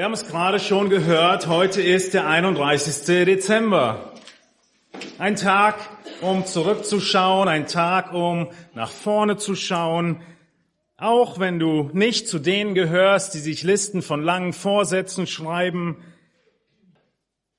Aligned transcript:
Wir 0.00 0.06
haben 0.06 0.14
es 0.14 0.26
gerade 0.26 0.58
schon 0.58 0.88
gehört, 0.88 1.46
heute 1.46 1.82
ist 1.82 2.14
der 2.14 2.26
31. 2.26 3.26
Dezember. 3.26 4.14
Ein 5.18 5.36
Tag, 5.36 5.74
um 6.22 6.46
zurückzuschauen, 6.46 7.48
ein 7.48 7.66
Tag, 7.66 8.14
um 8.14 8.48
nach 8.72 8.90
vorne 8.90 9.36
zu 9.36 9.54
schauen. 9.54 10.22
Auch 10.96 11.38
wenn 11.38 11.58
du 11.58 11.90
nicht 11.92 12.28
zu 12.28 12.38
denen 12.38 12.74
gehörst, 12.74 13.34
die 13.34 13.40
sich 13.40 13.62
Listen 13.62 14.00
von 14.00 14.22
langen 14.22 14.54
Vorsätzen 14.54 15.26
schreiben, 15.26 15.98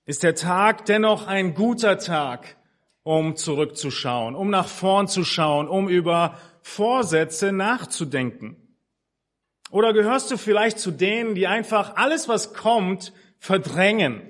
ist 0.08 0.24
der 0.24 0.34
Tag 0.34 0.86
dennoch 0.86 1.28
ein 1.28 1.54
guter 1.54 2.00
Tag, 2.00 2.58
um 3.04 3.36
zurückzuschauen, 3.36 4.34
um 4.34 4.50
nach 4.50 4.68
vorn 4.68 5.08
zu 5.08 5.24
schauen, 5.24 5.68
um 5.68 5.88
über 5.88 6.40
Vorsätze 6.64 7.52
nachzudenken. 7.52 8.71
Oder 9.72 9.94
gehörst 9.94 10.30
du 10.30 10.38
vielleicht 10.38 10.80
zu 10.80 10.92
denen, 10.92 11.34
die 11.34 11.48
einfach 11.48 11.96
alles, 11.96 12.28
was 12.28 12.54
kommt, 12.54 13.14
verdrängen? 13.40 14.22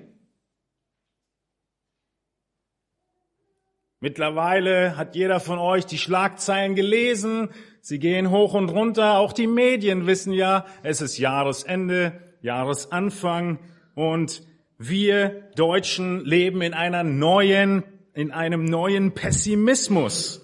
Mittlerweile 3.99 4.97
hat 4.97 5.15
jeder 5.15 5.39
von 5.39 5.59
euch 5.59 5.85
die 5.85 5.97
Schlagzeilen 5.97 6.75
gelesen. 6.75 7.49
Sie 7.81 7.99
gehen 7.99 8.29
hoch 8.29 8.53
und 8.53 8.69
runter. 8.69 9.17
Auch 9.17 9.33
die 9.33 9.47
Medien 9.47 10.07
wissen 10.07 10.33
ja, 10.33 10.65
es 10.83 11.01
ist 11.01 11.17
Jahresende, 11.17 12.19
Jahresanfang 12.41 13.59
und 13.95 14.43
wir 14.77 15.51
Deutschen 15.55 16.25
leben 16.25 16.61
in 16.61 16.73
einer 16.73 17.03
neuen, 17.03 17.83
in 18.13 18.31
einem 18.31 18.65
neuen 18.65 19.13
Pessimismus. 19.13 20.43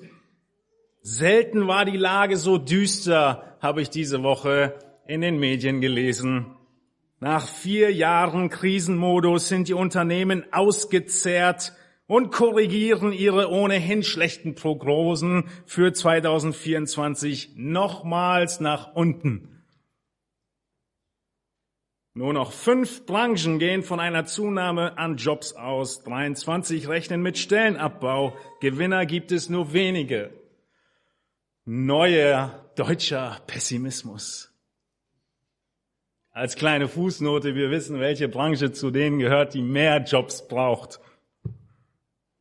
Selten 1.01 1.67
war 1.67 1.85
die 1.85 1.97
Lage 1.97 2.37
so 2.37 2.59
düster, 2.59 3.57
habe 3.59 3.81
ich 3.81 3.89
diese 3.89 4.21
Woche 4.21 4.75
in 5.07 5.21
den 5.21 5.39
Medien 5.39 5.81
gelesen. 5.81 6.47
Nach 7.19 7.47
vier 7.47 7.91
Jahren 7.91 8.49
Krisenmodus 8.49 9.47
sind 9.47 9.67
die 9.67 9.73
Unternehmen 9.73 10.45
ausgezehrt 10.51 11.73
und 12.05 12.31
korrigieren 12.31 13.11
ihre 13.11 13.49
ohnehin 13.49 14.03
schlechten 14.03 14.55
Prognosen 14.55 15.49
für 15.65 15.91
2024 15.91 17.53
nochmals 17.55 18.59
nach 18.59 18.93
unten. 18.95 19.57
Nur 22.13 22.33
noch 22.33 22.51
fünf 22.51 23.05
Branchen 23.05 23.59
gehen 23.59 23.83
von 23.83 23.99
einer 23.99 24.25
Zunahme 24.25 24.97
an 24.97 25.17
Jobs 25.17 25.53
aus. 25.53 26.03
23 26.03 26.87
rechnen 26.87 27.21
mit 27.21 27.37
Stellenabbau. 27.37 28.35
Gewinner 28.59 29.05
gibt 29.05 29.31
es 29.31 29.49
nur 29.49 29.71
wenige. 29.73 30.31
Neuer 31.65 32.71
deutscher 32.75 33.39
Pessimismus. 33.45 34.51
Als 36.37 36.55
kleine 36.55 36.87
Fußnote, 36.87 37.55
wir 37.55 37.71
wissen, 37.71 37.99
welche 37.99 38.29
Branche 38.29 38.71
zu 38.71 38.91
denen 38.91 39.17
gehört, 39.17 39.55
die 39.55 39.63
mehr 39.63 40.03
Jobs 40.03 40.47
braucht. 40.47 40.99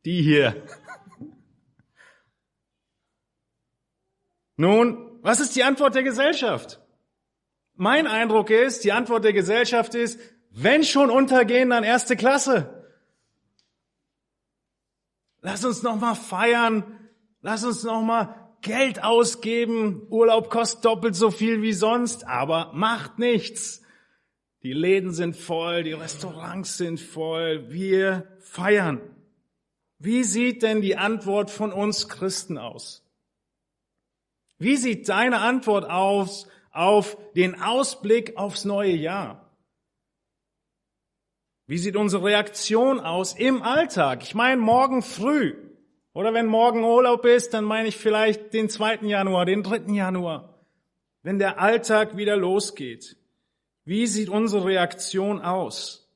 Die 0.05 0.21
hier. 0.21 0.63
Nun, 4.55 5.19
was 5.23 5.39
ist 5.39 5.55
die 5.55 5.63
Antwort 5.63 5.95
der 5.95 6.03
Gesellschaft? 6.03 6.79
Mein 7.73 8.05
Eindruck 8.05 8.51
ist, 8.51 8.83
die 8.83 8.91
Antwort 8.91 9.23
der 9.23 9.33
Gesellschaft 9.33 9.95
ist, 9.95 10.19
wenn 10.51 10.83
schon 10.83 11.09
untergehen, 11.09 11.71
dann 11.71 11.83
erste 11.83 12.15
Klasse. 12.15 12.87
Lass 15.41 15.65
uns 15.65 15.81
noch 15.81 15.99
mal 15.99 16.13
feiern. 16.13 16.83
Lass 17.41 17.63
uns 17.63 17.83
noch 17.83 18.03
mal 18.03 18.53
Geld 18.61 19.03
ausgeben. 19.03 20.05
Urlaub 20.11 20.51
kostet 20.51 20.85
doppelt 20.85 21.15
so 21.15 21.31
viel 21.31 21.63
wie 21.63 21.73
sonst, 21.73 22.27
aber 22.27 22.73
macht 22.75 23.17
nichts. 23.17 23.81
Die 24.63 24.73
Läden 24.73 25.11
sind 25.11 25.35
voll, 25.35 25.83
die 25.83 25.93
Restaurants 25.93 26.77
sind 26.77 26.99
voll, 26.99 27.71
wir 27.71 28.27
feiern. 28.39 29.01
Wie 29.99 30.23
sieht 30.23 30.63
denn 30.63 30.81
die 30.81 30.97
Antwort 30.97 31.51
von 31.51 31.71
uns 31.71 32.09
Christen 32.09 32.57
aus? 32.57 33.03
Wie 34.59 34.75
sieht 34.75 35.07
deine 35.09 35.39
Antwort 35.39 35.89
aus 35.89 36.47
auf 36.71 37.17
den 37.35 37.61
Ausblick 37.61 38.37
aufs 38.37 38.65
neue 38.65 38.95
Jahr? 38.95 39.47
Wie 41.67 41.77
sieht 41.77 41.95
unsere 41.95 42.23
Reaktion 42.23 42.99
aus 42.99 43.33
im 43.33 43.61
Alltag? 43.61 44.23
Ich 44.23 44.33
meine 44.33 44.61
morgen 44.61 45.01
früh. 45.01 45.55
Oder 46.13 46.33
wenn 46.33 46.47
morgen 46.47 46.83
Urlaub 46.83 47.25
ist, 47.25 47.53
dann 47.53 47.65
meine 47.65 47.89
ich 47.89 47.97
vielleicht 47.97 48.53
den 48.53 48.69
2. 48.69 49.01
Januar, 49.01 49.45
den 49.45 49.61
3. 49.63 49.93
Januar. 49.93 50.65
Wenn 51.21 51.37
der 51.37 51.59
Alltag 51.59 52.17
wieder 52.17 52.37
losgeht. 52.37 53.17
Wie 53.87 54.05
sieht 54.05 54.27
unsere 54.27 54.65
Reaktion 54.65 55.39
aus? 55.39 56.11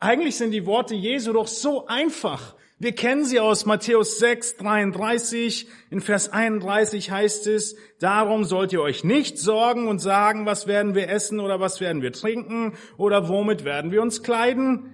Eigentlich 0.00 0.36
sind 0.36 0.50
die 0.50 0.66
Worte 0.66 0.96
Jesu 0.96 1.32
doch 1.32 1.46
so 1.46 1.86
einfach. 1.86 2.56
Wir 2.80 2.96
kennen 2.96 3.24
sie 3.24 3.38
aus 3.38 3.64
Matthäus 3.64 4.18
6, 4.18 4.56
33. 4.56 5.68
In 5.90 6.00
Vers 6.00 6.32
31 6.32 7.12
heißt 7.12 7.46
es, 7.46 7.76
darum 8.00 8.42
sollt 8.42 8.72
ihr 8.72 8.82
euch 8.82 9.04
nicht 9.04 9.38
sorgen 9.38 9.86
und 9.86 10.00
sagen, 10.00 10.46
was 10.46 10.66
werden 10.66 10.96
wir 10.96 11.08
essen 11.10 11.38
oder 11.38 11.60
was 11.60 11.80
werden 11.80 12.02
wir 12.02 12.10
trinken 12.10 12.72
oder 12.96 13.28
womit 13.28 13.64
werden 13.64 13.92
wir 13.92 14.02
uns 14.02 14.24
kleiden. 14.24 14.92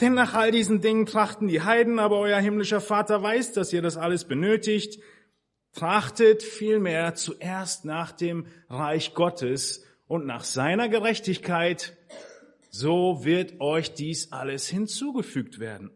Denn 0.00 0.14
nach 0.14 0.34
all 0.34 0.50
diesen 0.50 0.80
Dingen 0.80 1.06
trachten 1.06 1.46
die 1.46 1.62
Heiden, 1.62 2.00
aber 2.00 2.18
euer 2.18 2.40
himmlischer 2.40 2.80
Vater 2.80 3.22
weiß, 3.22 3.52
dass 3.52 3.72
ihr 3.72 3.82
das 3.82 3.96
alles 3.96 4.24
benötigt. 4.24 5.00
Trachtet 5.74 6.42
vielmehr 6.42 7.14
zuerst 7.14 7.84
nach 7.84 8.10
dem 8.10 8.46
Reich 8.68 9.14
Gottes 9.14 9.84
und 10.08 10.26
nach 10.26 10.42
seiner 10.42 10.88
Gerechtigkeit, 10.88 11.96
so 12.70 13.24
wird 13.24 13.60
euch 13.60 13.94
dies 13.94 14.32
alles 14.32 14.66
hinzugefügt 14.66 15.60
werden. 15.60 15.90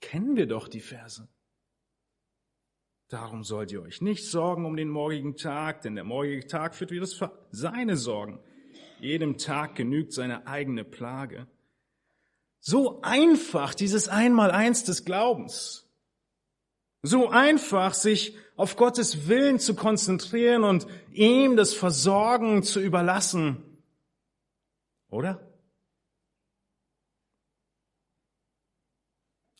Kennen 0.00 0.36
wir 0.36 0.46
doch 0.46 0.68
die 0.68 0.80
Verse. 0.80 1.28
Darum 3.08 3.44
sollt 3.44 3.70
ihr 3.70 3.82
euch 3.82 4.00
nicht 4.00 4.26
sorgen 4.26 4.66
um 4.66 4.76
den 4.76 4.88
morgigen 4.88 5.36
Tag, 5.36 5.82
denn 5.82 5.94
der 5.94 6.04
morgige 6.04 6.46
Tag 6.46 6.78
wird 6.80 6.90
wieder 6.90 7.06
seine 7.50 7.96
Sorgen. 7.96 8.40
Jedem 8.98 9.38
Tag 9.38 9.76
genügt 9.76 10.12
seine 10.12 10.46
eigene 10.46 10.84
Plage. 10.84 11.46
So 12.58 13.00
einfach 13.02 13.74
dieses 13.74 14.08
Einmaleins 14.08 14.82
des 14.82 15.04
Glaubens. 15.04 15.85
So 17.06 17.28
einfach, 17.28 17.94
sich 17.94 18.36
auf 18.56 18.74
Gottes 18.74 19.28
Willen 19.28 19.60
zu 19.60 19.76
konzentrieren 19.76 20.64
und 20.64 20.88
ihm 21.12 21.56
das 21.56 21.72
Versorgen 21.72 22.64
zu 22.64 22.80
überlassen. 22.80 23.62
Oder? 25.08 25.40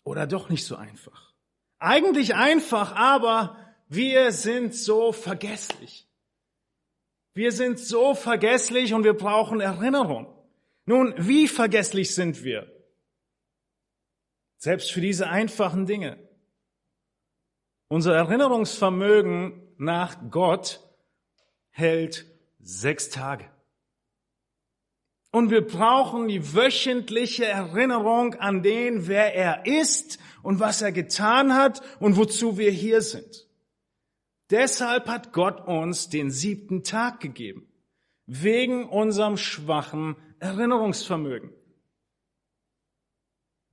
Oder 0.03 0.27
doch 0.27 0.49
nicht 0.49 0.65
so 0.65 0.75
einfach? 0.75 1.35
Eigentlich 1.79 2.35
einfach, 2.35 2.97
aber 2.97 3.57
wir 3.87 4.33
sind 4.33 4.75
so 4.75 5.13
vergesslich. 5.13 6.09
Wir 7.33 7.53
sind 7.53 7.79
so 7.79 8.17
vergesslich 8.17 8.93
und 8.93 9.05
wir 9.05 9.15
brauchen 9.15 9.61
Erinnerung. 9.61 10.35
Nun, 10.85 11.15
wie 11.17 11.47
vergesslich 11.47 12.13
sind 12.13 12.43
wir? 12.43 12.73
Selbst 14.57 14.91
für 14.91 15.01
diese 15.01 15.29
einfachen 15.29 15.87
Dinge. 15.87 16.26
Unser 17.89 18.15
Erinnerungsvermögen 18.15 19.63
nach 19.79 20.17
Gott 20.31 20.81
hält 21.71 22.27
sechs 22.59 23.11
Tage. 23.11 23.45
Und 25.31 25.51
wir 25.51 25.67
brauchen 25.67 26.29
die 26.29 26.55
wöchentliche 26.55 27.45
Erinnerung 27.45 28.35
an 28.35 28.63
den, 28.63 29.07
wer 29.07 29.35
er 29.35 29.67
ist 29.67 30.19
und 30.43 30.61
was 30.61 30.83
er 30.83 30.93
getan 30.93 31.55
hat 31.55 31.83
und 32.01 32.17
wozu 32.17 32.59
wir 32.59 32.71
hier 32.71 33.03
sind. 33.03 33.47
Deshalb 34.51 35.09
hat 35.09 35.33
Gott 35.33 35.67
uns 35.67 36.09
den 36.09 36.31
siebten 36.31 36.83
Tag 36.83 37.21
gegeben. 37.21 37.69
Wegen 38.27 38.89
unserem 38.89 39.37
schwachen 39.37 40.17
Erinnerungsvermögen. 40.39 41.53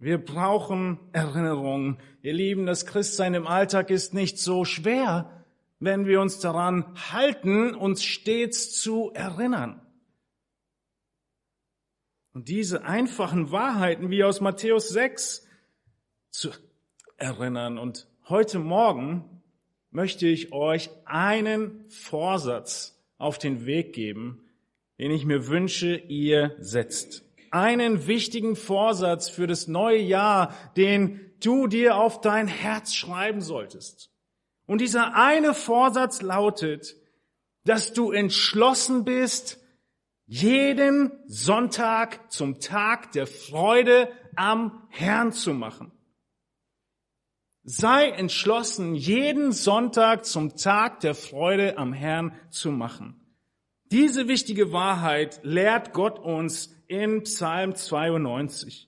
Wir 0.03 0.17
brauchen 0.17 0.99
Erinnerungen. 1.13 1.97
Ihr 2.21 2.33
Lieben, 2.33 2.65
das 2.65 2.85
Christsein 2.85 3.35
im 3.35 3.47
Alltag 3.47 3.89
ist 3.89 4.13
nicht 4.13 4.37
so 4.37 4.65
schwer, 4.65 5.45
wenn 5.79 6.05
wir 6.05 6.19
uns 6.19 6.39
daran 6.39 6.93
halten, 7.13 7.73
uns 7.73 8.03
stets 8.03 8.73
zu 8.73 9.11
erinnern. 9.13 9.81
Und 12.33 12.49
diese 12.49 12.83
einfachen 12.83 13.51
Wahrheiten 13.51 14.09
wie 14.09 14.25
aus 14.25 14.41
Matthäus 14.41 14.89
6 14.89 15.47
zu 16.31 16.49
erinnern. 17.15 17.77
Und 17.77 18.05
heute 18.27 18.59
Morgen 18.59 19.41
möchte 19.89 20.27
ich 20.27 20.51
euch 20.51 20.89
einen 21.05 21.89
Vorsatz 21.89 23.01
auf 23.17 23.37
den 23.37 23.65
Weg 23.65 23.93
geben, 23.93 24.43
den 24.99 25.11
ich 25.11 25.23
mir 25.23 25.47
wünsche, 25.47 25.95
ihr 25.95 26.57
setzt 26.59 27.22
einen 27.53 28.07
wichtigen 28.07 28.55
Vorsatz 28.55 29.29
für 29.29 29.45
das 29.45 29.67
neue 29.67 29.99
Jahr, 29.99 30.53
den 30.75 31.31
du 31.39 31.67
dir 31.67 31.97
auf 31.97 32.19
dein 32.21 32.47
Herz 32.47 32.93
schreiben 32.93 33.41
solltest. 33.41 34.09
Und 34.65 34.81
dieser 34.81 35.15
eine 35.15 35.53
Vorsatz 35.53 36.21
lautet, 36.21 36.95
dass 37.65 37.93
du 37.93 38.11
entschlossen 38.11 39.05
bist, 39.05 39.59
jeden 40.25 41.11
Sonntag 41.27 42.31
zum 42.31 42.59
Tag 42.59 43.11
der 43.11 43.27
Freude 43.27 44.09
am 44.35 44.87
Herrn 44.89 45.31
zu 45.31 45.53
machen. 45.53 45.91
Sei 47.63 48.09
entschlossen, 48.09 48.95
jeden 48.95 49.51
Sonntag 49.51 50.25
zum 50.25 50.55
Tag 50.57 51.01
der 51.01 51.13
Freude 51.13 51.77
am 51.77 51.93
Herrn 51.93 52.33
zu 52.49 52.71
machen. 52.71 53.23
Diese 53.91 54.27
wichtige 54.27 54.71
Wahrheit 54.71 55.39
lehrt 55.43 55.93
Gott 55.93 56.17
uns 56.17 56.73
in 56.93 57.23
Psalm 57.23 57.73
92. 57.73 58.87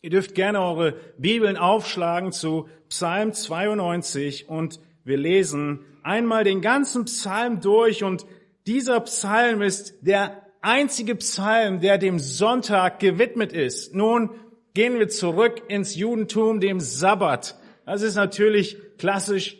Ihr 0.00 0.10
dürft 0.10 0.34
gerne 0.34 0.62
eure 0.62 0.92
Bibeln 1.18 1.58
aufschlagen 1.58 2.32
zu 2.32 2.68
Psalm 2.88 3.34
92 3.34 4.48
und 4.48 4.80
wir 5.04 5.18
lesen 5.18 5.84
einmal 6.02 6.44
den 6.44 6.62
ganzen 6.62 7.04
Psalm 7.04 7.60
durch 7.60 8.02
und 8.02 8.24
dieser 8.66 9.00
Psalm 9.00 9.60
ist 9.60 9.94
der 10.00 10.42
einzige 10.62 11.16
Psalm, 11.16 11.80
der 11.80 11.98
dem 11.98 12.18
Sonntag 12.18 12.98
gewidmet 12.98 13.52
ist. 13.52 13.94
Nun 13.94 14.30
gehen 14.72 14.98
wir 14.98 15.08
zurück 15.08 15.62
ins 15.68 15.96
Judentum, 15.96 16.60
dem 16.60 16.80
Sabbat. 16.80 17.58
Das 17.84 18.00
ist 18.00 18.14
natürlich 18.14 18.78
klassisch 18.96 19.58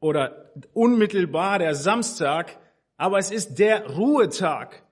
oder 0.00 0.52
unmittelbar 0.72 1.58
der 1.58 1.74
Samstag, 1.74 2.58
aber 2.96 3.18
es 3.18 3.30
ist 3.30 3.58
der 3.58 3.86
Ruhetag. 3.86 4.82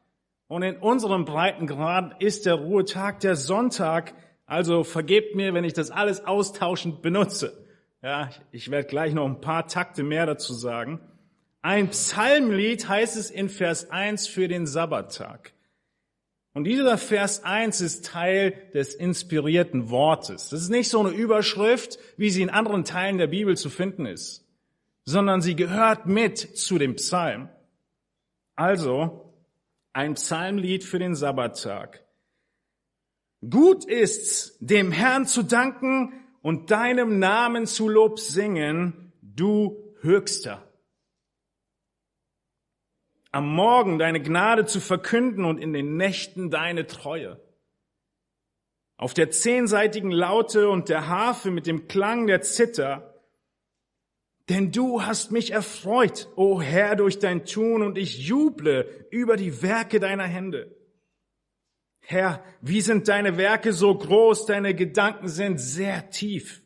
Und 0.51 0.65
in 0.65 0.79
unserem 0.79 1.27
Breitengrad 1.27 2.21
ist 2.21 2.45
der 2.45 2.55
Ruhetag 2.55 3.21
der 3.21 3.37
Sonntag. 3.37 4.15
Also 4.47 4.83
vergebt 4.83 5.37
mir, 5.37 5.55
wenn 5.55 5.63
ich 5.63 5.75
das 5.75 5.93
alles 5.93 6.25
austauschend 6.25 7.03
benutze. 7.03 7.65
Ja, 8.03 8.31
ich 8.51 8.69
werde 8.69 8.89
gleich 8.89 9.15
noch 9.15 9.27
ein 9.27 9.41
paar 9.41 9.69
Takte 9.69 10.03
mehr 10.03 10.27
dazu 10.27 10.53
sagen. 10.53 10.99
Ein 11.63 11.91
Psalmlied 11.91 12.89
heißt 12.89 13.17
es 13.17 13.31
in 13.31 13.49
Vers 13.49 13.91
1 13.91 14.27
für 14.27 14.49
den 14.49 14.67
Sabbattag. 14.67 15.53
Und 16.53 16.65
dieser 16.65 16.99
Vers 16.99 17.45
1 17.45 17.81
ist 17.81 18.07
Teil 18.07 18.55
des 18.75 18.95
inspirierten 18.95 19.89
Wortes. 19.89 20.49
Das 20.49 20.63
ist 20.63 20.71
nicht 20.71 20.89
so 20.89 20.99
eine 20.99 21.11
Überschrift, 21.11 22.01
wie 22.17 22.31
sie 22.31 22.43
in 22.43 22.51
anderen 22.51 22.85
Teilen 22.85 23.19
der 23.19 23.29
Bibel 23.29 23.57
zu 23.57 23.71
finden 23.71 24.05
ist, 24.05 24.45
sondern 25.05 25.43
sie 25.43 25.55
gehört 25.55 26.07
mit 26.07 26.39
zu 26.39 26.77
dem 26.77 26.97
Psalm. 26.97 27.51
Also 28.57 29.30
ein 29.93 30.15
Psalmlied 30.15 30.85
für 30.85 30.99
den 30.99 31.15
Sabbattag. 31.15 32.05
Gut 33.49 33.85
ist's, 33.85 34.57
dem 34.61 34.93
Herrn 34.93 35.27
zu 35.27 35.43
danken 35.43 36.13
und 36.43 36.71
deinem 36.71 37.19
Namen 37.19 37.67
zu 37.67 37.89
Lob 37.89 38.19
singen, 38.19 39.13
du 39.23 39.95
Höchster. 40.01 40.67
Am 43.33 43.49
Morgen 43.49 43.99
deine 43.99 44.21
Gnade 44.21 44.67
zu 44.67 44.81
verkünden 44.81 45.45
und 45.45 45.59
in 45.59 45.73
den 45.73 45.97
Nächten 45.97 46.51
deine 46.51 46.87
Treue. 46.87 47.41
Auf 48.97 49.15
der 49.15 49.31
zehnseitigen 49.31 50.11
Laute 50.11 50.69
und 50.69 50.89
der 50.89 51.09
Harfe 51.09 51.51
mit 51.51 51.67
dem 51.67 51.89
Klang 51.89 52.27
der 52.27 52.43
Zither. 52.43 53.10
Denn 54.51 54.73
du 54.73 55.03
hast 55.03 55.31
mich 55.31 55.53
erfreut, 55.53 56.29
o 56.35 56.61
Herr, 56.61 56.97
durch 56.97 57.21
dein 57.21 57.45
Tun, 57.45 57.83
und 57.83 57.97
ich 57.97 58.27
juble 58.27 59.07
über 59.13 59.37
die 59.37 59.63
Werke 59.63 60.01
deiner 60.01 60.25
Hände. 60.25 60.77
Herr, 62.01 62.43
wie 62.61 62.81
sind 62.81 63.07
deine 63.07 63.37
Werke 63.37 63.73
so 63.73 63.97
groß, 63.97 64.47
deine 64.47 64.75
Gedanken 64.75 65.29
sind 65.29 65.59
sehr 65.59 66.11
tief. 66.11 66.65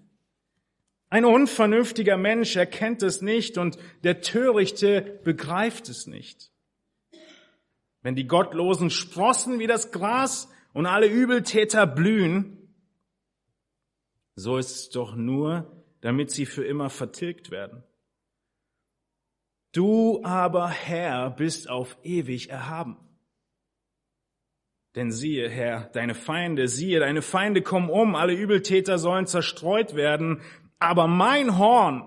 Ein 1.11 1.27
unvernünftiger 1.27 2.17
Mensch 2.17 2.57
erkennt 2.57 3.03
es 3.03 3.21
nicht 3.21 3.59
und 3.59 3.77
der 4.03 4.23
Törichte 4.23 5.21
begreift 5.23 5.91
es 5.91 6.07
nicht. 6.07 6.51
Wenn 8.01 8.15
die 8.15 8.27
Gottlosen 8.27 8.89
sprossen 8.89 9.59
wie 9.59 9.67
das 9.67 9.93
Gras 9.93 10.49
und 10.73 10.87
alle 10.87 11.07
Übeltäter 11.07 11.87
blühen, 11.87 12.75
so 14.37 14.57
ist 14.57 14.71
es 14.71 14.89
doch 14.89 15.15
nur, 15.15 15.74
damit 16.05 16.31
sie 16.31 16.45
für 16.45 16.67
immer 16.67 16.91
vertilgt 16.91 17.51
werden. 17.51 17.83
Du 19.73 20.23
aber, 20.23 20.69
Herr, 20.69 21.31
bist 21.31 21.71
auf 21.71 21.97
ewig 22.03 22.51
erhaben. 22.51 22.99
Denn 24.97 25.11
siehe, 25.11 25.49
Herr, 25.49 25.89
deine 25.95 26.15
Feinde, 26.15 26.69
siehe, 26.69 27.01
deine 27.01 27.23
Feinde 27.23 27.63
kommen 27.63 27.89
um, 27.89 28.17
alle 28.17 28.35
Übeltäter 28.35 28.99
sollen 28.99 29.27
zerstreut 29.27 29.95
werden, 29.95 30.43
aber 30.79 31.07
mein 31.07 31.57
Horn 31.57 32.07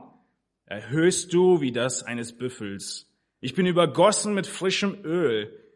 erhöhst 0.65 1.33
du 1.33 1.59
wie 1.59 1.71
das 1.71 2.03
eines 2.03 2.38
Büffels. 2.38 3.11
Ich 3.39 3.55
bin 3.55 3.65
übergossen 3.65 4.35
mit 4.35 4.45
frischem 4.45 5.03
Öl. 5.05 5.66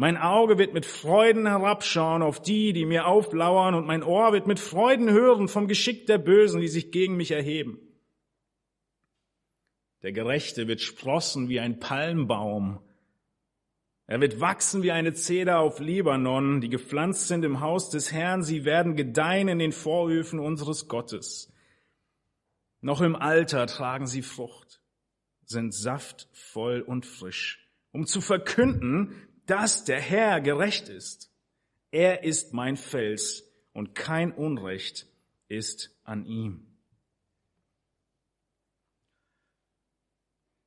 Mein 0.00 0.16
Auge 0.16 0.56
wird 0.56 0.72
mit 0.72 0.86
Freuden 0.86 1.46
herabschauen 1.46 2.22
auf 2.22 2.40
die, 2.40 2.72
die 2.72 2.86
mir 2.86 3.06
auflauern, 3.06 3.74
und 3.74 3.86
mein 3.86 4.02
Ohr 4.02 4.32
wird 4.32 4.46
mit 4.46 4.58
Freuden 4.58 5.10
hören 5.10 5.46
vom 5.46 5.68
Geschick 5.68 6.06
der 6.06 6.16
Bösen, 6.16 6.62
die 6.62 6.68
sich 6.68 6.90
gegen 6.90 7.18
mich 7.18 7.32
erheben. 7.32 7.78
Der 10.02 10.12
Gerechte 10.12 10.68
wird 10.68 10.80
sprossen 10.80 11.50
wie 11.50 11.60
ein 11.60 11.80
Palmbaum, 11.80 12.80
er 14.06 14.22
wird 14.22 14.40
wachsen 14.40 14.82
wie 14.82 14.90
eine 14.90 15.12
Zeder 15.12 15.58
auf 15.58 15.80
Libanon, 15.80 16.62
die 16.62 16.70
gepflanzt 16.70 17.28
sind 17.28 17.44
im 17.44 17.60
Haus 17.60 17.90
des 17.90 18.10
Herrn. 18.10 18.42
Sie 18.42 18.64
werden 18.64 18.96
gedeihen 18.96 19.48
in 19.48 19.58
den 19.58 19.72
Vorhöfen 19.72 20.38
unseres 20.38 20.88
Gottes. 20.88 21.52
Noch 22.80 23.02
im 23.02 23.16
Alter 23.16 23.66
tragen 23.66 24.06
sie 24.06 24.22
Frucht, 24.22 24.80
sind 25.44 25.74
saftvoll 25.74 26.80
und 26.80 27.04
frisch, 27.04 27.70
um 27.92 28.06
zu 28.06 28.22
verkünden, 28.22 29.14
dass 29.50 29.82
der 29.82 30.00
Herr 30.00 30.40
gerecht 30.40 30.88
ist. 30.88 31.28
Er 31.90 32.22
ist 32.22 32.54
mein 32.54 32.76
Fels 32.76 33.42
und 33.72 33.96
kein 33.96 34.30
Unrecht 34.30 35.08
ist 35.48 35.90
an 36.04 36.24
ihm. 36.24 36.68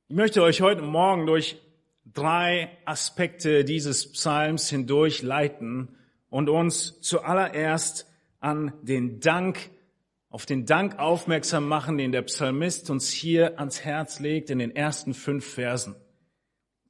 Ich 0.08 0.14
möchte 0.14 0.42
euch 0.42 0.60
heute 0.60 0.82
Morgen 0.82 1.24
durch 1.24 1.56
drei 2.04 2.76
Aspekte 2.84 3.64
dieses 3.64 4.12
Psalms 4.12 4.68
hindurch 4.68 5.22
leiten 5.22 5.96
und 6.28 6.50
uns 6.50 7.00
zuallererst 7.00 8.06
an 8.40 8.74
den 8.82 9.18
Dank, 9.18 9.70
auf 10.28 10.44
den 10.44 10.66
Dank 10.66 10.98
aufmerksam 10.98 11.66
machen, 11.68 11.96
den 11.96 12.12
der 12.12 12.22
Psalmist 12.22 12.90
uns 12.90 13.10
hier 13.10 13.58
ans 13.58 13.80
Herz 13.80 14.20
legt 14.20 14.50
in 14.50 14.58
den 14.58 14.76
ersten 14.76 15.14
fünf 15.14 15.46
Versen. 15.54 15.96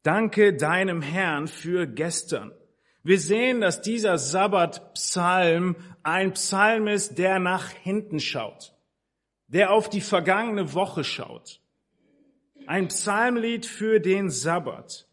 Danke 0.04 0.52
deinem 0.54 1.00
Herrn 1.00 1.48
für 1.48 1.86
gestern. 1.86 2.52
Wir 3.02 3.18
sehen, 3.18 3.62
dass 3.62 3.80
dieser 3.80 4.18
Sabbatpsalm 4.18 5.76
ein 6.02 6.34
Psalm 6.34 6.88
ist, 6.88 7.16
der 7.16 7.38
nach 7.38 7.70
hinten 7.70 8.20
schaut, 8.20 8.74
der 9.48 9.72
auf 9.72 9.88
die 9.88 10.02
vergangene 10.02 10.74
Woche 10.74 11.04
schaut. 11.04 11.62
Ein 12.66 12.88
Psalmlied 12.88 13.64
für 13.64 13.98
den 13.98 14.28
Sabbat. 14.28 15.08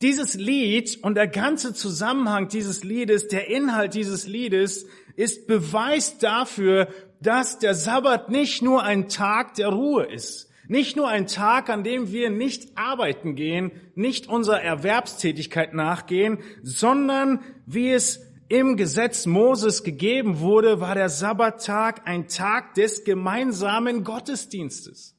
Dieses 0.00 0.34
Lied 0.34 0.98
und 1.02 1.14
der 1.14 1.28
ganze 1.28 1.74
Zusammenhang 1.74 2.48
dieses 2.48 2.84
Liedes, 2.84 3.28
der 3.28 3.48
Inhalt 3.48 3.92
dieses 3.92 4.26
Liedes 4.26 4.86
ist 5.16 5.46
Beweis 5.46 6.16
dafür, 6.16 6.88
dass 7.20 7.58
der 7.58 7.74
Sabbat 7.74 8.30
nicht 8.30 8.62
nur 8.62 8.82
ein 8.82 9.10
Tag 9.10 9.54
der 9.54 9.68
Ruhe 9.68 10.04
ist, 10.06 10.47
nicht 10.68 10.96
nur 10.96 11.08
ein 11.08 11.26
Tag, 11.26 11.70
an 11.70 11.82
dem 11.82 12.12
wir 12.12 12.30
nicht 12.30 12.76
arbeiten 12.76 13.34
gehen, 13.34 13.72
nicht 13.94 14.28
unserer 14.28 14.62
Erwerbstätigkeit 14.62 15.74
nachgehen, 15.74 16.38
sondern 16.62 17.40
wie 17.66 17.90
es 17.90 18.20
im 18.48 18.76
Gesetz 18.76 19.26
Moses 19.26 19.82
gegeben 19.82 20.40
wurde, 20.40 20.80
war 20.80 20.94
der 20.94 21.08
Sabbattag 21.08 22.06
ein 22.06 22.28
Tag 22.28 22.74
des 22.74 23.04
gemeinsamen 23.04 24.04
Gottesdienstes. 24.04 25.16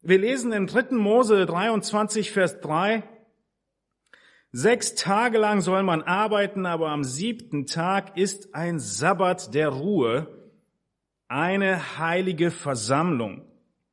Wir 0.00 0.18
lesen 0.18 0.52
in 0.52 0.66
3. 0.66 0.96
Mose 0.96 1.44
23, 1.44 2.32
Vers 2.32 2.60
3, 2.60 3.02
Sechs 4.50 4.94
Tage 4.94 5.36
lang 5.38 5.60
soll 5.60 5.82
man 5.82 6.02
arbeiten, 6.02 6.64
aber 6.64 6.88
am 6.88 7.04
siebten 7.04 7.66
Tag 7.66 8.16
ist 8.16 8.54
ein 8.54 8.78
Sabbat 8.78 9.52
der 9.54 9.68
Ruhe, 9.68 10.52
eine 11.28 11.98
heilige 11.98 12.50
Versammlung. 12.50 13.47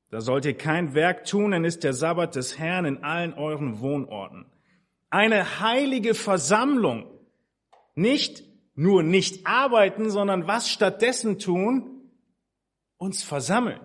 Da 0.10 0.22
sollt 0.22 0.46
ihr 0.46 0.56
kein 0.56 0.94
Werk 0.94 1.26
tun, 1.26 1.52
denn 1.52 1.66
ist 1.66 1.84
der 1.84 1.94
Sabbat 1.94 2.36
des 2.36 2.58
Herrn 2.58 2.86
in 2.86 3.04
allen 3.04 3.34
euren 3.34 3.80
Wohnorten. 3.80 4.46
Eine 5.10 5.60
heilige 5.60 6.14
Versammlung. 6.14 7.10
Nicht 7.96 8.44
nur 8.76 9.04
nicht 9.04 9.48
arbeiten, 9.48 10.10
sondern 10.10 10.48
was 10.48 10.70
stattdessen 10.70 11.40
tun? 11.40 12.12
Uns 12.98 13.24
versammeln. 13.24 13.82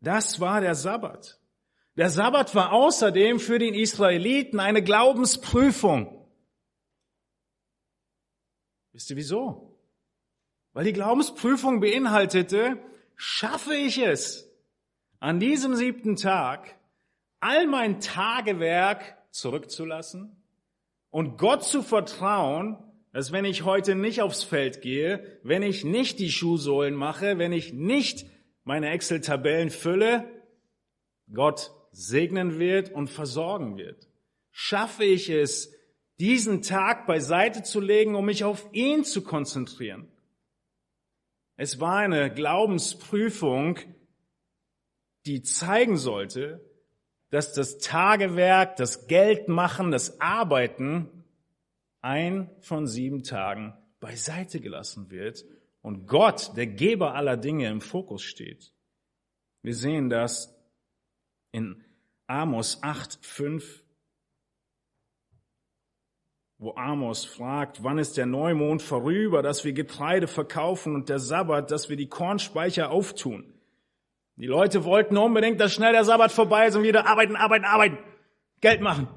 Das 0.00 0.40
war 0.40 0.60
der 0.60 0.74
Sabbat. 0.74 1.40
Der 1.96 2.10
Sabbat 2.10 2.54
war 2.54 2.72
außerdem 2.72 3.40
für 3.40 3.58
den 3.58 3.74
Israeliten 3.74 4.60
eine 4.60 4.82
Glaubensprüfung. 4.82 6.28
Wisst 8.92 9.10
ihr 9.10 9.16
wieso? 9.16 9.67
Weil 10.72 10.84
die 10.84 10.92
Glaubensprüfung 10.92 11.80
beinhaltete, 11.80 12.78
schaffe 13.16 13.74
ich 13.74 13.98
es, 13.98 14.50
an 15.20 15.40
diesem 15.40 15.74
siebten 15.74 16.16
Tag 16.16 16.76
all 17.40 17.66
mein 17.66 18.00
Tagewerk 18.00 19.16
zurückzulassen 19.30 20.42
und 21.10 21.38
Gott 21.38 21.64
zu 21.64 21.82
vertrauen, 21.82 22.78
dass 23.12 23.32
wenn 23.32 23.44
ich 23.44 23.64
heute 23.64 23.94
nicht 23.94 24.22
aufs 24.22 24.44
Feld 24.44 24.82
gehe, 24.82 25.40
wenn 25.42 25.62
ich 25.62 25.84
nicht 25.84 26.18
die 26.18 26.30
Schuhsohlen 26.30 26.94
mache, 26.94 27.38
wenn 27.38 27.52
ich 27.52 27.72
nicht 27.72 28.26
meine 28.64 28.90
Excel-Tabellen 28.90 29.70
fülle, 29.70 30.30
Gott 31.32 31.72
segnen 31.90 32.58
wird 32.58 32.92
und 32.92 33.08
versorgen 33.08 33.76
wird. 33.76 34.08
Schaffe 34.50 35.04
ich 35.04 35.30
es, 35.30 35.72
diesen 36.20 36.62
Tag 36.62 37.06
beiseite 37.06 37.62
zu 37.62 37.80
legen, 37.80 38.14
um 38.14 38.26
mich 38.26 38.44
auf 38.44 38.68
ihn 38.72 39.04
zu 39.04 39.22
konzentrieren? 39.22 40.08
Es 41.60 41.80
war 41.80 41.96
eine 41.96 42.32
Glaubensprüfung, 42.32 43.80
die 45.26 45.42
zeigen 45.42 45.96
sollte, 45.96 46.64
dass 47.30 47.52
das 47.52 47.78
Tagewerk, 47.78 48.76
das 48.76 49.08
Geldmachen, 49.08 49.90
das 49.90 50.20
Arbeiten 50.20 51.24
ein 52.00 52.48
von 52.60 52.86
sieben 52.86 53.24
Tagen 53.24 53.74
beiseite 53.98 54.60
gelassen 54.60 55.10
wird 55.10 55.44
und 55.82 56.06
Gott, 56.06 56.56
der 56.56 56.68
Geber 56.68 57.16
aller 57.16 57.36
Dinge, 57.36 57.68
im 57.68 57.80
Fokus 57.80 58.22
steht. 58.22 58.72
Wir 59.62 59.74
sehen 59.74 60.10
das 60.10 60.56
in 61.50 61.84
Amos 62.28 62.84
8, 62.84 63.18
5, 63.20 63.82
wo 66.58 66.74
Amos 66.74 67.24
fragt, 67.24 67.84
wann 67.84 67.98
ist 67.98 68.16
der 68.16 68.26
Neumond 68.26 68.82
vorüber, 68.82 69.42
dass 69.42 69.64
wir 69.64 69.72
Getreide 69.72 70.26
verkaufen 70.26 70.94
und 70.94 71.08
der 71.08 71.20
Sabbat, 71.20 71.70
dass 71.70 71.88
wir 71.88 71.96
die 71.96 72.08
Kornspeicher 72.08 72.90
auftun. 72.90 73.44
Die 74.36 74.46
Leute 74.46 74.84
wollten 74.84 75.16
unbedingt, 75.16 75.60
dass 75.60 75.72
schnell 75.72 75.92
der 75.92 76.04
Sabbat 76.04 76.32
vorbei 76.32 76.66
ist 76.66 76.76
und 76.76 76.82
wieder 76.82 77.06
arbeiten, 77.06 77.36
arbeiten, 77.36 77.64
arbeiten, 77.64 77.98
Geld 78.60 78.80
machen. 78.80 79.08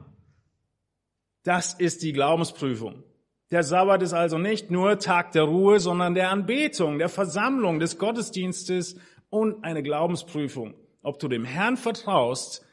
Das 1.44 1.74
ist 1.74 2.04
die 2.04 2.14
Glaubensprüfung. 2.14 3.04
Der 3.50 3.64
Sabbat 3.64 4.04
ist 4.04 4.14
also 4.14 4.38
nicht 4.38 4.70
nur 4.70 5.00
Tag 5.00 5.32
der 5.32 5.44
Ruhe, 5.44 5.80
sondern 5.80 6.14
der 6.14 6.30
Anbetung, 6.30 7.00
der 7.00 7.10
Versammlung, 7.10 7.80
des 7.80 7.98
Gottesdienstes 7.98 8.98
und 9.30 9.64
eine 9.64 9.82
Glaubensprüfung, 9.82 10.76
ob 11.02 11.20
du 11.20 11.28
dem 11.28 11.44
Herrn 11.44 11.76
vertraust, 11.76 12.66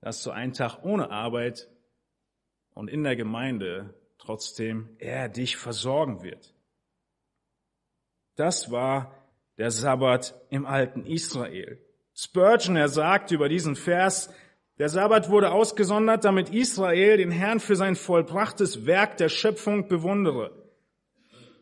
dass 0.00 0.22
du 0.22 0.30
einen 0.30 0.52
Tag 0.52 0.84
ohne 0.84 1.10
Arbeit 1.10 1.68
und 2.80 2.88
in 2.88 3.04
der 3.04 3.14
Gemeinde 3.14 3.92
trotzdem 4.16 4.88
er 4.98 5.28
dich 5.28 5.58
versorgen 5.58 6.22
wird. 6.22 6.54
Das 8.36 8.70
war 8.70 9.14
der 9.58 9.70
Sabbat 9.70 10.34
im 10.48 10.64
alten 10.64 11.04
Israel. 11.04 11.78
Spurgeon, 12.14 12.76
er 12.76 12.88
sagt 12.88 13.32
über 13.32 13.50
diesen 13.50 13.76
Vers, 13.76 14.32
der 14.78 14.88
Sabbat 14.88 15.28
wurde 15.28 15.52
ausgesondert, 15.52 16.24
damit 16.24 16.48
Israel 16.48 17.18
den 17.18 17.30
Herrn 17.30 17.60
für 17.60 17.76
sein 17.76 17.96
vollbrachtes 17.96 18.86
Werk 18.86 19.18
der 19.18 19.28
Schöpfung 19.28 19.86
bewundere. 19.86 20.50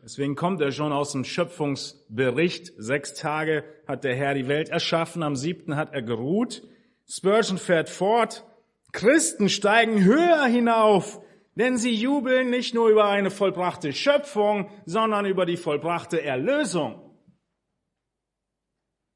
Deswegen 0.01 0.37
kommt 0.37 0.61
er 0.61 0.71
schon 0.71 0.93
aus 0.93 1.11
dem 1.11 1.25
Schöpfungsbericht. 1.25 2.71
Sechs 2.77 3.13
Tage 3.13 3.65
hat 3.89 4.05
der 4.05 4.15
Herr 4.15 4.35
die 4.35 4.47
Welt 4.47 4.69
erschaffen, 4.69 5.23
am 5.23 5.35
siebten 5.35 5.75
hat 5.75 5.91
er 5.91 6.01
geruht. 6.01 6.63
Spurgeon 7.09 7.57
fährt 7.57 7.89
fort. 7.89 8.45
Christen 8.91 9.49
steigen 9.49 10.03
höher 10.03 10.45
hinauf, 10.45 11.21
denn 11.55 11.77
sie 11.77 11.93
jubeln 11.93 12.49
nicht 12.49 12.73
nur 12.73 12.89
über 12.89 13.09
eine 13.09 13.31
vollbrachte 13.31 13.93
Schöpfung, 13.93 14.69
sondern 14.85 15.25
über 15.25 15.45
die 15.45 15.57
vollbrachte 15.57 16.23
Erlösung. 16.23 17.09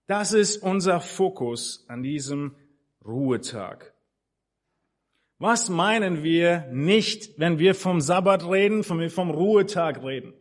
Das 0.07 0.33
ist 0.33 0.57
unser 0.57 0.99
Fokus 0.99 1.85
an 1.87 2.03
diesem 2.03 2.55
Ruhetag. 3.05 3.93
Was 5.39 5.69
meinen 5.69 6.23
wir 6.23 6.67
nicht, 6.71 7.39
wenn 7.39 7.59
wir 7.59 7.75
vom 7.75 8.01
Sabbat 8.01 8.49
reden, 8.49 8.87
wenn 8.87 8.99
wir 8.99 9.09
vom 9.09 9.31
Ruhetag 9.31 10.03
reden? 10.03 10.33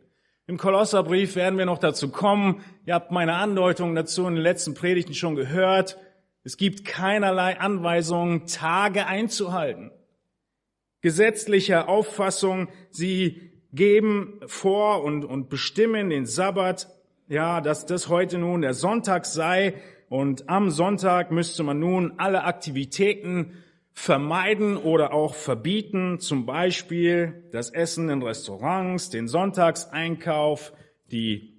Im 0.45 0.57
Kolosserbrief 0.57 1.35
werden 1.35 1.57
wir 1.57 1.65
noch 1.65 1.77
dazu 1.77 2.11
kommen. 2.11 2.63
Ihr 2.85 2.93
habt 2.93 3.11
meine 3.11 3.35
Andeutung 3.35 3.95
dazu 3.95 4.27
in 4.27 4.35
den 4.35 4.43
letzten 4.43 4.73
Predigten 4.73 5.13
schon 5.13 5.35
gehört. 5.35 5.97
Es 6.43 6.57
gibt 6.57 6.85
keinerlei 6.85 7.59
Anweisungen, 7.59 8.45
Tage 8.47 9.05
einzuhalten. 9.05 9.91
Gesetzlicher 11.01 11.89
Auffassung, 11.89 12.69
sie 12.89 13.51
geben 13.71 14.39
vor 14.45 15.03
und, 15.03 15.25
und 15.25 15.49
bestimmen 15.49 16.09
den 16.09 16.25
Sabbat 16.25 16.87
ja, 17.27 17.61
dass 17.61 17.85
das 17.85 18.09
heute 18.09 18.37
nun 18.37 18.61
der 18.61 18.73
Sonntag 18.73 19.25
sei 19.25 19.75
und 20.09 20.49
am 20.49 20.69
Sonntag 20.69 21.31
müsste 21.31 21.63
man 21.63 21.79
nun 21.79 22.13
alle 22.17 22.43
Aktivitäten 22.43 23.53
vermeiden 23.91 24.77
oder 24.77 25.13
auch 25.13 25.35
verbieten, 25.35 26.19
zum 26.19 26.45
Beispiel 26.45 27.49
das 27.51 27.69
Essen 27.69 28.09
in 28.09 28.21
Restaurants, 28.21 29.09
den 29.09 29.27
Sonntagseinkauf, 29.27 30.73
die 31.11 31.53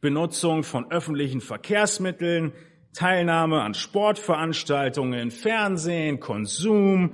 Benutzung 0.00 0.62
von 0.62 0.90
öffentlichen 0.90 1.40
Verkehrsmitteln, 1.40 2.52
Teilnahme 2.96 3.60
an 3.60 3.74
Sportveranstaltungen, 3.74 5.30
Fernsehen, 5.30 6.18
Konsum, 6.18 7.12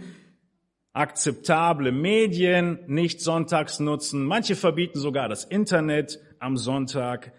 akzeptable 0.92 1.90
Medien 1.90 2.78
nicht 2.86 3.20
sonntags 3.20 3.80
nutzen. 3.80 4.24
Manche 4.24 4.54
verbieten 4.54 5.00
sogar 5.00 5.28
das 5.28 5.42
Internet 5.42 6.20
am 6.38 6.56
Sonntag. 6.56 7.32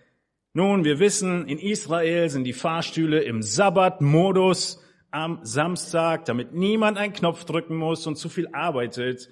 Nun, 0.51 0.83
wir 0.83 1.00
wissen, 1.00 1.47
in 1.47 1.57
Israel 1.57 2.29
sind 2.29 2.43
die 2.43 2.51
Fahrstühle 2.51 3.23
im 3.23 3.41
Sabbatmodus 3.41 4.83
am 5.09 5.39
Samstag, 5.43 6.25
damit 6.25 6.53
niemand 6.53 6.97
einen 6.97 7.13
Knopf 7.13 7.45
drücken 7.45 7.77
muss 7.77 8.05
und 8.07 8.17
zu 8.17 8.27
viel 8.27 8.50
arbeitet. 8.51 9.29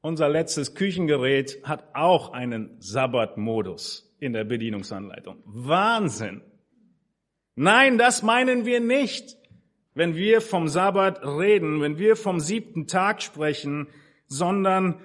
Unser 0.00 0.28
letztes 0.28 0.74
Küchengerät 0.74 1.60
hat 1.62 1.94
auch 1.94 2.32
einen 2.32 2.74
Sabbatmodus 2.80 4.16
in 4.18 4.32
der 4.32 4.42
Bedienungsanleitung. 4.42 5.36
Wahnsinn! 5.44 6.42
Nein, 7.54 7.98
das 7.98 8.22
meinen 8.22 8.64
wir 8.64 8.80
nicht, 8.80 9.36
wenn 9.94 10.14
wir 10.14 10.40
vom 10.40 10.68
Sabbat 10.68 11.24
reden, 11.24 11.80
wenn 11.80 11.98
wir 11.98 12.16
vom 12.16 12.40
siebten 12.40 12.86
Tag 12.86 13.22
sprechen, 13.22 13.88
sondern, 14.26 15.00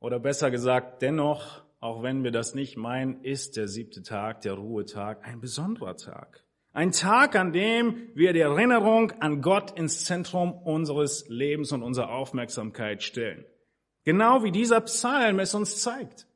oder 0.00 0.18
besser 0.18 0.50
gesagt, 0.50 1.02
dennoch 1.02 1.64
auch 1.84 2.02
wenn 2.02 2.24
wir 2.24 2.30
das 2.30 2.54
nicht 2.54 2.78
meinen, 2.78 3.22
ist 3.24 3.58
der 3.58 3.68
siebte 3.68 4.02
Tag, 4.02 4.40
der 4.40 4.54
Ruhetag, 4.54 5.22
ein 5.28 5.42
besonderer 5.42 5.98
Tag. 5.98 6.42
Ein 6.72 6.92
Tag, 6.92 7.36
an 7.36 7.52
dem 7.52 8.08
wir 8.14 8.32
die 8.32 8.40
Erinnerung 8.40 9.12
an 9.20 9.42
Gott 9.42 9.78
ins 9.78 10.02
Zentrum 10.02 10.54
unseres 10.54 11.28
Lebens 11.28 11.72
und 11.72 11.82
unserer 11.82 12.08
Aufmerksamkeit 12.08 13.02
stellen. 13.02 13.44
Genau 14.02 14.42
wie 14.44 14.50
dieser 14.50 14.80
Psalm 14.80 15.40
es 15.40 15.54
uns 15.54 15.82
zeigt. 15.82 16.26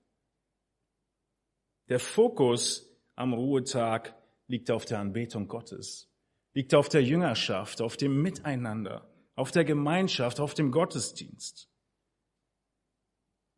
Der 1.89 1.99
Fokus 1.99 2.95
am 3.15 3.33
Ruhetag 3.33 4.18
liegt 4.49 4.71
auf 4.71 4.85
der 4.85 4.99
Anbetung 4.99 5.47
Gottes, 5.47 6.11
liegt 6.55 6.75
auf 6.75 6.89
der 6.89 7.03
Jüngerschaft, 7.05 7.81
auf 7.81 7.97
dem 7.97 8.21
Miteinander, 8.21 9.09
auf 9.37 9.53
der 9.53 9.65
Gemeinschaft, 9.65 10.41
auf 10.41 10.55
dem 10.55 10.73
Gottesdienst. 10.73 11.71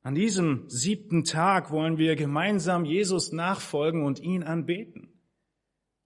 An 0.03 0.15
diesem 0.15 0.69
siebten 0.69 1.25
Tag 1.25 1.71
wollen 1.71 1.99
wir 1.99 2.17
gemeinsam 2.17 2.85
Jesus 2.85 3.33
nachfolgen 3.33 4.05
und 4.05 4.19
ihn 4.19 4.43
anbeten. 4.43 5.21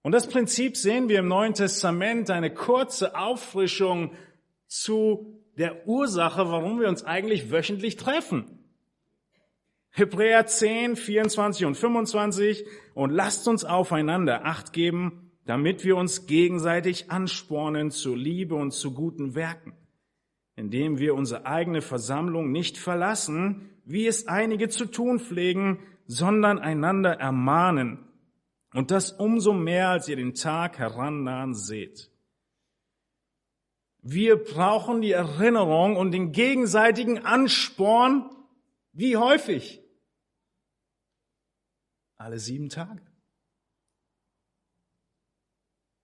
Und 0.03 0.13
das 0.13 0.29
Prinzip 0.29 0.77
sehen 0.77 1.09
wir 1.09 1.21
im 1.21 1.29
Neuen 1.29 1.55
Testament, 1.55 2.29
eine 2.29 2.53
kurze 2.53 3.17
Auffrischung 3.17 4.15
zu 4.67 5.41
der 5.57 5.87
Ursache, 5.87 6.51
warum 6.51 6.81
wir 6.81 6.89
uns 6.89 7.05
eigentlich 7.05 7.51
wöchentlich 7.51 7.97
treffen. 7.97 8.64
Hebräer 9.97 10.45
10, 10.45 10.97
24 10.97 11.67
und 11.67 11.77
25 11.77 12.67
und 12.95 13.11
lasst 13.11 13.47
uns 13.47 13.65
aufeinander 13.65 14.45
acht 14.45 14.73
geben, 14.73 15.31
damit 15.47 15.85
wir 15.85 15.97
uns 15.97 16.27
gegenseitig 16.27 17.13
anspornen 17.13 17.93
zur 17.93 18.17
Liebe 18.17 18.57
und 18.57 18.73
zu 18.73 18.93
guten 18.93 19.37
Werken, 19.37 19.73
indem 20.57 20.99
wir 20.99 21.15
unsere 21.15 21.47
eigene 21.47 21.81
Versammlung 21.81 22.51
nicht 22.51 22.77
verlassen, 22.77 23.71
wie 23.85 24.09
es 24.09 24.27
einige 24.27 24.69
zu 24.69 24.87
tun 24.87 25.21
pflegen, 25.21 25.79
sondern 26.09 26.59
einander 26.59 27.13
ermahnen. 27.13 28.01
Und 28.73 28.91
das 28.91 29.13
umso 29.13 29.53
mehr, 29.53 29.91
als 29.91 30.09
ihr 30.09 30.17
den 30.17 30.35
Tag 30.35 30.77
herannahen 30.77 31.55
seht. 31.55 32.11
Wir 34.03 34.43
brauchen 34.43 35.03
die 35.03 35.13
Erinnerung 35.13 35.95
und 35.95 36.11
den 36.11 36.33
gegenseitigen 36.33 37.25
Ansporn. 37.25 38.29
Wie 38.93 39.17
häufig? 39.17 39.84
Alle 42.25 42.39
sieben 42.39 42.71
Tage. 42.71 43.03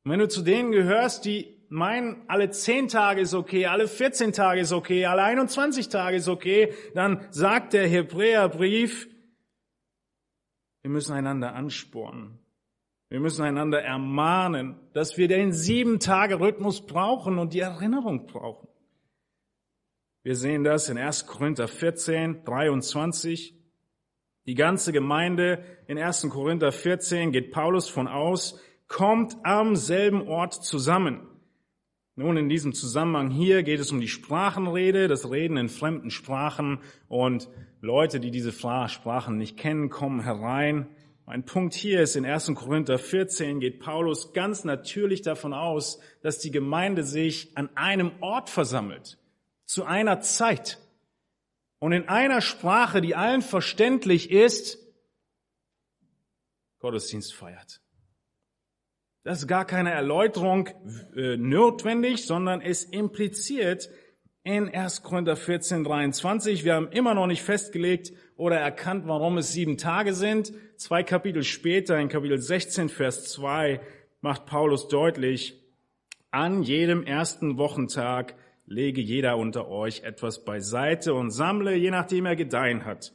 Und 0.05 0.11
wenn 0.11 0.19
du 0.19 0.29
zu 0.29 0.43
denen 0.43 0.71
gehörst, 0.71 1.25
die 1.25 1.65
meinen, 1.71 2.29
alle 2.29 2.51
zehn 2.51 2.89
Tage 2.89 3.23
ist 3.23 3.33
okay, 3.33 3.65
alle 3.65 3.89
14 3.89 4.35
Tage 4.35 4.61
ist 4.61 4.73
okay, 4.73 5.07
alle 5.07 5.23
21 5.23 5.89
Tage 5.89 6.19
ist 6.19 6.29
okay, 6.29 6.75
dann 6.95 7.27
sagt 7.31 7.73
der 7.73 7.89
Hebräerbrief, 7.89 9.09
wir 10.83 10.91
müssen 10.91 11.15
einander 11.15 11.55
anspornen. 11.55 12.39
Wir 13.09 13.21
müssen 13.21 13.43
einander 13.43 13.81
ermahnen, 13.83 14.79
dass 14.93 15.17
wir 15.17 15.27
den 15.27 15.55
Sieben-Tage-Rhythmus 15.55 16.85
brauchen 16.85 17.39
und 17.39 17.55
die 17.55 17.61
Erinnerung 17.61 18.27
brauchen. 18.27 18.69
Wir 20.23 20.37
sehen 20.37 20.65
das 20.65 20.91
in 20.91 20.99
1. 20.99 21.27
Korinther 21.27 21.67
14, 21.67 22.45
23. 22.45 23.60
Die 24.47 24.55
ganze 24.55 24.93
Gemeinde 24.93 25.63
in 25.87 25.99
1. 25.99 26.29
Korinther 26.31 26.73
14 26.73 27.31
geht 27.31 27.53
Paulus 27.53 27.89
von 27.89 28.09
aus, 28.09 28.59
kommt 28.89 29.37
am 29.43 29.77
selben 29.77 30.27
Ort 30.29 30.55
zusammen. 30.55 31.27
Nun, 32.17 32.37
in 32.37 32.49
diesem 32.49 32.73
Zusammenhang 32.73 33.31
hier 33.31 33.63
geht 33.63 33.81
es 33.81 33.93
um 33.93 34.01
die 34.01 34.09
Sprachenrede, 34.09 35.09
das 35.09 35.31
Reden 35.31 35.57
in 35.57 35.69
fremden 35.69 36.11
Sprachen 36.11 36.81
und 37.09 37.49
Leute, 37.81 38.19
die 38.19 38.31
diese 38.31 38.53
Sprachen 38.53 39.37
nicht 39.39 39.57
kennen, 39.57 39.91
kommen 39.91 40.21
herein. 40.21 40.89
Ein 41.27 41.45
Punkt 41.45 41.75
hier 41.75 42.03
ist 42.03 42.17
in 42.17 42.27
1. 42.27 42.53
Korinther 42.57 42.99
14 42.99 43.61
geht 43.61 43.79
Paulus 43.79 44.33
ganz 44.33 44.65
natürlich 44.65 45.23
davon 45.23 45.53
aus, 45.53 46.01
dass 46.23 46.39
die 46.39 46.51
Gemeinde 46.51 47.05
sich 47.05 47.57
an 47.57 47.71
einem 47.77 48.11
Ort 48.21 48.51
versammelt 48.51 49.19
zu 49.65 49.85
einer 49.85 50.21
Zeit 50.21 50.79
und 51.81 51.93
in 51.93 52.09
einer 52.09 52.41
Sprache, 52.41 53.01
die 53.01 53.17
allen 53.17 53.43
verständlich 53.43 54.31
ist, 54.31 54.79
Gottesdienst 56.79 57.35
feiert. 57.35 57.81
Das 59.23 59.41
ist 59.41 59.49
gar 59.49 59.67
keine 59.67 59.91
Erläuterung 59.91 60.69
äh, 61.15 61.37
notwendig, 61.37 62.25
sondern 62.25 62.63
es 62.63 62.85
impliziert 62.85 63.91
in 64.45 64.75
1. 64.75 65.03
Korinther 65.03 65.37
14, 65.37 65.85
23. 65.85 66.65
Wir 66.65 66.75
haben 66.75 66.89
immer 66.89 67.15
noch 67.15 67.27
nicht 67.27 67.43
festgelegt 67.43 68.13
oder 68.37 68.59
erkannt, 68.59 69.07
warum 69.07 69.37
es 69.37 69.53
sieben 69.53 69.77
Tage 69.77 70.15
sind. 70.15 70.53
Zwei 70.77 71.03
Kapitel 71.03 71.43
später, 71.43 71.99
in 71.99 72.09
Kapitel 72.09 72.39
16, 72.39 72.89
Vers 72.89 73.31
2, 73.33 73.81
macht 74.23 74.47
Paulus 74.47 74.89
deutlich, 74.89 75.61
an 76.31 76.63
jedem 76.63 77.03
ersten 77.03 77.59
Wochentag 77.59 78.37
lege 78.71 79.01
jeder 79.01 79.37
unter 79.37 79.69
euch 79.69 80.05
etwas 80.05 80.45
beiseite 80.45 81.13
und 81.13 81.33
sammle, 81.33 81.75
je 81.75 81.91
nachdem 81.91 82.25
er 82.25 82.37
gedeihen 82.37 82.85
hat. 82.85 83.13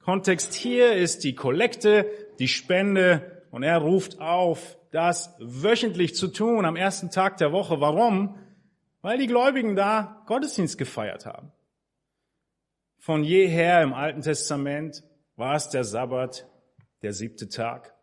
Kontext 0.00 0.52
hier 0.52 0.94
ist 0.94 1.22
die 1.22 1.36
Kollekte, 1.36 2.10
die 2.40 2.48
Spende 2.48 3.44
und 3.52 3.62
er 3.62 3.78
ruft 3.78 4.20
auf, 4.20 4.76
das 4.90 5.34
wöchentlich 5.38 6.16
zu 6.16 6.28
tun 6.28 6.64
am 6.64 6.74
ersten 6.74 7.10
Tag 7.10 7.36
der 7.36 7.52
Woche. 7.52 7.80
Warum? 7.80 8.36
Weil 9.00 9.18
die 9.18 9.28
Gläubigen 9.28 9.76
da 9.76 10.24
Gottesdienst 10.26 10.76
gefeiert 10.76 11.24
haben. 11.24 11.52
Von 12.98 13.22
jeher 13.22 13.82
im 13.82 13.94
Alten 13.94 14.22
Testament 14.22 15.04
war 15.36 15.54
es 15.54 15.68
der 15.68 15.84
Sabbat, 15.84 16.48
der 17.02 17.12
siebte 17.12 17.48
Tag. 17.48 17.94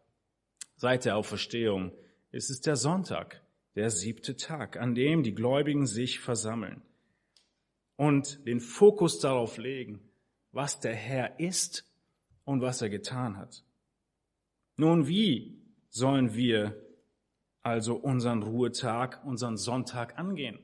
Seit 0.78 1.04
der 1.04 1.18
Auferstehung 1.18 1.92
ist 2.32 2.50
es 2.50 2.62
der 2.62 2.78
Sonntag, 2.78 3.42
der 3.76 3.90
siebte 3.90 4.38
Tag, 4.38 4.78
an 4.78 4.96
dem 4.96 5.24
die 5.24 5.36
Gläubigen 5.36 5.86
sich 5.86 6.22
versammeln 6.22 6.82
und 7.96 8.46
den 8.48 8.60
Fokus 8.60 9.20
darauf 9.20 9.58
legen, 9.58 10.00
was 10.52 10.80
der 10.80 10.96
Herr 10.96 11.40
ist 11.40 11.86
und 12.46 12.62
was 12.62 12.82
er 12.82 12.90
getan 12.90 13.38
hat. 13.38 13.64
Nun, 14.76 15.08
wie 15.08 15.62
sollen 15.90 16.34
wir 16.34 16.76
also 17.62 17.96
unseren 17.96 18.44
Ruhetag, 18.44 19.24
unseren 19.26 19.58
Sonntag 19.58 20.18
angehen? 20.18 20.60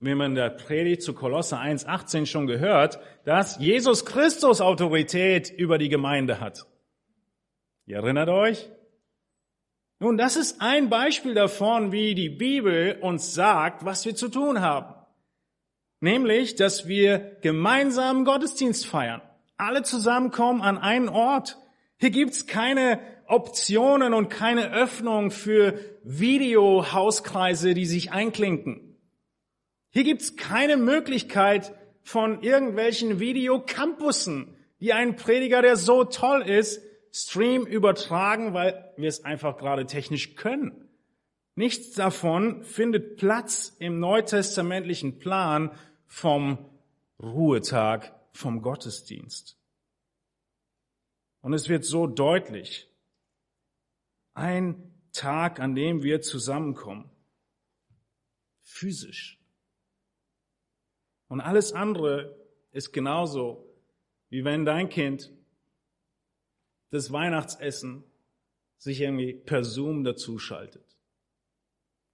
Wir 0.00 0.12
haben 0.12 0.20
in 0.20 0.34
der 0.34 0.50
Predigt 0.50 1.02
zu 1.02 1.14
Kolosse 1.14 1.56
1.18 1.56 2.26
schon 2.26 2.46
gehört, 2.46 2.98
dass 3.24 3.58
Jesus 3.58 4.04
Christus 4.04 4.60
Autorität 4.60 5.50
über 5.50 5.78
die 5.78 5.88
Gemeinde 5.88 6.40
hat. 6.40 6.66
Ihr 7.86 7.96
erinnert 7.96 8.28
euch? 8.28 8.70
Nun, 10.04 10.18
das 10.18 10.36
ist 10.36 10.60
ein 10.60 10.90
Beispiel 10.90 11.32
davon, 11.32 11.90
wie 11.90 12.14
die 12.14 12.28
Bibel 12.28 12.98
uns 13.00 13.32
sagt, 13.32 13.86
was 13.86 14.04
wir 14.04 14.14
zu 14.14 14.28
tun 14.28 14.60
haben. 14.60 14.94
Nämlich, 16.00 16.56
dass 16.56 16.86
wir 16.86 17.38
gemeinsam 17.40 18.26
Gottesdienst 18.26 18.86
feiern. 18.86 19.22
Alle 19.56 19.82
zusammenkommen 19.82 20.60
an 20.60 20.76
einen 20.76 21.08
Ort. 21.08 21.56
Hier 21.96 22.10
gibt's 22.10 22.46
keine 22.46 23.00
Optionen 23.28 24.12
und 24.12 24.28
keine 24.28 24.74
Öffnung 24.74 25.30
für 25.30 25.78
Videohauskreise, 26.02 27.72
die 27.72 27.86
sich 27.86 28.12
einklinken. 28.12 28.98
Hier 29.88 30.04
gibt's 30.04 30.36
keine 30.36 30.76
Möglichkeit 30.76 31.72
von 32.02 32.42
irgendwelchen 32.42 33.20
Videocampussen, 33.20 34.54
die 34.80 34.92
ein 34.92 35.16
Prediger, 35.16 35.62
der 35.62 35.76
so 35.76 36.04
toll 36.04 36.42
ist, 36.42 36.82
Stream 37.16 37.64
übertragen, 37.64 38.54
weil 38.54 38.92
wir 38.96 39.08
es 39.08 39.24
einfach 39.24 39.56
gerade 39.56 39.86
technisch 39.86 40.34
können. 40.34 40.88
Nichts 41.54 41.92
davon 41.92 42.64
findet 42.64 43.16
Platz 43.18 43.76
im 43.78 44.00
neutestamentlichen 44.00 45.20
Plan 45.20 45.70
vom 46.06 46.58
Ruhetag, 47.22 48.12
vom 48.32 48.62
Gottesdienst. 48.62 49.56
Und 51.40 51.52
es 51.52 51.68
wird 51.68 51.84
so 51.84 52.08
deutlich. 52.08 52.90
Ein 54.32 54.92
Tag, 55.12 55.60
an 55.60 55.76
dem 55.76 56.02
wir 56.02 56.20
zusammenkommen. 56.20 57.08
Physisch. 58.62 59.38
Und 61.28 61.40
alles 61.40 61.72
andere 61.72 62.36
ist 62.72 62.92
genauso, 62.92 63.72
wie 64.30 64.44
wenn 64.44 64.64
dein 64.64 64.88
Kind 64.88 65.30
das 66.94 67.12
Weihnachtsessen 67.12 68.04
sich 68.78 69.00
irgendwie 69.00 69.34
per 69.34 69.64
Zoom 69.64 70.04
dazuschaltet. 70.04 70.96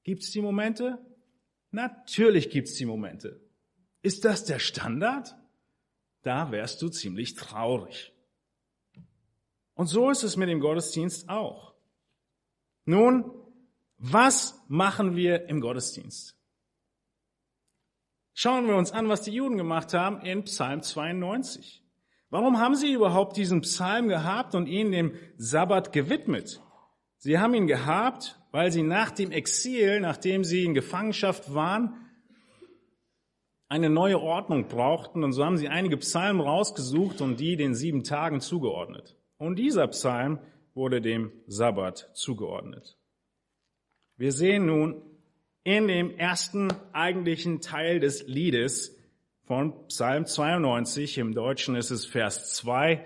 Gibt 0.05 0.23
es 0.23 0.31
die 0.31 0.40
Momente? 0.40 0.99
Natürlich 1.71 2.51
gibt 2.51 2.69
es 2.69 2.75
die 2.75 2.87
Momente. 2.87 3.40
Ist 4.03 4.25
das 4.25 4.45
der 4.45 4.59
Standard? 4.59 5.37
Da 6.23 6.51
wärst 6.51 6.81
du 6.81 6.88
ziemlich 6.88 7.35
traurig. 7.35 8.12
Und 9.75 9.87
so 9.87 10.11
ist 10.11 10.23
es 10.23 10.37
mit 10.37 10.49
dem 10.49 10.61
Gottesdienst 10.61 11.29
auch. 11.29 11.75
Nun, 12.87 13.31
was 13.99 14.62
machen 14.69 15.14
wir 15.14 15.47
im 15.49 15.61
Gottesdienst? 15.61 16.37
Schauen 18.33 18.66
wir 18.66 18.77
uns 18.77 18.93
an, 18.93 19.09
was 19.09 19.23
die 19.23 19.33
Juden 19.33 19.59
gemacht 19.59 19.93
haben 19.93 20.23
in 20.23 20.45
Psalm 20.45 20.83
92. 20.83 21.83
Warum 22.31 22.59
haben 22.59 22.77
sie 22.77 22.93
überhaupt 22.93 23.37
diesen 23.37 23.61
Psalm 23.62 24.09
gehabt 24.09 24.55
und 24.55 24.66
ihn 24.66 24.93
dem 24.93 25.14
Sabbat 25.37 25.93
gewidmet? 25.93 26.62
Sie 27.19 27.38
haben 27.38 27.55
ihn 27.55 27.66
gehabt, 27.66 28.40
weil 28.53 28.71
sie 28.71 28.83
nach 28.83 29.11
dem 29.11 29.33
Exil, 29.33 30.01
nachdem 30.01 30.45
sie 30.45 30.64
in 30.64 30.75
Gefangenschaft 30.75 31.53
waren, 31.53 31.95
eine 33.69 33.90
neue 33.90 34.21
Ordnung 34.21 34.69
brauchten 34.69 35.23
und 35.23 35.33
so 35.33 35.45
haben 35.45 35.57
sie 35.57 35.69
einige 35.69 35.97
Psalmen 35.97 36.40
rausgesucht 36.40 37.21
und 37.21 37.38
die 37.38 37.57
den 37.57 37.75
sieben 37.75 38.05
Tagen 38.05 38.40
zugeordnet. 38.40 39.16
Und 39.38 39.59
dieser 39.59 39.87
Psalm 39.88 40.40
wurde 40.75 41.01
dem 41.01 41.33
Sabbat 41.47 42.11
zugeordnet. 42.14 42.97
Wir 44.16 44.33
sehen 44.33 44.66
nun 44.66 45.03
in 45.62 45.88
dem 45.88 46.16
ersten 46.16 46.69
eigentlichen 46.93 47.61
Teil 47.61 48.01
des 48.01 48.27
Liedes, 48.27 48.97
von 49.51 49.89
Psalm 49.89 50.27
92. 50.27 51.19
Im 51.19 51.35
Deutschen 51.35 51.75
ist 51.75 51.91
es 51.91 52.07
Vers 52.07 52.55
2. 52.55 53.05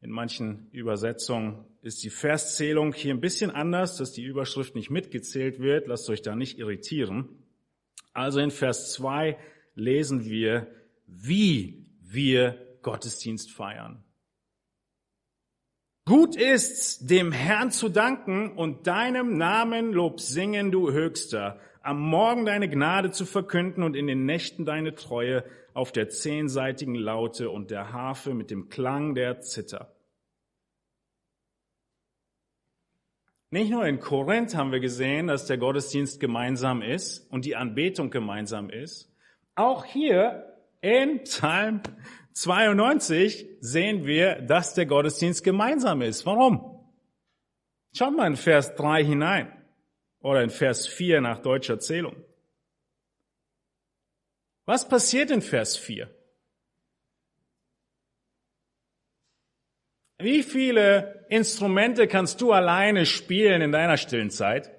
In 0.00 0.10
manchen 0.10 0.68
Übersetzungen 0.72 1.66
ist 1.82 2.02
die 2.02 2.10
Verszählung 2.10 2.92
hier 2.92 3.14
ein 3.14 3.20
bisschen 3.20 3.52
anders, 3.52 3.96
dass 3.96 4.10
die 4.10 4.24
Überschrift 4.24 4.74
nicht 4.74 4.90
mitgezählt 4.90 5.60
wird. 5.60 5.86
Lasst 5.86 6.10
euch 6.10 6.20
da 6.20 6.34
nicht 6.34 6.58
irritieren. 6.58 7.28
Also 8.12 8.40
in 8.40 8.50
Vers 8.50 8.92
2 8.94 9.38
lesen 9.76 10.24
wir, 10.24 10.66
wie 11.06 11.86
wir 12.02 12.58
Gottesdienst 12.82 13.52
feiern. 13.52 14.02
Gut 16.06 16.34
ist's, 16.34 17.06
dem 17.06 17.30
Herrn 17.30 17.70
zu 17.70 17.88
danken 17.88 18.50
und 18.56 18.88
deinem 18.88 19.38
Namen 19.38 19.92
Lob 19.92 20.18
singen, 20.18 20.72
du 20.72 20.90
Höchster, 20.90 21.60
am 21.82 22.00
Morgen 22.00 22.46
deine 22.46 22.68
Gnade 22.68 23.12
zu 23.12 23.26
verkünden 23.26 23.84
und 23.84 23.94
in 23.94 24.08
den 24.08 24.24
Nächten 24.24 24.64
deine 24.64 24.96
Treue, 24.96 25.44
auf 25.74 25.92
der 25.92 26.08
zehnseitigen 26.08 26.94
Laute 26.94 27.50
und 27.50 27.70
der 27.70 27.92
Harfe 27.92 28.32
mit 28.32 28.50
dem 28.50 28.68
Klang 28.68 29.14
der 29.14 29.40
Zither. 29.40 29.92
Nicht 33.50 33.70
nur 33.70 33.86
in 33.86 34.00
Korinth 34.00 34.56
haben 34.56 34.72
wir 34.72 34.80
gesehen, 34.80 35.26
dass 35.26 35.46
der 35.46 35.58
Gottesdienst 35.58 36.18
gemeinsam 36.18 36.82
ist 36.82 37.30
und 37.30 37.44
die 37.44 37.54
Anbetung 37.54 38.10
gemeinsam 38.10 38.70
ist. 38.70 39.12
Auch 39.54 39.84
hier 39.84 40.58
in 40.80 41.22
Psalm 41.22 41.82
92 42.32 43.46
sehen 43.60 44.06
wir, 44.06 44.42
dass 44.42 44.74
der 44.74 44.86
Gottesdienst 44.86 45.44
gemeinsam 45.44 46.02
ist. 46.02 46.26
Warum? 46.26 46.84
Schaut 47.96 48.16
mal 48.16 48.26
in 48.26 48.36
Vers 48.36 48.74
3 48.74 49.04
hinein 49.04 49.52
oder 50.20 50.42
in 50.42 50.50
Vers 50.50 50.88
4 50.88 51.20
nach 51.20 51.38
deutscher 51.38 51.78
Zählung. 51.78 52.16
Was 54.66 54.88
passiert 54.88 55.30
in 55.30 55.42
Vers 55.42 55.76
4? 55.76 56.08
Wie 60.18 60.42
viele 60.42 61.26
Instrumente 61.28 62.06
kannst 62.06 62.40
du 62.40 62.52
alleine 62.52 63.04
spielen 63.04 63.60
in 63.60 63.72
deiner 63.72 63.96
stillen 63.96 64.30
Zeit? 64.30 64.70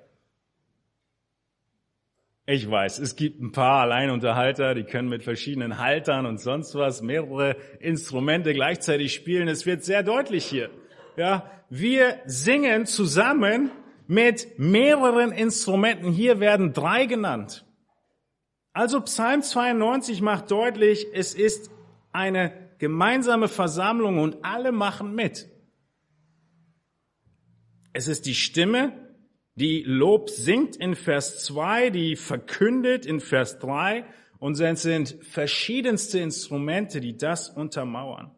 Ich 2.47 2.69
weiß, 2.69 2.99
es 2.99 3.15
gibt 3.15 3.41
ein 3.41 3.51
paar 3.51 3.81
Alleinunterhalter, 3.81 4.75
die 4.75 4.83
können 4.83 5.09
mit 5.09 5.23
verschiedenen 5.23 5.79
Haltern 5.79 6.27
und 6.27 6.39
sonst 6.39 6.75
was 6.75 7.01
mehrere 7.01 7.55
Instrumente 7.79 8.53
gleichzeitig 8.53 9.13
spielen. 9.13 9.47
Es 9.47 9.65
wird 9.65 9.83
sehr 9.83 10.03
deutlich 10.03 10.45
hier. 10.45 10.69
Ja, 11.17 11.49
wir 11.69 12.21
singen 12.25 12.85
zusammen 12.85 13.71
mit 14.07 14.59
mehreren 14.59 15.31
Instrumenten. 15.31 16.11
Hier 16.11 16.39
werden 16.39 16.73
drei 16.73 17.05
genannt. 17.07 17.64
Also 18.75 18.99
Psalm 18.99 19.41
92 19.41 20.21
macht 20.21 20.51
deutlich, 20.51 21.07
es 21.13 21.33
ist 21.33 21.71
eine 22.11 22.51
gemeinsame 22.77 23.47
Versammlung 23.47 24.19
und 24.19 24.43
alle 24.43 24.73
machen 24.73 25.15
mit. 25.15 25.47
Es 27.93 28.09
ist 28.09 28.25
die 28.25 28.35
Stimme, 28.35 28.91
die 29.55 29.83
Lob 29.83 30.29
singt 30.29 30.75
in 30.75 30.95
Vers 30.95 31.45
2, 31.45 31.89
die 31.89 32.17
verkündet 32.17 33.05
in 33.05 33.21
Vers 33.21 33.59
3 33.59 34.03
und 34.39 34.59
es 34.59 34.81
sind 34.81 35.15
verschiedenste 35.21 36.19
Instrumente, 36.19 36.99
die 36.99 37.15
das 37.15 37.47
untermauern. 37.47 38.31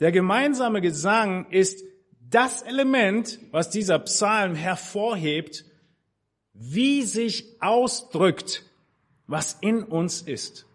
Der 0.00 0.12
gemeinsame 0.12 0.82
Gesang 0.82 1.50
ist 1.50 1.82
das 2.20 2.60
Element, 2.60 3.38
was 3.52 3.70
dieser 3.70 4.00
Psalm 4.00 4.54
hervorhebt, 4.54 5.64
wie 6.52 7.04
sich 7.04 7.56
ausdrückt, 7.62 8.67
was 9.28 9.52
in 9.60 9.84
uns 9.84 10.22
ist. 10.22 10.66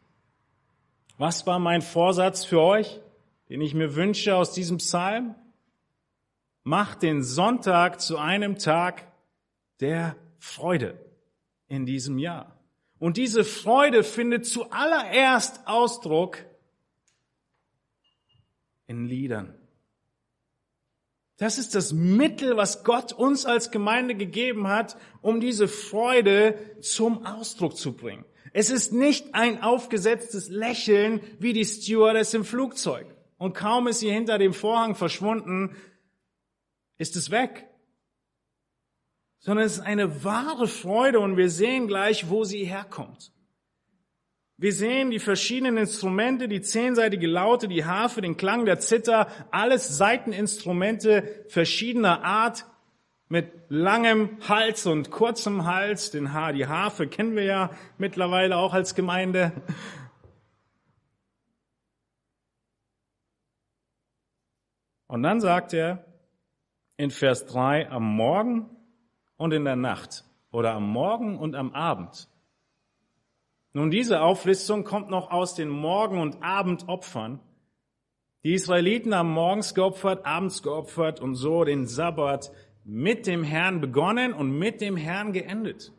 Was 1.18 1.46
war 1.46 1.60
mein 1.60 1.82
Vorsatz 1.82 2.46
für 2.46 2.62
euch, 2.62 3.02
den 3.50 3.60
ich 3.60 3.74
mir 3.74 3.96
wünsche 3.96 4.36
aus 4.36 4.54
diesem 4.54 4.78
Psalm? 4.78 5.36
Macht 6.64 7.02
den 7.02 7.24
Sonntag 7.24 8.00
zu 8.00 8.18
einem 8.18 8.58
Tag 8.58 9.12
der 9.82 10.16
Freude 10.38 10.98
in 11.68 11.86
diesem 11.86 12.18
Jahr. 12.18 12.58
Und 13.00 13.18
diese 13.18 13.44
Freude 13.44 14.04
findet 14.04 14.46
zuallererst 14.46 15.68
Ausdruck 15.68 16.38
in 18.88 19.06
Liedern. 19.06 19.56
Das 21.38 21.58
ist 21.58 21.76
das 21.76 21.92
Mittel, 21.92 22.56
was 22.56 22.84
Gott 22.84 23.12
uns 23.12 23.46
als 23.46 23.72
Gemeinde 23.72 24.16
gegeben 24.16 24.68
hat, 24.68 24.96
um 25.22 25.40
diese 25.40 25.68
Freude 25.68 26.78
zum 26.82 27.26
Ausdruck 27.26 27.76
zu 27.76 27.94
bringen. 27.94 28.24
Es 28.54 28.70
ist 28.70 28.94
nicht 28.94 29.34
ein 29.34 29.64
aufgesetztes 29.64 30.48
Lächeln 30.48 31.22
wie 31.40 31.54
die 31.54 31.66
Stewardess 31.66 32.36
im 32.36 32.46
Flugzeug. 32.46 33.08
Und 33.38 33.54
kaum 33.54 33.88
ist 33.88 34.00
sie 34.00 34.12
hinter 34.12 34.38
dem 34.38 34.54
Vorhang 34.54 34.96
verschwunden, 34.96 35.76
ist 36.98 37.16
es 37.16 37.32
weg. 37.32 37.68
Sondern 39.40 39.66
es 39.66 39.74
ist 39.74 39.80
eine 39.82 40.24
wahre 40.24 40.68
Freude 40.68 41.20
und 41.20 41.36
wir 41.36 41.50
sehen 41.50 41.88
gleich, 41.88 42.30
wo 42.30 42.44
sie 42.44 42.64
herkommt. 42.64 43.34
Wir 44.58 44.72
sehen 44.72 45.10
die 45.10 45.20
verschiedenen 45.20 45.78
Instrumente, 45.78 46.48
die 46.48 46.62
zehnseitige 46.62 47.28
Laute, 47.28 47.68
die 47.68 47.86
Harfe, 47.86 48.22
den 48.22 48.38
Klang 48.38 48.66
der 48.66 48.80
Zither, 48.80 49.28
alles 49.52 49.98
Seiteninstrumente 49.98 51.46
verschiedener 51.50 52.24
Art 52.24 52.66
mit 53.34 53.52
langem 53.68 54.38
Hals 54.48 54.86
und 54.86 55.10
kurzem 55.10 55.66
Hals. 55.66 56.12
Den 56.12 56.34
Haar, 56.34 56.54
die 56.54 56.68
Harfe 56.68 57.08
kennen 57.08 57.36
wir 57.36 57.46
ja 57.46 57.72
mittlerweile 57.98 58.58
auch 58.58 58.76
als 58.76 58.94
Gemeinde. 58.94 59.52
Und 65.08 65.24
dann 65.24 65.42
sagt 65.42 65.74
er, 65.74 66.06
in 66.96 67.10
Vers 67.10 67.48
3 67.48 67.90
am 67.90 68.04
Morgen 68.04 68.70
und 69.38 69.52
in 69.52 69.66
der 69.66 69.78
Nacht 69.78 70.26
oder 70.52 70.74
am 70.74 70.88
Morgen 70.88 71.40
und 71.40 71.56
am 71.56 71.74
Abend. 71.74 72.30
Nun, 73.72 73.90
diese 73.90 74.22
Auflistung 74.22 74.84
kommt 74.84 75.10
noch 75.10 75.32
aus 75.32 75.56
den 75.56 75.70
Morgen- 75.70 76.22
und 76.22 76.44
Abendopfern. 76.44 77.40
Die 78.44 78.54
Israeliten 78.54 79.16
haben 79.16 79.32
morgens 79.32 79.74
geopfert, 79.74 80.24
abends 80.24 80.62
geopfert 80.62 81.20
und 81.20 81.34
so 81.34 81.64
den 81.64 81.88
Sabbat 81.88 82.52
mit 82.86 83.28
dem 83.28 83.44
Herrn 83.44 83.82
begonnen 83.82 84.34
und 84.34 84.58
mit 84.58 84.82
dem 84.82 84.98
Herrn 84.98 85.34
geendet. 85.34 85.92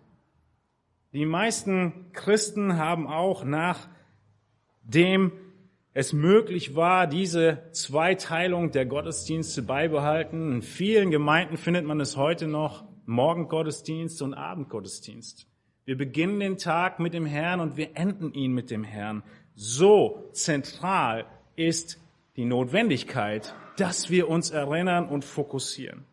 Die 1.12 1.26
meisten 1.26 2.12
Christen 2.12 2.76
haben 2.76 3.06
auch 3.06 3.44
nachdem 3.44 5.32
es 5.92 6.12
möglich 6.12 6.74
war, 6.74 7.06
diese 7.06 7.70
Zweiteilung 7.70 8.72
der 8.72 8.84
Gottesdienste 8.84 9.62
beibehalten. 9.62 10.54
In 10.54 10.62
vielen 10.62 11.12
Gemeinden 11.12 11.56
findet 11.56 11.86
man 11.86 12.00
es 12.00 12.16
heute 12.16 12.48
noch, 12.48 12.84
Morgengottesdienst 13.06 14.22
und 14.22 14.34
Abendgottesdienst. 14.34 15.46
Wir 15.84 15.96
beginnen 15.96 16.40
den 16.40 16.58
Tag 16.58 16.98
mit 16.98 17.14
dem 17.14 17.26
Herrn 17.26 17.60
und 17.60 17.76
wir 17.76 17.96
enden 17.96 18.32
ihn 18.32 18.52
mit 18.52 18.70
dem 18.70 18.82
Herrn. 18.82 19.22
So 19.54 20.30
zentral 20.32 21.26
ist 21.54 22.00
die 22.36 22.44
Notwendigkeit, 22.44 23.54
dass 23.76 24.10
wir 24.10 24.28
uns 24.28 24.50
erinnern 24.50 25.08
und 25.08 25.24
fokussieren. 25.24 26.06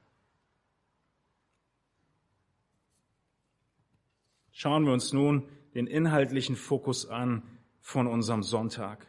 Schauen 4.52 4.86
wir 4.86 4.94
uns 4.94 5.14
nun 5.14 5.48
den 5.74 5.88
inhaltlichen 5.88 6.56
Fokus 6.56 7.08
an 7.08 7.44
von 7.80 8.08
unserem 8.08 8.44
Sonntag. 8.44 9.08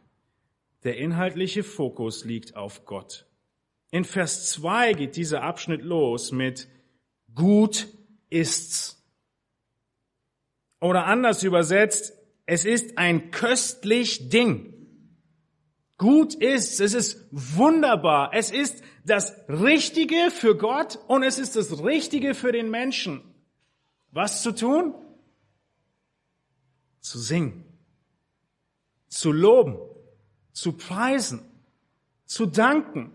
Der 0.84 0.96
inhaltliche 0.96 1.62
Fokus 1.62 2.24
liegt 2.24 2.56
auf 2.56 2.84
Gott. 2.84 3.26
In 3.90 4.04
Vers 4.04 4.50
2 4.50 4.94
geht 4.94 5.16
dieser 5.16 5.42
Abschnitt 5.42 5.82
los 5.82 6.32
mit 6.32 6.68
Gut 7.34 7.88
ist's. 8.30 8.98
Oder 10.80 11.06
anders 11.06 11.42
übersetzt, 11.42 12.14
es 12.46 12.64
ist 12.64 12.98
ein 12.98 13.30
köstlich 13.30 14.28
Ding. 14.30 14.72
Gut 15.98 16.34
ist's, 16.34 16.80
es 16.80 16.94
ist 16.94 17.28
wunderbar, 17.30 18.30
es 18.34 18.50
ist 18.50 18.82
das 19.04 19.36
Richtige 19.48 20.30
für 20.30 20.56
Gott 20.56 20.98
und 21.06 21.22
es 21.22 21.38
ist 21.38 21.54
das 21.54 21.84
Richtige 21.84 22.34
für 22.34 22.50
den 22.50 22.70
Menschen. 22.70 23.22
Was 24.10 24.42
zu 24.42 24.52
tun? 24.52 24.94
Zu 27.02 27.18
singen, 27.18 27.64
zu 29.08 29.30
loben, 29.30 29.76
zu 30.52 30.72
preisen, 30.72 31.42
zu 32.24 32.46
danken, 32.46 33.12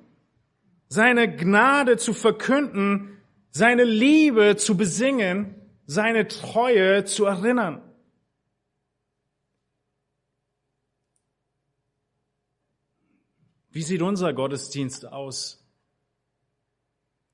seine 0.89 1.35
Gnade 1.35 1.97
zu 1.97 2.13
verkünden, 2.13 3.17
seine 3.49 3.85
Liebe 3.85 4.57
zu 4.57 4.77
besingen, 4.77 5.55
seine 5.85 6.27
Treue 6.27 7.05
zu 7.05 7.25
erinnern. 7.25 7.81
Wie 13.71 13.83
sieht 13.83 14.01
unser 14.01 14.33
Gottesdienst 14.33 15.05
aus? 15.05 15.63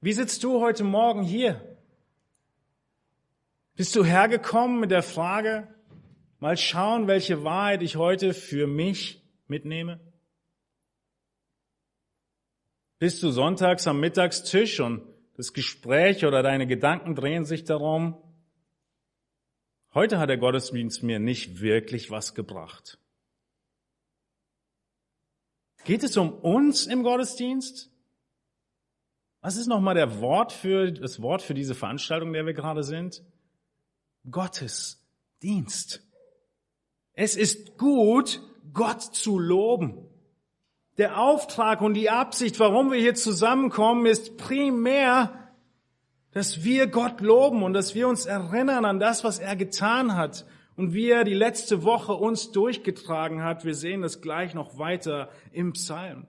Wie 0.01 0.13
sitzt 0.13 0.43
du 0.43 0.59
heute 0.59 0.83
Morgen 0.83 1.23
hier? 1.23 1.77
Bist 3.75 3.95
du 3.95 4.03
hergekommen 4.03 4.79
mit 4.79 4.91
der 4.91 5.01
Frage, 5.03 5.72
mal 6.43 6.57
schauen, 6.57 7.07
welche 7.07 7.45
Wahrheit 7.45 7.81
ich 7.83 7.95
heute 7.95 8.33
für 8.33 8.67
mich 8.67 9.23
mitnehme? 9.47 10.01
Bist 12.99 13.23
du 13.23 13.31
sonntags 13.31 13.87
am 13.87 14.01
Mittagstisch 14.01 14.81
und 14.81 15.07
das 15.37 15.53
Gespräch 15.53 16.25
oder 16.25 16.43
deine 16.43 16.67
Gedanken 16.67 17.15
drehen 17.15 17.45
sich 17.45 17.63
darum, 17.63 18.21
heute 19.93 20.19
hat 20.19 20.27
der 20.27 20.37
Gottesdienst 20.37 21.01
mir 21.01 21.17
nicht 21.17 21.61
wirklich 21.61 22.11
was 22.11 22.35
gebracht. 22.35 22.99
Geht 25.85 26.03
es 26.03 26.17
um 26.17 26.33
uns 26.33 26.87
im 26.87 27.03
Gottesdienst? 27.03 27.89
Was 29.39 29.55
ist 29.55 29.67
nochmal 29.67 29.95
der 29.95 30.19
Wort 30.19 30.51
für, 30.51 30.91
das 30.91 31.21
Wort 31.21 31.41
für 31.41 31.53
diese 31.53 31.73
Veranstaltung, 31.73 32.33
der 32.33 32.45
wir 32.45 32.53
gerade 32.53 32.83
sind? 32.83 33.23
Gottesdienst. 34.29 36.01
Es 37.13 37.35
ist 37.35 37.77
gut, 37.77 38.41
Gott 38.73 39.01
zu 39.01 39.37
loben. 39.39 40.07
Der 40.97 41.19
Auftrag 41.19 41.81
und 41.81 41.93
die 41.93 42.09
Absicht, 42.09 42.59
warum 42.59 42.91
wir 42.91 42.99
hier 42.99 43.15
zusammenkommen, 43.15 44.05
ist 44.05 44.37
primär, 44.37 45.51
dass 46.31 46.63
wir 46.63 46.87
Gott 46.87 47.21
loben 47.21 47.63
und 47.63 47.73
dass 47.73 47.95
wir 47.95 48.07
uns 48.07 48.25
erinnern 48.25 48.85
an 48.85 48.99
das, 48.99 49.23
was 49.23 49.39
er 49.39 49.55
getan 49.55 50.15
hat 50.15 50.45
und 50.75 50.93
wie 50.93 51.09
er 51.09 51.23
die 51.23 51.33
letzte 51.33 51.83
Woche 51.83 52.13
uns 52.13 52.51
durchgetragen 52.51 53.43
hat. 53.43 53.65
Wir 53.65 53.75
sehen 53.75 54.01
das 54.01 54.21
gleich 54.21 54.53
noch 54.53 54.77
weiter 54.77 55.29
im 55.51 55.73
Psalm. 55.73 56.27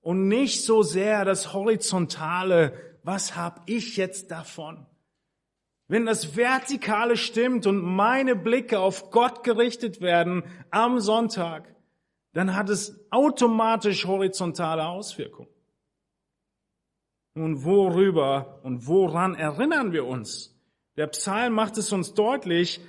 Und 0.00 0.28
nicht 0.28 0.64
so 0.64 0.82
sehr 0.82 1.24
das 1.24 1.52
Horizontale, 1.52 2.72
was 3.02 3.36
hab 3.36 3.62
ich 3.66 3.96
jetzt 3.96 4.30
davon? 4.30 4.86
Wenn 5.86 6.06
das 6.06 6.36
Vertikale 6.36 7.16
stimmt 7.16 7.66
und 7.66 7.82
meine 7.82 8.36
Blicke 8.36 8.80
auf 8.80 9.10
Gott 9.10 9.44
gerichtet 9.44 10.00
werden 10.00 10.44
am 10.70 10.98
Sonntag, 10.98 11.74
dann 12.32 12.56
hat 12.56 12.70
es 12.70 13.06
automatisch 13.10 14.06
horizontale 14.06 14.86
Auswirkungen. 14.86 15.50
Nun, 17.34 17.64
worüber 17.64 18.60
und 18.62 18.86
woran 18.86 19.34
erinnern 19.34 19.92
wir 19.92 20.06
uns? 20.06 20.56
Der 20.96 21.08
Psalm 21.08 21.52
macht 21.52 21.76
es 21.76 21.92
uns 21.92 22.14
deutlich 22.14 22.80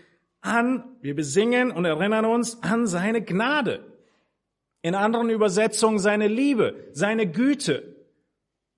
an, 0.42 0.84
wir 1.02 1.16
besingen 1.16 1.72
und 1.72 1.86
erinnern 1.86 2.26
uns 2.26 2.62
an 2.62 2.86
seine 2.86 3.24
Gnade. 3.24 3.84
In 4.84 4.94
anderen 4.94 5.32
Übersetzungen 5.32 5.98
seine 5.98 6.28
Liebe, 6.28 6.90
seine 6.92 7.28
Güte. 7.30 7.96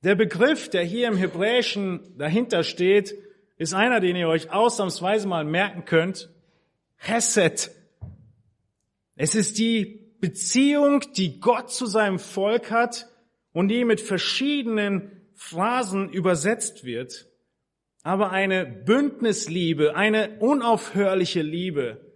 Der 0.04 0.16
Begriff, 0.16 0.70
der 0.70 0.84
hier 0.84 1.10
im 1.10 1.18
Hebräischen 1.18 2.18
dahinter 2.18 2.64
steht, 2.64 3.16
ist 3.58 3.74
einer, 3.74 4.00
den 4.00 4.16
ihr 4.16 4.28
euch 4.28 4.52
ausnahmsweise 4.52 5.28
mal 5.28 5.44
merken 5.44 5.86
könnt. 5.86 6.30
Hesed. 6.96 7.72
Es 9.16 9.36
ist 9.36 9.58
die 9.58 10.16
Beziehung, 10.20 11.02
die 11.16 11.40
Gott 11.40 11.72
zu 11.72 11.86
seinem 11.86 12.20
Volk 12.20 12.72
hat 12.72 13.08
und 13.52 13.70
die 13.70 13.86
mit 13.86 14.02
verschiedenen 14.02 15.12
Phrasen 15.34 16.10
übersetzt 16.10 16.84
wird, 16.84 17.28
aber 18.04 18.32
eine 18.32 18.66
Bündnisliebe, 18.66 19.96
eine 19.96 20.40
unaufhörliche 20.40 21.42
Liebe, 21.42 22.16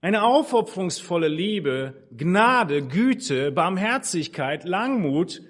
eine 0.00 0.22
aufopferungsvolle 0.22 1.28
Liebe, 1.28 2.08
Gnade, 2.12 2.86
Güte, 2.86 3.52
Barmherzigkeit, 3.52 4.64
Langmut, 4.64 5.42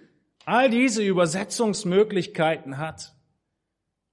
all 0.45 0.71
diese 0.71 1.03
Übersetzungsmöglichkeiten 1.03 2.79
hat. 2.79 3.16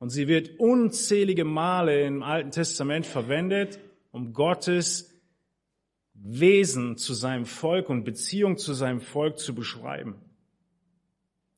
Und 0.03 0.09
sie 0.09 0.27
wird 0.27 0.59
unzählige 0.59 1.45
Male 1.45 2.05
im 2.05 2.23
Alten 2.23 2.51
Testament 2.51 3.05
verwendet, 3.05 3.79
um 4.11 4.33
Gottes 4.33 5.17
Wesen 6.13 6.97
zu 6.97 7.13
seinem 7.13 7.45
Volk 7.45 7.87
und 7.87 8.03
Beziehung 8.03 8.57
zu 8.57 8.73
seinem 8.73 8.99
Volk 8.99 9.39
zu 9.39 9.55
beschreiben 9.55 10.17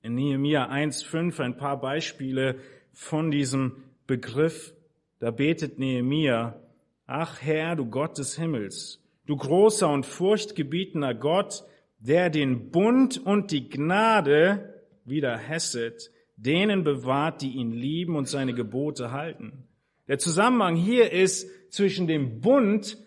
in 0.06 0.14
Nehemia 0.14 0.70
1.5 0.70 1.40
ein 1.40 1.58
paar 1.58 1.82
Beispiele 1.82 2.60
von 2.94 3.32
diesem 3.32 3.78
Begriff. 4.06 4.76
Da 5.18 5.32
betet 5.32 5.80
Nehemia, 5.80 6.62
ach 7.08 7.42
Herr, 7.42 7.76
du 7.76 7.88
Gott 7.88 8.20
des 8.20 8.38
Himmels, 8.38 9.02
du 9.26 9.36
großer 9.36 9.90
und 9.90 10.06
furchtgebietender 10.06 11.16
Gott, 11.16 11.64
der 11.98 12.30
den 12.30 12.70
Bund 12.70 13.18
und 13.18 13.50
die 13.50 13.68
Gnade 13.68 14.84
wieder 15.06 15.36
Hesset, 15.36 16.12
denen 16.36 16.84
bewahrt, 16.84 17.42
die 17.42 17.54
ihn 17.54 17.72
lieben 17.72 18.16
und 18.16 18.28
seine 18.28 18.54
Gebote 18.54 19.12
halten. 19.12 19.68
Der 20.08 20.20
Zusammenhang 20.20 20.76
hier 20.76 21.12
ist 21.12 21.50
zwischen 21.72 22.08
dem 22.08 22.42
Bund 22.42 22.98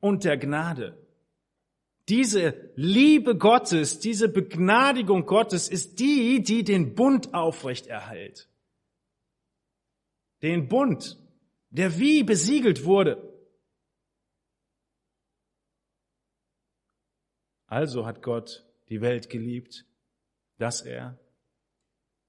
und 0.00 0.24
der 0.24 0.36
Gnade. 0.36 0.96
Diese 2.08 2.72
Liebe 2.74 3.36
Gottes, 3.36 3.98
diese 4.00 4.28
Begnadigung 4.28 5.26
Gottes 5.26 5.68
ist 5.68 6.00
die, 6.00 6.42
die 6.42 6.64
den 6.64 6.94
Bund 6.94 7.34
aufrecht 7.34 7.86
erhält. 7.86 8.48
Den 10.42 10.68
Bund, 10.68 11.18
der 11.70 11.98
wie 11.98 12.22
besiegelt 12.22 12.84
wurde. 12.84 13.22
Also 17.66 18.06
hat 18.06 18.22
Gott 18.22 18.64
die 18.88 19.02
Welt 19.02 19.28
geliebt, 19.28 19.84
dass 20.56 20.80
er 20.80 21.18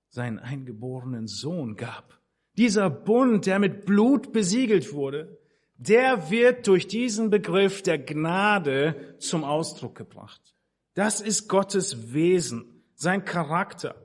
seinen 0.09 0.39
eingeborenen 0.39 1.27
Sohn 1.27 1.75
gab. 1.75 2.19
Dieser 2.57 2.89
Bund, 2.89 3.45
der 3.45 3.59
mit 3.59 3.85
Blut 3.85 4.33
besiegelt 4.33 4.93
wurde, 4.93 5.39
der 5.77 6.29
wird 6.29 6.67
durch 6.67 6.87
diesen 6.87 7.29
Begriff 7.29 7.81
der 7.83 7.99
Gnade 7.99 9.15
zum 9.19 9.43
Ausdruck 9.45 9.95
gebracht. 9.95 10.55
Das 10.93 11.21
ist 11.21 11.47
Gottes 11.47 12.13
Wesen, 12.13 12.83
sein 12.95 13.23
Charakter, 13.23 13.95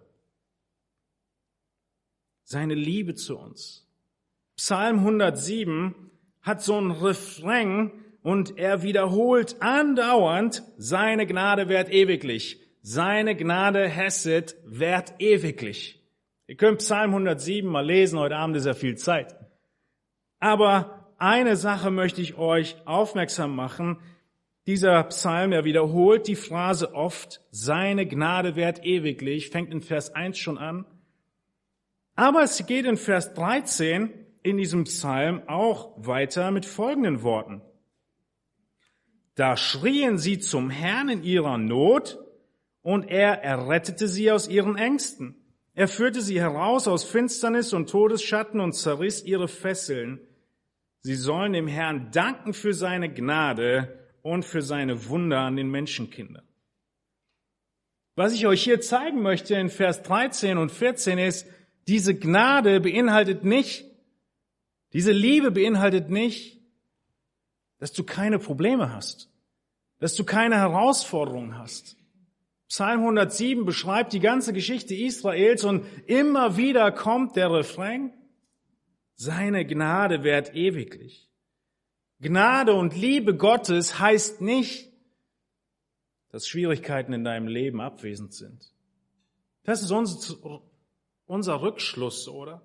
seine 2.44 2.74
Liebe 2.74 3.16
zu 3.16 3.36
uns. 3.36 3.88
Psalm 4.56 5.00
107 5.00 6.10
hat 6.42 6.62
so 6.62 6.80
ein 6.80 6.92
Refrain 6.92 7.90
und 8.22 8.56
er 8.56 8.82
wiederholt 8.82 9.60
andauernd, 9.60 10.62
seine 10.78 11.26
Gnade 11.26 11.68
währt 11.68 11.90
ewiglich, 11.90 12.60
seine 12.86 13.34
Gnade 13.34 13.88
Hesed 13.88 14.56
währt 14.66 15.14
ewiglich. 15.18 16.04
Ihr 16.46 16.56
könnt 16.56 16.80
Psalm 16.80 17.12
107 17.12 17.68
mal 17.68 17.84
lesen, 17.84 18.18
heute 18.18 18.36
Abend 18.36 18.58
ist 18.58 18.66
ja 18.66 18.74
viel 18.74 18.98
Zeit. 18.98 19.34
Aber 20.38 21.14
eine 21.16 21.56
Sache 21.56 21.90
möchte 21.90 22.20
ich 22.20 22.36
euch 22.36 22.76
aufmerksam 22.84 23.56
machen. 23.56 24.00
Dieser 24.66 25.02
Psalm, 25.04 25.52
er 25.52 25.64
wiederholt 25.64 26.28
die 26.28 26.36
Phrase 26.36 26.94
oft, 26.94 27.40
seine 27.50 28.06
Gnade 28.06 28.54
währt 28.54 28.84
ewiglich, 28.84 29.48
fängt 29.48 29.72
in 29.72 29.80
Vers 29.80 30.14
1 30.14 30.36
schon 30.36 30.58
an. 30.58 30.84
Aber 32.16 32.42
es 32.42 32.66
geht 32.66 32.84
in 32.84 32.98
Vers 32.98 33.32
13 33.32 34.12
in 34.42 34.58
diesem 34.58 34.84
Psalm 34.84 35.42
auch 35.46 35.94
weiter 35.96 36.50
mit 36.50 36.66
folgenden 36.66 37.22
Worten. 37.22 37.62
Da 39.36 39.56
schrien 39.56 40.18
sie 40.18 40.38
zum 40.38 40.68
Herrn 40.68 41.08
in 41.08 41.22
ihrer 41.22 41.56
Not 41.56 42.18
und 42.84 43.04
er 43.08 43.42
errettete 43.42 44.06
sie 44.08 44.30
aus 44.30 44.46
ihren 44.46 44.76
Ängsten. 44.76 45.34
Er 45.72 45.88
führte 45.88 46.20
sie 46.20 46.38
heraus 46.38 46.86
aus 46.86 47.02
Finsternis 47.02 47.72
und 47.72 47.88
Todesschatten 47.88 48.60
und 48.60 48.74
zerriss 48.74 49.24
ihre 49.24 49.48
Fesseln. 49.48 50.20
Sie 51.00 51.14
sollen 51.14 51.54
dem 51.54 51.66
Herrn 51.66 52.10
danken 52.12 52.52
für 52.52 52.74
seine 52.74 53.12
Gnade 53.12 53.98
und 54.20 54.44
für 54.44 54.60
seine 54.60 55.08
Wunder 55.08 55.40
an 55.40 55.56
den 55.56 55.70
Menschenkindern. 55.70 56.46
Was 58.16 58.34
ich 58.34 58.46
euch 58.46 58.62
hier 58.62 58.82
zeigen 58.82 59.22
möchte 59.22 59.54
in 59.54 59.70
Vers 59.70 60.02
13 60.02 60.58
und 60.58 60.70
14 60.70 61.18
ist, 61.18 61.46
diese 61.88 62.14
Gnade 62.14 62.80
beinhaltet 62.80 63.44
nicht, 63.44 63.86
diese 64.92 65.12
Liebe 65.12 65.50
beinhaltet 65.50 66.10
nicht, 66.10 66.60
dass 67.78 67.92
du 67.92 68.04
keine 68.04 68.38
Probleme 68.38 68.92
hast, 68.92 69.30
dass 70.00 70.14
du 70.14 70.24
keine 70.24 70.56
Herausforderungen 70.56 71.58
hast. 71.58 71.96
Psalm 72.68 73.00
107 73.00 73.64
beschreibt 73.64 74.12
die 74.12 74.20
ganze 74.20 74.52
Geschichte 74.52 74.94
Israels 74.94 75.64
und 75.64 75.86
immer 76.06 76.56
wieder 76.56 76.90
kommt 76.92 77.36
der 77.36 77.52
Refrain, 77.52 78.12
seine 79.14 79.66
Gnade 79.66 80.24
währt 80.24 80.54
ewiglich. 80.54 81.30
Gnade 82.20 82.74
und 82.74 82.96
Liebe 82.96 83.36
Gottes 83.36 83.98
heißt 83.98 84.40
nicht, 84.40 84.92
dass 86.30 86.48
Schwierigkeiten 86.48 87.12
in 87.12 87.22
deinem 87.22 87.46
Leben 87.46 87.80
abwesend 87.80 88.34
sind. 88.34 88.72
Das 89.62 89.82
ist 89.82 89.90
unser, 89.90 90.62
unser 91.26 91.62
Rückschluss, 91.62 92.28
oder? 92.28 92.62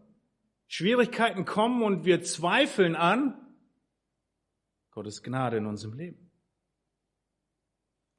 Schwierigkeiten 0.68 1.46
kommen 1.46 1.84
und 1.84 2.06
wir 2.06 2.24
zweifeln 2.24 2.96
an 2.96 3.36
Gottes 4.92 5.24
Gnade 5.24 5.58
in 5.58 5.66
unserem 5.66 5.94
Leben. 5.94 6.29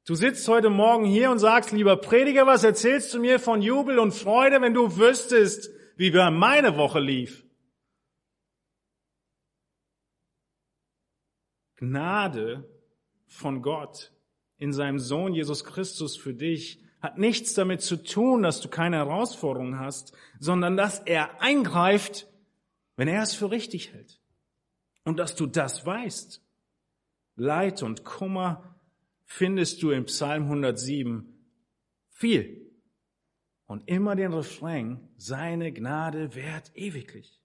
Du 0.05 0.15
sitzt 0.15 0.47
heute 0.47 0.71
Morgen 0.71 1.05
hier 1.05 1.29
und 1.29 1.37
sagst, 1.37 1.71
lieber 1.71 1.95
Prediger, 1.95 2.47
was 2.47 2.63
erzählst 2.63 3.13
du 3.13 3.19
mir 3.19 3.39
von 3.39 3.61
Jubel 3.61 3.99
und 3.99 4.13
Freude, 4.13 4.59
wenn 4.59 4.73
du 4.73 4.97
wüsstest, 4.97 5.69
wie 5.95 6.11
meine 6.11 6.75
Woche 6.75 6.99
lief? 6.99 7.45
Gnade 11.75 12.67
von 13.27 13.61
Gott 13.61 14.11
in 14.57 14.73
seinem 14.73 14.99
Sohn 14.99 15.33
Jesus 15.33 15.63
Christus 15.65 16.17
für 16.17 16.33
dich 16.33 16.83
hat 16.99 17.17
nichts 17.17 17.53
damit 17.53 17.81
zu 17.81 18.03
tun, 18.03 18.43
dass 18.43 18.61
du 18.61 18.69
keine 18.69 18.97
Herausforderungen 18.97 19.79
hast, 19.79 20.13
sondern 20.39 20.77
dass 20.77 20.99
er 20.99 21.41
eingreift, 21.41 22.27
wenn 22.95 23.07
er 23.07 23.23
es 23.23 23.33
für 23.33 23.49
richtig 23.49 23.93
hält. 23.93 24.19
Und 25.03 25.17
dass 25.17 25.35
du 25.35 25.47
das 25.47 25.83
weißt. 25.83 26.43
Leid 27.35 27.81
und 27.81 28.03
Kummer 28.03 28.70
findest 29.33 29.81
du 29.81 29.91
im 29.91 30.05
Psalm 30.05 30.43
107 30.43 31.25
viel. 32.09 32.69
Und 33.65 33.87
immer 33.87 34.15
den 34.15 34.33
Refrain, 34.33 34.99
seine 35.15 35.71
Gnade 35.71 36.35
währt 36.35 36.71
ewiglich. 36.75 37.39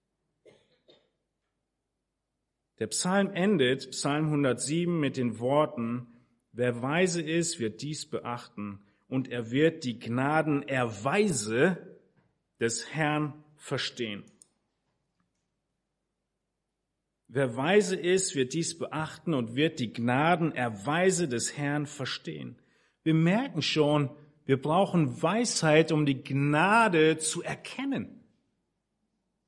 Der 2.79 2.87
Psalm 2.87 3.31
endet, 3.33 3.91
Psalm 3.91 4.25
107, 4.25 4.99
mit 4.99 5.15
den 5.15 5.39
Worten, 5.39 6.07
wer 6.51 6.81
weise 6.81 7.21
ist, 7.21 7.59
wird 7.59 7.81
dies 7.81 8.05
beachten 8.05 8.81
und 9.07 9.29
er 9.29 9.49
wird 9.49 9.85
die 9.85 9.97
Gnadenerweise 9.97 11.97
des 12.59 12.93
Herrn 12.93 13.33
verstehen. 13.55 14.25
Wer 17.29 17.57
weise 17.57 17.95
ist, 17.95 18.35
wird 18.35 18.53
dies 18.53 18.77
beachten 18.77 19.33
und 19.33 19.55
wird 19.55 19.79
die 19.79 19.91
Gnadenerweise 19.91 21.27
des 21.27 21.57
Herrn 21.57 21.85
verstehen. 21.85 22.57
Wir 23.03 23.13
merken 23.13 23.61
schon, 23.61 24.09
wir 24.45 24.61
brauchen 24.61 25.21
Weisheit, 25.21 25.91
um 25.91 26.05
die 26.05 26.23
Gnade 26.23 27.17
zu 27.17 27.43
erkennen. 27.43 28.23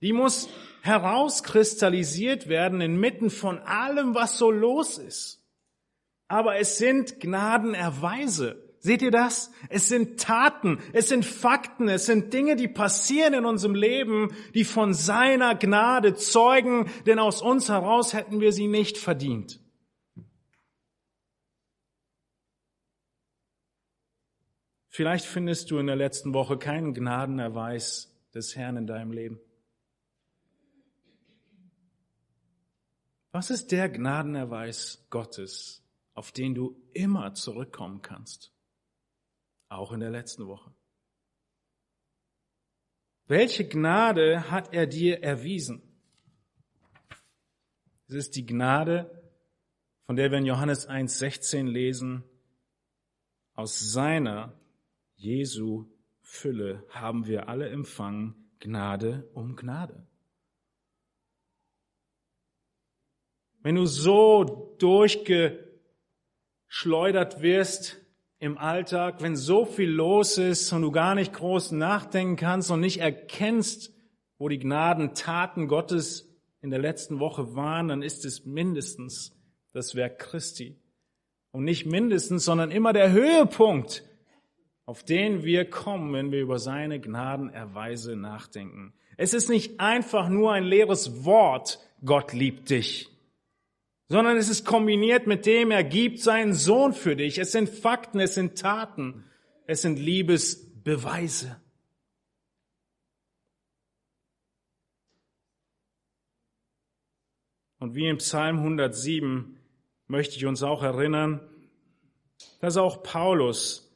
Die 0.02 0.14
muss 0.14 0.50
herauskristallisiert 0.82 2.48
werden 2.48 2.82
inmitten 2.82 3.30
von 3.30 3.60
allem, 3.60 4.14
was 4.14 4.38
so 4.38 4.52
los 4.52 4.98
ist. 4.98 5.46
Aber 6.28 6.58
es 6.58 6.78
sind 6.78 7.20
Gnadenerweise. 7.20 8.69
Seht 8.80 9.02
ihr 9.02 9.12
das? 9.12 9.52
Es 9.68 9.90
sind 9.90 10.20
Taten, 10.22 10.80
es 10.94 11.10
sind 11.10 11.26
Fakten, 11.26 11.90
es 11.90 12.06
sind 12.06 12.34
Dinge, 12.34 12.56
die 12.56 12.70
passieren 12.70 13.34
in 13.34 13.46
unserem 13.46 13.76
Leben, 13.76 14.34
die 14.54 14.64
von 14.64 14.94
seiner 14.94 15.56
Gnade 15.56 16.16
zeugen, 16.16 16.90
denn 17.06 17.20
aus 17.20 17.42
uns 17.42 17.68
heraus 17.68 18.14
hätten 18.14 18.40
wir 18.40 18.54
sie 18.54 18.68
nicht 18.68 18.98
verdient. 18.98 19.60
Vielleicht 24.88 25.26
findest 25.26 25.72
du 25.72 25.78
in 25.78 25.88
der 25.88 25.96
letzten 25.96 26.34
Woche 26.34 26.58
keinen 26.58 26.94
Gnadenerweis 26.94 28.18
des 28.34 28.56
Herrn 28.56 28.78
in 28.78 28.88
deinem 28.88 29.12
Leben. 29.12 29.40
Was 33.32 33.50
ist 33.50 33.72
der 33.72 33.90
Gnadenerweis 33.90 35.06
Gottes, 35.10 35.84
auf 36.14 36.32
den 36.32 36.56
du 36.56 36.82
immer 36.94 37.34
zurückkommen 37.34 38.02
kannst? 38.02 38.54
Auch 39.70 39.92
in 39.92 40.00
der 40.00 40.10
letzten 40.10 40.48
Woche. 40.48 40.74
Welche 43.28 43.68
Gnade 43.68 44.50
hat 44.50 44.74
er 44.74 44.88
dir 44.88 45.24
erwiesen? 45.24 45.84
Es 48.08 48.16
ist 48.16 48.36
die 48.36 48.46
Gnade, 48.46 49.24
von 50.08 50.16
der 50.16 50.32
wir 50.32 50.40
in 50.40 50.48
Johannes 50.48 50.90
1.16 50.90 51.70
lesen, 51.70 52.24
aus 53.54 53.92
seiner 53.92 54.60
Jesu 55.16 55.86
Fülle 56.22 56.84
haben 56.90 57.28
wir 57.28 57.50
alle 57.50 57.70
empfangen, 57.70 58.52
Gnade 58.60 59.30
um 59.36 59.56
Gnade. 59.56 60.08
Wenn 63.62 63.76
du 63.76 63.86
so 63.86 64.76
durchgeschleudert 64.80 67.42
wirst 67.42 67.99
im 68.40 68.58
Alltag, 68.58 69.22
wenn 69.22 69.36
so 69.36 69.66
viel 69.66 69.90
los 69.90 70.38
ist 70.38 70.72
und 70.72 70.82
du 70.82 70.92
gar 70.92 71.14
nicht 71.14 71.34
groß 71.34 71.74
nachdenken 71.74 72.38
kannst 72.38 72.72
und 72.72 72.80
nicht 72.80 73.00
erkennst, 73.00 73.94
wo 74.38 74.48
die 74.48 74.60
Gnadentaten 74.60 75.68
Gottes 75.68 76.30
in 76.62 76.70
der 76.70 76.80
letzten 76.80 77.20
Woche 77.20 77.56
waren, 77.56 77.90
dann 77.90 78.02
ist 78.02 78.24
es 78.26 78.46
mindestens 78.46 79.38
das 79.74 79.96
Werk 79.96 80.20
Christi. 80.20 80.78
Und 81.52 81.66
nicht 81.66 81.86
mindestens, 81.86 82.46
sondern 82.46 82.72
immer 82.72 82.94
der 82.94 83.12
Höhepunkt, 83.12 84.04
auf 84.86 85.04
den 85.04 85.44
wir 85.44 85.70
kommen, 85.70 86.14
wenn 86.14 86.32
wir 86.32 86.42
über 86.42 86.60
seine 86.60 87.00
Gnadenerweise 87.00 88.16
nachdenken. 88.16 88.94
Es 89.18 89.34
ist 89.34 89.50
nicht 89.50 89.80
einfach 89.80 90.30
nur 90.30 90.54
ein 90.54 90.64
leeres 90.64 91.26
Wort, 91.26 91.80
Gott 92.06 92.32
liebt 92.32 92.70
dich 92.70 93.10
sondern 94.10 94.38
es 94.38 94.50
ist 94.50 94.66
kombiniert 94.66 95.28
mit 95.28 95.46
dem, 95.46 95.70
er 95.70 95.84
gibt 95.84 96.20
seinen 96.20 96.54
Sohn 96.54 96.94
für 96.94 97.16
dich. 97.16 97.38
Es 97.38 97.52
sind 97.52 97.70
Fakten, 97.70 98.20
es 98.20 98.34
sind 98.34 98.58
Taten, 98.58 99.24
es 99.68 99.84
sind 99.84 100.00
Liebesbeweise. 100.00 101.62
Und 107.78 107.96
wie 107.96 108.08
im 108.08 108.18
Psalm 108.18 108.58
107 108.58 109.58
möchte 110.08 110.36
ich 110.36 110.46
uns 110.48 110.64
auch 110.64 110.82
erinnern, 110.82 111.48
dass 112.62 112.78
auch 112.78 113.04
Paulus 113.04 113.96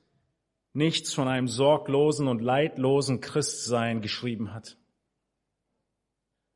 nichts 0.74 1.14
von 1.14 1.28
einem 1.28 1.48
sorglosen 1.48 2.28
und 2.28 2.40
leidlosen 2.40 3.20
Christsein 3.20 4.02
geschrieben 4.02 4.54
hat. 4.54 4.78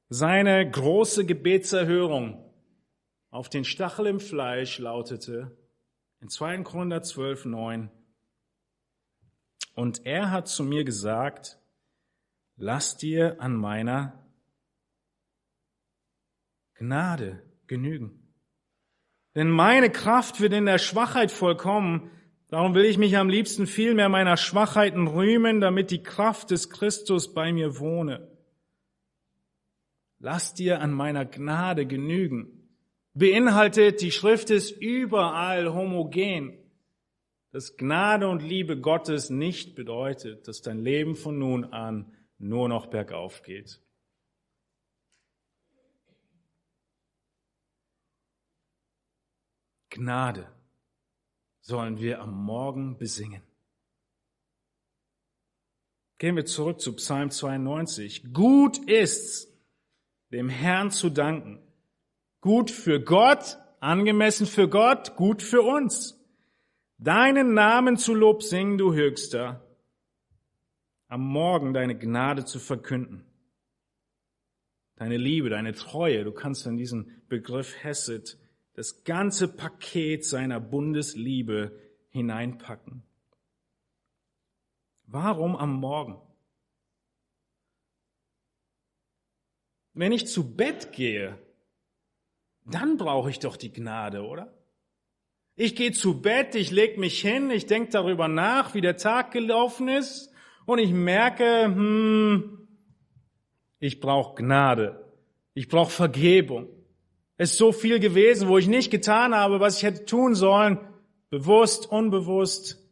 Seine 0.09 0.69
große 0.69 1.25
Gebetserhörung 1.25 2.46
auf 3.37 3.49
den 3.49 3.65
Stachel 3.65 4.07
im 4.07 4.19
Fleisch 4.19 4.79
lautete 4.79 5.55
in 6.21 6.27
2. 6.27 6.63
Korinther 6.63 7.03
12, 7.03 7.45
9, 7.45 7.91
und 9.75 10.07
er 10.07 10.31
hat 10.31 10.47
zu 10.47 10.63
mir 10.63 10.83
gesagt, 10.83 11.59
lass 12.55 12.97
dir 12.97 13.39
an 13.39 13.55
meiner 13.55 14.27
Gnade 16.73 17.43
genügen. 17.67 18.33
Denn 19.35 19.51
meine 19.51 19.91
Kraft 19.91 20.41
wird 20.41 20.53
in 20.53 20.65
der 20.65 20.79
Schwachheit 20.79 21.31
vollkommen. 21.31 22.09
Darum 22.47 22.73
will 22.73 22.85
ich 22.85 22.97
mich 22.97 23.17
am 23.17 23.29
liebsten 23.29 23.67
viel 23.67 23.93
mehr 23.93 24.09
meiner 24.09 24.37
Schwachheiten 24.37 25.07
rühmen, 25.07 25.61
damit 25.61 25.91
die 25.91 26.01
Kraft 26.01 26.49
des 26.49 26.71
Christus 26.71 27.35
bei 27.35 27.53
mir 27.53 27.77
wohne. 27.77 28.35
Lass 30.17 30.55
dir 30.55 30.81
an 30.81 30.91
meiner 30.91 31.25
Gnade 31.25 31.85
genügen 31.85 32.56
beinhaltet, 33.17 34.01
die 34.01 34.11
Schrift 34.11 34.49
ist 34.49 34.71
überall 34.71 35.73
homogen, 35.73 36.57
dass 37.51 37.77
Gnade 37.77 38.27
und 38.27 38.43
Liebe 38.43 38.79
Gottes 38.79 39.29
nicht 39.29 39.75
bedeutet, 39.75 40.47
dass 40.47 40.61
dein 40.61 40.79
Leben 40.79 41.15
von 41.15 41.39
nun 41.39 41.65
an 41.65 42.13
nur 42.37 42.69
noch 42.69 42.87
bergauf 42.87 43.41
geht. 43.41 43.81
Gnade 49.89 50.47
sollen 51.61 51.99
wir 51.99 52.21
am 52.21 52.45
Morgen 52.45 52.97
besingen. 52.97 53.41
Gehen 56.19 56.35
wir 56.35 56.45
zurück 56.45 56.79
zu 56.79 56.95
Psalm 56.95 57.31
92. 57.31 58.33
Gut 58.33 58.77
ist's, 58.89 59.47
dem 60.31 60.49
Herrn 60.49 60.91
zu 60.91 61.09
danken 61.09 61.66
Gut 62.47 62.71
für 62.71 63.01
Gott, 63.01 63.57
angemessen 63.81 64.47
für 64.47 64.69
Gott, 64.69 65.17
gut 65.17 65.41
für 65.43 65.63
uns. 65.63 66.17
Deinen 66.97 67.53
Namen 67.53 67.97
zu 67.97 68.13
Lob 68.13 68.41
singen, 68.41 68.77
du 68.77 68.93
Höchster. 68.93 69.67
Am 71.09 71.27
Morgen 71.27 71.73
deine 71.73 71.99
Gnade 71.99 72.45
zu 72.45 72.59
verkünden. 72.59 73.25
Deine 74.95 75.17
Liebe, 75.17 75.49
deine 75.49 75.73
Treue, 75.73 76.23
du 76.23 76.31
kannst 76.31 76.65
in 76.65 76.77
diesen 76.77 77.21
Begriff 77.27 77.83
Hesed 77.83 78.39
das 78.75 79.03
ganze 79.03 79.49
Paket 79.49 80.23
seiner 80.23 80.61
Bundesliebe 80.61 81.77
hineinpacken. 82.11 83.03
Warum 85.03 85.57
am 85.57 85.73
Morgen? 85.73 86.21
Wenn 89.93 90.13
ich 90.13 90.27
zu 90.27 90.55
Bett 90.55 90.93
gehe, 90.93 91.37
dann 92.69 92.97
brauche 92.97 93.29
ich 93.29 93.39
doch 93.39 93.57
die 93.57 93.71
Gnade, 93.71 94.23
oder? 94.23 94.53
Ich 95.55 95.75
gehe 95.75 95.91
zu 95.91 96.21
Bett, 96.21 96.53
ich 96.53 96.69
leg 96.69 96.97
mich 96.97 97.19
hin, 97.19 97.49
ich 97.49 97.65
denke 97.65 97.91
darüber 97.91 98.27
nach, 98.27 98.75
wie 98.75 98.81
der 98.81 98.97
Tag 98.97 99.31
gelaufen 99.31 99.87
ist 99.87 100.31
und 100.65 100.77
ich 100.79 100.91
merke, 100.91 101.63
hm, 101.65 102.67
ich 103.79 103.99
brauche 103.99 104.35
Gnade, 104.35 105.03
ich 105.53 105.67
brauche 105.67 105.89
Vergebung. 105.89 106.67
Es 107.37 107.51
ist 107.51 107.57
so 107.57 107.71
viel 107.71 107.99
gewesen, 107.99 108.47
wo 108.47 108.57
ich 108.57 108.67
nicht 108.67 108.91
getan 108.91 109.33
habe, 109.33 109.59
was 109.59 109.77
ich 109.77 109.83
hätte 109.83 110.05
tun 110.05 110.35
sollen, 110.35 110.79
bewusst, 111.29 111.89
unbewusst. 111.89 112.83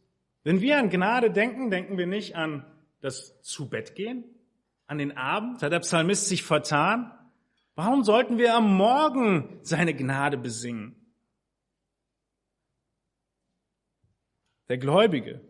Wenn 0.43 0.61
wir 0.61 0.77
an 0.77 0.89
Gnade 0.89 1.31
denken, 1.31 1.69
denken 1.69 1.97
wir 1.97 2.07
nicht 2.07 2.35
an 2.35 2.65
das 3.01 3.41
zu 3.41 3.69
Bett 3.69 3.95
gehen, 3.95 4.23
an 4.87 4.97
den 4.97 5.17
Abend, 5.17 5.61
hat 5.61 5.71
der 5.71 5.79
Psalmist 5.79 6.27
sich 6.27 6.43
vertan, 6.43 7.11
Warum 7.75 8.03
sollten 8.05 8.37
wir 8.37 8.55
am 8.55 8.77
Morgen 8.77 9.59
seine 9.61 9.93
Gnade 9.93 10.37
besingen? 10.37 10.95
Der 14.69 14.77
Gläubige, 14.77 15.41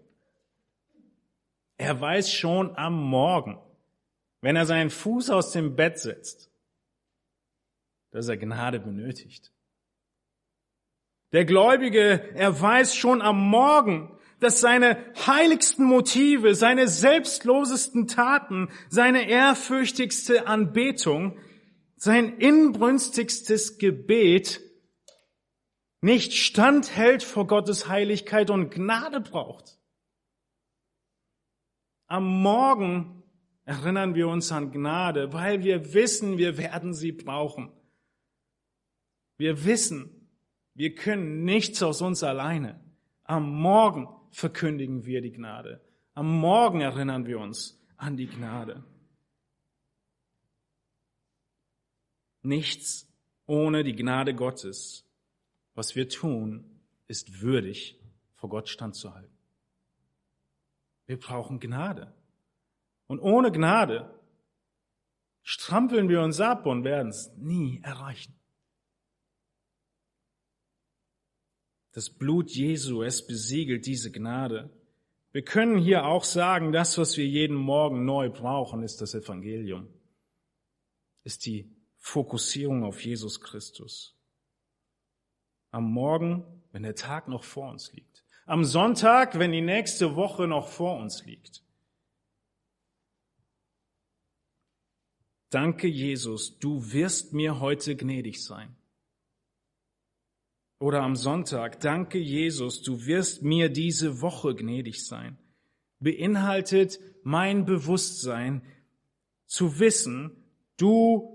er 1.78 2.02
weiß 2.02 2.34
schon 2.34 2.76
am 2.78 3.02
Morgen, 3.02 3.60
wenn 4.42 4.56
er 4.56 4.66
seinen 4.66 4.90
Fuß 4.90 5.30
aus 5.30 5.52
dem 5.52 5.76
Bett 5.76 6.00
setzt, 6.00 6.52
dass 8.10 8.28
er 8.28 8.38
Gnade 8.38 8.80
benötigt. 8.80 9.54
Der 11.32 11.46
Gläubige, 11.46 12.34
er 12.34 12.60
weiß 12.60 12.96
schon 12.96 13.22
am 13.22 13.40
Morgen, 13.50 14.18
dass 14.40 14.60
seine 14.60 14.98
heiligsten 15.28 15.86
Motive, 15.86 16.56
seine 16.56 16.88
selbstlosesten 16.88 18.08
Taten, 18.08 18.70
seine 18.90 19.30
ehrfürchtigste 19.30 20.48
Anbetung 20.48 21.38
sein 22.06 22.38
inbrünstigstes 22.38 23.80
Gebet 23.80 24.62
nicht 26.02 26.34
standhält 26.34 27.24
vor 27.24 27.48
Gottes 27.48 27.88
Heiligkeit 27.88 28.52
und 28.52 28.70
Gnade 28.70 29.22
braucht. 29.22 29.80
Am 32.06 32.44
Morgen 32.44 33.24
erinnern 33.64 34.14
wir 34.14 34.28
uns 34.28 34.52
an 34.52 34.72
Gnade, 34.72 35.34
weil 35.34 35.64
wir 35.64 35.96
wissen, 35.96 36.38
wir 36.38 36.60
werden 36.60 36.94
sie 36.94 37.12
brauchen. 37.12 37.72
Wir 39.38 39.66
wissen, 39.66 40.30
wir 40.76 40.94
können 40.94 41.44
nichts 41.44 41.82
aus 41.82 42.04
uns 42.04 42.22
alleine. 42.22 42.80
Am 43.24 43.50
Morgen 43.50 44.08
verkündigen 44.30 45.06
wir 45.06 45.22
die 45.22 45.32
Gnade. 45.32 45.84
Am 46.14 46.40
Morgen 46.40 46.82
erinnern 46.82 47.26
wir 47.26 47.40
uns 47.40 47.84
an 47.98 48.16
die 48.16 48.28
Gnade. 48.28 48.84
Nichts 52.46 53.08
ohne 53.48 53.84
die 53.84 53.96
Gnade 53.96 54.34
Gottes. 54.34 55.06
Was 55.74 55.96
wir 55.96 56.08
tun, 56.08 56.80
ist 57.08 57.42
würdig, 57.42 58.00
vor 58.36 58.50
Gott 58.50 58.70
standzuhalten. 58.70 59.36
Wir 61.06 61.20
brauchen 61.20 61.60
Gnade. 61.60 62.14
Und 63.08 63.20
ohne 63.20 63.52
Gnade 63.52 64.20
strampeln 65.44 66.10
wir 66.10 66.22
uns 66.22 66.40
ab 66.40 66.66
und 66.66 66.84
werden 66.84 67.10
es 67.10 67.32
nie 67.38 67.82
erreichen. 67.84 68.34
Das 71.92 72.10
Blut 72.10 72.52
Jesu, 72.52 73.04
es 73.04 73.26
besiegelt 73.26 73.86
diese 73.86 74.12
Gnade. 74.12 74.70
Wir 75.32 75.44
können 75.44 75.78
hier 75.78 76.06
auch 76.06 76.24
sagen, 76.24 76.72
das, 76.72 76.98
was 76.98 77.16
wir 77.18 77.28
jeden 77.28 77.56
Morgen 77.56 78.06
neu 78.06 78.30
brauchen, 78.30 78.84
ist 78.84 79.02
das 79.02 79.14
Evangelium, 79.14 79.88
ist 81.24 81.46
die 81.46 81.75
Fokussierung 82.06 82.84
auf 82.84 83.04
Jesus 83.04 83.42
Christus. 83.42 84.16
Am 85.72 85.92
Morgen, 85.92 86.46
wenn 86.72 86.84
der 86.84 86.94
Tag 86.94 87.28
noch 87.28 87.44
vor 87.44 87.72
uns 87.72 87.92
liegt. 87.94 88.24
Am 88.46 88.64
Sonntag, 88.64 89.40
wenn 89.40 89.52
die 89.52 89.62
nächste 89.64 90.16
Woche 90.16 90.48
noch 90.48 90.68
vor 90.68 91.00
uns 91.00 91.26
liegt. 91.26 91.64
Danke, 95.50 95.88
Jesus, 95.88 96.60
du 96.60 96.92
wirst 96.94 97.34
mir 97.34 97.60
heute 97.60 97.96
gnädig 97.96 98.44
sein. 98.44 98.76
Oder 100.78 101.02
am 101.02 101.16
Sonntag, 101.16 101.80
danke, 101.80 102.20
Jesus, 102.20 102.84
du 102.84 103.08
wirst 103.08 103.42
mir 103.42 103.70
diese 103.70 104.22
Woche 104.22 104.54
gnädig 104.54 105.04
sein. 105.04 105.40
Beinhaltet 106.00 107.00
mein 107.24 107.66
Bewusstsein 107.66 108.62
zu 109.48 109.80
wissen, 109.80 110.32
du, 110.78 111.35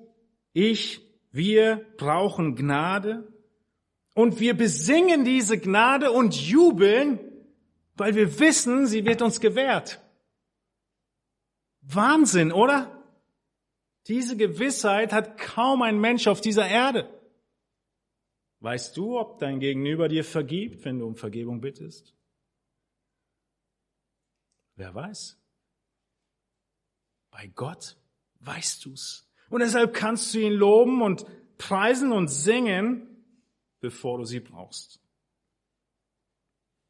ich, 0.52 1.00
wir 1.32 1.86
brauchen 1.96 2.56
Gnade 2.56 3.32
und 4.14 4.40
wir 4.40 4.54
besingen 4.54 5.24
diese 5.24 5.58
Gnade 5.58 6.10
und 6.10 6.34
jubeln, 6.34 7.20
weil 7.94 8.14
wir 8.14 8.38
wissen, 8.38 8.86
sie 8.86 9.04
wird 9.04 9.22
uns 9.22 9.40
gewährt. 9.40 10.00
Wahnsinn, 11.82 12.52
oder? 12.52 12.96
Diese 14.06 14.36
Gewissheit 14.36 15.12
hat 15.12 15.38
kaum 15.38 15.82
ein 15.82 16.00
Mensch 16.00 16.26
auf 16.26 16.40
dieser 16.40 16.66
Erde. 16.66 17.08
Weißt 18.60 18.96
du, 18.96 19.18
ob 19.18 19.38
dein 19.38 19.60
Gegenüber 19.60 20.08
dir 20.08 20.24
vergibt, 20.24 20.84
wenn 20.84 20.98
du 20.98 21.06
um 21.06 21.16
Vergebung 21.16 21.60
bittest? 21.60 22.14
Wer 24.76 24.94
weiß? 24.94 25.38
Bei 27.30 27.46
Gott 27.46 27.96
weißt 28.40 28.84
du's. 28.84 29.29
Und 29.50 29.60
deshalb 29.60 29.92
kannst 29.92 30.32
du 30.32 30.38
ihn 30.38 30.52
loben 30.52 31.02
und 31.02 31.26
preisen 31.58 32.12
und 32.12 32.28
singen, 32.28 33.22
bevor 33.80 34.18
du 34.18 34.24
sie 34.24 34.40
brauchst. 34.40 35.00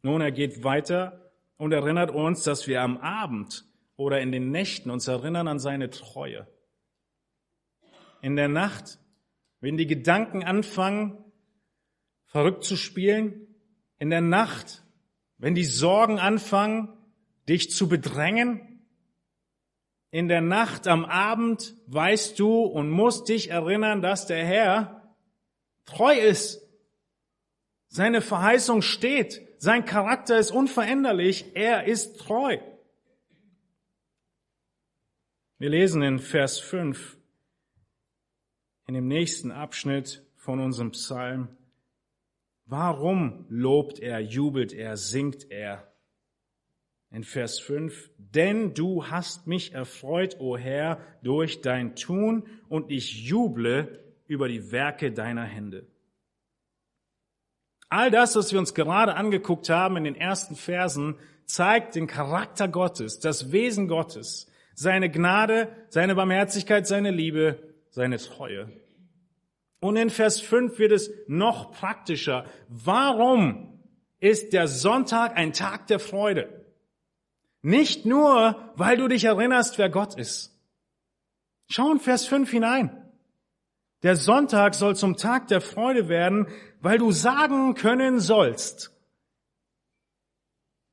Nun, 0.03 0.21
er 0.21 0.31
geht 0.31 0.63
weiter 0.63 1.33
und 1.57 1.73
erinnert 1.73 2.11
uns, 2.11 2.45
dass 2.45 2.69
wir 2.69 2.83
am 2.83 2.99
Abend 2.99 3.65
oder 3.97 4.21
in 4.21 4.31
den 4.31 4.51
Nächten 4.51 4.91
uns 4.91 5.09
erinnern 5.09 5.49
an 5.49 5.59
seine 5.59 5.91
Treue 5.91 6.47
in 8.23 8.37
der 8.37 8.49
Nacht, 8.49 8.99
wenn 9.61 9.77
die 9.77 9.87
Gedanken 9.87 10.43
anfangen, 10.43 11.19
verrückt 12.27 12.65
zu 12.65 12.77
spielen, 12.77 13.47
in 13.99 14.11
der 14.11 14.21
Nacht, 14.21 14.85
wenn 15.39 15.55
die 15.55 15.65
Sorgen 15.65 16.19
anfangen, 16.19 16.97
dich 17.49 17.71
zu 17.71 17.89
bedrängen, 17.89 18.70
in 20.11 20.29
der 20.29 20.41
Nacht 20.41 20.87
am 20.87 21.05
Abend 21.05 21.75
weißt 21.87 22.39
du 22.39 22.63
und 22.63 22.91
musst 22.91 23.29
dich 23.29 23.51
erinnern, 23.51 24.03
dass 24.03 24.27
der 24.27 24.45
Herr 24.45 25.15
treu 25.85 26.19
ist. 26.19 26.67
Seine 27.89 28.21
Verheißung 28.21 28.83
steht. 28.83 29.43
Sein 29.59 29.85
Charakter 29.85 30.39
ist 30.39 30.51
unveränderlich. 30.51 31.55
Er 31.55 31.85
ist 31.85 32.19
treu. 32.19 32.59
Wir 35.59 35.71
lesen 35.71 36.03
in 36.03 36.19
Vers 36.19 36.59
5 36.59 37.19
in 38.87 38.95
dem 38.95 39.07
nächsten 39.07 39.53
Abschnitt 39.53 40.25
von 40.35 40.59
unserem 40.59 40.93
Psalm. 40.93 41.57
Warum 42.65 43.45
lobt 43.49 43.99
er, 43.99 44.21
jubelt 44.21 44.73
er, 44.73 44.97
singt 44.97 45.51
er? 45.51 45.89
In 47.13 47.25
Vers 47.25 47.59
5, 47.59 48.11
denn 48.19 48.73
du 48.73 49.07
hast 49.07 49.49
mich 49.49 49.75
erfreut, 49.75 50.37
o 50.39 50.57
Herr, 50.57 51.01
durch 51.23 51.61
dein 51.61 51.97
Tun, 51.97 52.45
und 52.69 52.91
ich 52.91 53.27
juble 53.27 54.05
über 54.29 54.47
die 54.47 54.71
Werke 54.71 55.11
deiner 55.11 55.43
Hände. 55.43 55.87
All 57.89 58.13
das, 58.13 58.37
was 58.37 58.53
wir 58.53 58.61
uns 58.61 58.75
gerade 58.75 59.17
angeguckt 59.17 59.69
haben 59.69 59.97
in 59.97 60.05
den 60.05 60.15
ersten 60.15 60.55
Versen, 60.55 61.17
zeigt 61.47 61.97
den 61.97 62.07
Charakter 62.07 62.69
Gottes, 62.69 63.19
das 63.19 63.51
Wesen 63.51 63.89
Gottes, 63.89 64.49
seine 64.75 65.11
Gnade, 65.11 65.69
seine 65.89 66.15
Barmherzigkeit, 66.15 66.87
seine 66.87 67.11
Liebe, 67.11 67.59
seine 67.91 68.19
Treue. 68.19 68.71
Und 69.81 69.97
in 69.97 70.11
Vers 70.11 70.41
5 70.41 70.79
wird 70.79 70.93
es 70.93 71.11
noch 71.27 71.73
praktischer. 71.73 72.45
Warum 72.69 73.81
ist 74.21 74.53
der 74.53 74.69
Sonntag 74.69 75.37
ein 75.37 75.53
Tag 75.53 75.89
der 75.89 75.99
Freude? 75.99 76.60
Nicht 77.63 78.07
nur, 78.07 78.73
weil 78.77 78.97
du 78.97 79.09
dich 79.09 79.25
erinnerst, 79.25 79.79
wer 79.79 79.91
Gott 79.91 80.17
ist. 80.17 80.59
Schau 81.69 81.91
in 81.93 82.01
Vers 82.01 82.27
5 82.27 82.51
hinein. 82.51 83.11
Der 84.03 84.17
Sonntag 84.17 84.75
soll 84.75 84.97
zum 84.97 85.17
Tag 85.17 85.49
der 85.49 85.61
Freude 85.61 86.09
werden, 86.09 86.47
weil 86.81 86.99
du 86.99 87.13
sagen 87.13 87.75
können 87.75 88.19
sollst, 88.19 88.97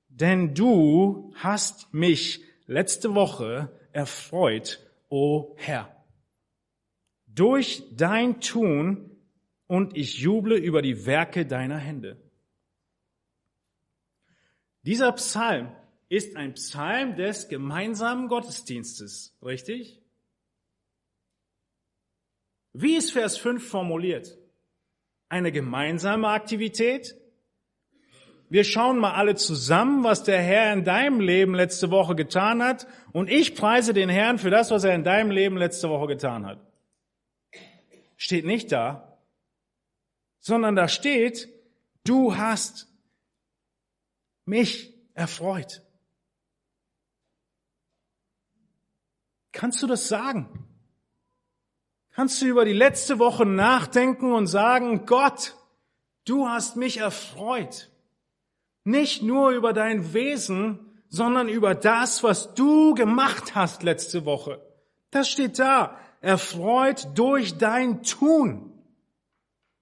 denn 0.09 0.53
du 0.53 1.34
hast 1.36 1.93
mich 1.93 2.43
letzte 2.65 3.15
Woche 3.15 3.72
erfreut, 3.93 4.86
o 5.09 5.55
Herr 5.55 5.97
durch 7.38 7.84
dein 7.95 8.41
Tun 8.41 9.11
und 9.68 9.95
ich 9.95 10.18
juble 10.18 10.57
über 10.57 10.82
die 10.82 11.05
Werke 11.05 11.45
deiner 11.45 11.78
Hände. 11.78 12.18
Dieser 14.82 15.11
Psalm 15.11 15.76
ist 16.09 16.35
ein 16.35 16.53
Psalm 16.53 17.15
des 17.15 17.49
gemeinsamen 17.49 18.27
Gottesdienstes, 18.27 19.35
richtig? 19.43 20.01
Wie 22.73 22.95
ist 22.95 23.11
Vers 23.11 23.37
5 23.37 23.67
formuliert? 23.67 24.37
Eine 25.29 25.51
gemeinsame 25.51 26.29
Aktivität? 26.29 27.15
Wir 28.49 28.63
schauen 28.63 28.97
mal 28.99 29.13
alle 29.13 29.35
zusammen, 29.35 30.03
was 30.03 30.23
der 30.23 30.41
Herr 30.41 30.71
in 30.71 30.85
deinem 30.85 31.19
Leben 31.19 31.53
letzte 31.53 31.91
Woche 31.91 32.15
getan 32.15 32.63
hat 32.63 32.87
und 33.11 33.29
ich 33.29 33.55
preise 33.55 33.93
den 33.93 34.09
Herrn 34.09 34.39
für 34.39 34.49
das, 34.49 34.71
was 34.71 34.85
er 34.85 34.95
in 34.95 35.03
deinem 35.03 35.31
Leben 35.31 35.57
letzte 35.57 35.89
Woche 35.89 36.07
getan 36.07 36.45
hat 36.45 36.67
steht 38.17 38.45
nicht 38.45 38.71
da, 38.71 39.19
sondern 40.39 40.75
da 40.75 40.87
steht, 40.87 41.47
du 42.03 42.35
hast 42.35 42.91
mich 44.45 44.93
erfreut. 45.13 45.83
Kannst 49.57 49.81
du 49.81 49.87
das 49.87 50.07
sagen? 50.07 50.47
Kannst 52.11 52.39
du 52.43 52.45
über 52.45 52.63
die 52.63 52.73
letzte 52.73 53.17
Woche 53.17 53.43
nachdenken 53.43 54.31
und 54.31 54.45
sagen, 54.45 55.07
Gott, 55.07 55.55
du 56.25 56.47
hast 56.47 56.75
mich 56.75 56.97
erfreut. 56.97 57.89
Nicht 58.83 59.23
nur 59.23 59.49
über 59.49 59.73
dein 59.73 60.13
Wesen, 60.13 61.01
sondern 61.09 61.49
über 61.49 61.73
das, 61.73 62.21
was 62.21 62.53
du 62.53 62.93
gemacht 62.93 63.55
hast 63.55 63.81
letzte 63.81 64.25
Woche. 64.25 64.61
Das 65.09 65.27
steht 65.27 65.57
da 65.57 65.97
erfreut 66.21 67.07
durch 67.15 67.57
dein 67.57 68.03
Tun. 68.03 68.71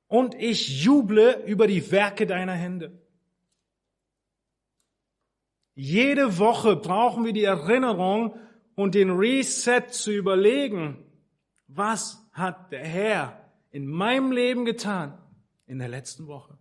Und 0.07 0.36
ich 0.36 0.86
juble 0.86 1.43
über 1.47 1.67
die 1.67 1.91
Werke 1.91 2.26
deiner 2.26 2.53
Hände. 2.53 2.97
Jede 5.73 6.38
Woche 6.39 6.78
brauchen 6.78 7.26
wir 7.26 7.34
die 7.34 7.43
Erinnerung 7.43 8.39
und 8.76 8.95
den 8.95 9.11
Reset 9.11 9.89
zu 9.89 10.11
überlegen, 10.11 11.03
was 11.67 12.21
hat 12.32 12.71
der 12.71 12.86
Herr 12.86 13.51
in 13.71 13.88
meinem 13.88 14.32
Leben 14.32 14.65
getan 14.65 15.17
in 15.65 15.80
der 15.80 15.89
letzten 15.89 16.28
Woche. 16.28 16.57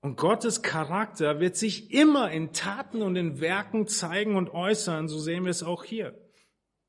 Und 0.00 0.16
Gottes 0.16 0.62
Charakter 0.62 1.38
wird 1.38 1.56
sich 1.56 1.92
immer 1.92 2.32
in 2.32 2.52
Taten 2.52 3.02
und 3.02 3.14
in 3.14 3.40
Werken 3.40 3.86
zeigen 3.86 4.34
und 4.34 4.50
äußern, 4.50 5.06
so 5.06 5.18
sehen 5.18 5.44
wir 5.44 5.50
es 5.50 5.62
auch 5.62 5.84
hier. 5.84 6.18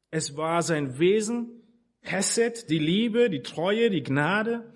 Es 0.09 0.35
war 0.35 0.63
sein 0.63 0.97
Wesen, 0.97 1.61
Hesed, 2.01 2.69
die 2.69 2.79
Liebe, 2.79 3.29
die 3.29 3.43
Treue, 3.43 3.91
die 3.91 4.03
Gnade. 4.03 4.73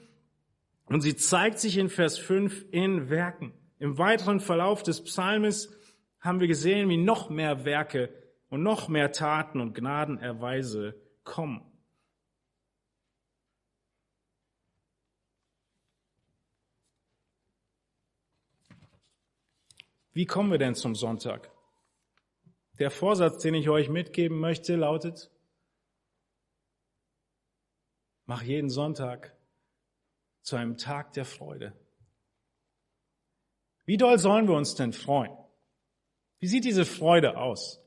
Und 0.85 1.01
sie 1.01 1.15
zeigt 1.15 1.59
sich 1.59 1.77
in 1.77 1.89
Vers 1.89 2.17
5 2.19 2.65
in 2.71 3.09
Werken. 3.09 3.53
Im 3.79 3.97
weiteren 3.97 4.39
Verlauf 4.39 4.83
des 4.83 5.03
Psalmes 5.03 5.76
haben 6.28 6.41
wir 6.41 6.47
gesehen, 6.47 6.89
wie 6.89 6.97
noch 6.97 7.30
mehr 7.30 7.65
Werke 7.65 8.13
und 8.49 8.61
noch 8.61 8.89
mehr 8.89 9.11
Taten 9.11 9.61
und 9.61 9.73
Gnadenerweise 9.73 10.99
kommen. 11.23 11.63
Wie 20.13 20.25
kommen 20.25 20.51
wir 20.51 20.57
denn 20.57 20.75
zum 20.75 20.95
Sonntag? 20.95 21.51
Der 22.80 22.91
Vorsatz, 22.91 23.41
den 23.41 23.53
ich 23.53 23.69
euch 23.69 23.88
mitgeben 23.88 24.39
möchte, 24.39 24.75
lautet, 24.75 25.32
mach 28.25 28.41
jeden 28.41 28.69
Sonntag 28.69 29.36
zu 30.41 30.55
einem 30.55 30.78
Tag 30.78 31.13
der 31.13 31.25
Freude. 31.25 31.73
Wie 33.86 33.97
doll 33.97 34.19
sollen 34.19 34.47
wir 34.47 34.55
uns 34.55 34.75
denn 34.75 34.91
freuen? 34.91 35.47
Wie 36.39 36.47
sieht 36.47 36.65
diese 36.65 36.85
Freude 36.85 37.38
aus? 37.38 37.81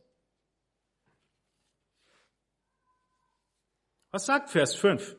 Was 4.11 4.27
sagt 4.27 4.51
Vers 4.51 4.75
5? 4.75 5.17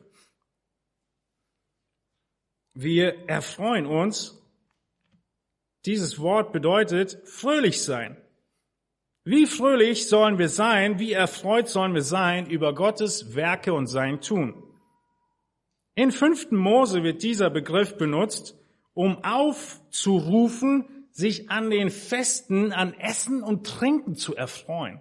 Wir 2.74 3.28
erfreuen 3.28 3.86
uns. 3.86 4.38
Dieses 5.86 6.18
Wort 6.18 6.52
bedeutet 6.52 7.20
fröhlich 7.26 7.82
sein. 7.82 8.16
Wie 9.24 9.46
fröhlich 9.46 10.08
sollen 10.08 10.38
wir 10.38 10.48
sein, 10.48 10.98
wie 10.98 11.12
erfreut 11.12 11.68
sollen 11.68 11.94
wir 11.94 12.02
sein 12.02 12.50
über 12.50 12.74
Gottes 12.74 13.34
Werke 13.34 13.72
und 13.72 13.86
sein 13.86 14.20
Tun. 14.20 14.62
In 15.94 16.10
5. 16.10 16.50
Mose 16.52 17.02
wird 17.02 17.22
dieser 17.22 17.50
Begriff 17.50 17.96
benutzt, 17.96 18.56
um 18.94 19.22
aufzurufen, 19.22 20.88
sich 21.12 21.50
an 21.50 21.70
den 21.70 21.90
Festen, 21.90 22.72
an 22.72 22.94
Essen 22.94 23.42
und 23.42 23.66
Trinken 23.66 24.14
zu 24.14 24.34
erfreuen. 24.34 25.00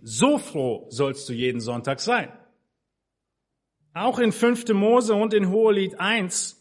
So 0.00 0.38
froh 0.38 0.86
sollst 0.90 1.28
du 1.28 1.32
jeden 1.32 1.60
Sonntag 1.60 2.00
sein. 2.00 2.32
Auch 3.94 4.18
in 4.18 4.32
5. 4.32 4.68
Mose 4.68 5.14
und 5.14 5.34
in 5.34 5.50
Hohelied 5.50 6.00
1 6.00 6.58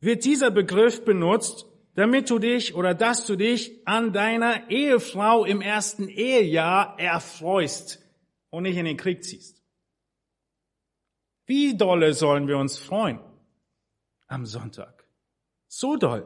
wird 0.00 0.24
dieser 0.24 0.50
Begriff 0.50 1.04
benutzt, 1.04 1.66
damit 1.94 2.30
du 2.30 2.38
dich 2.38 2.74
oder 2.74 2.94
dass 2.94 3.26
du 3.26 3.36
dich 3.36 3.86
an 3.86 4.12
deiner 4.12 4.70
Ehefrau 4.70 5.44
im 5.44 5.60
ersten 5.60 6.08
Ehejahr 6.08 6.98
erfreust 6.98 8.02
und 8.50 8.62
nicht 8.62 8.76
in 8.76 8.84
den 8.84 8.96
Krieg 8.96 9.24
ziehst. 9.24 9.62
Wie 11.46 11.76
dolle 11.76 12.12
sollen 12.12 12.48
wir 12.48 12.58
uns 12.58 12.78
freuen 12.78 13.20
am 14.28 14.46
Sonntag? 14.46 14.95
So 15.78 15.98
doll. 15.98 16.24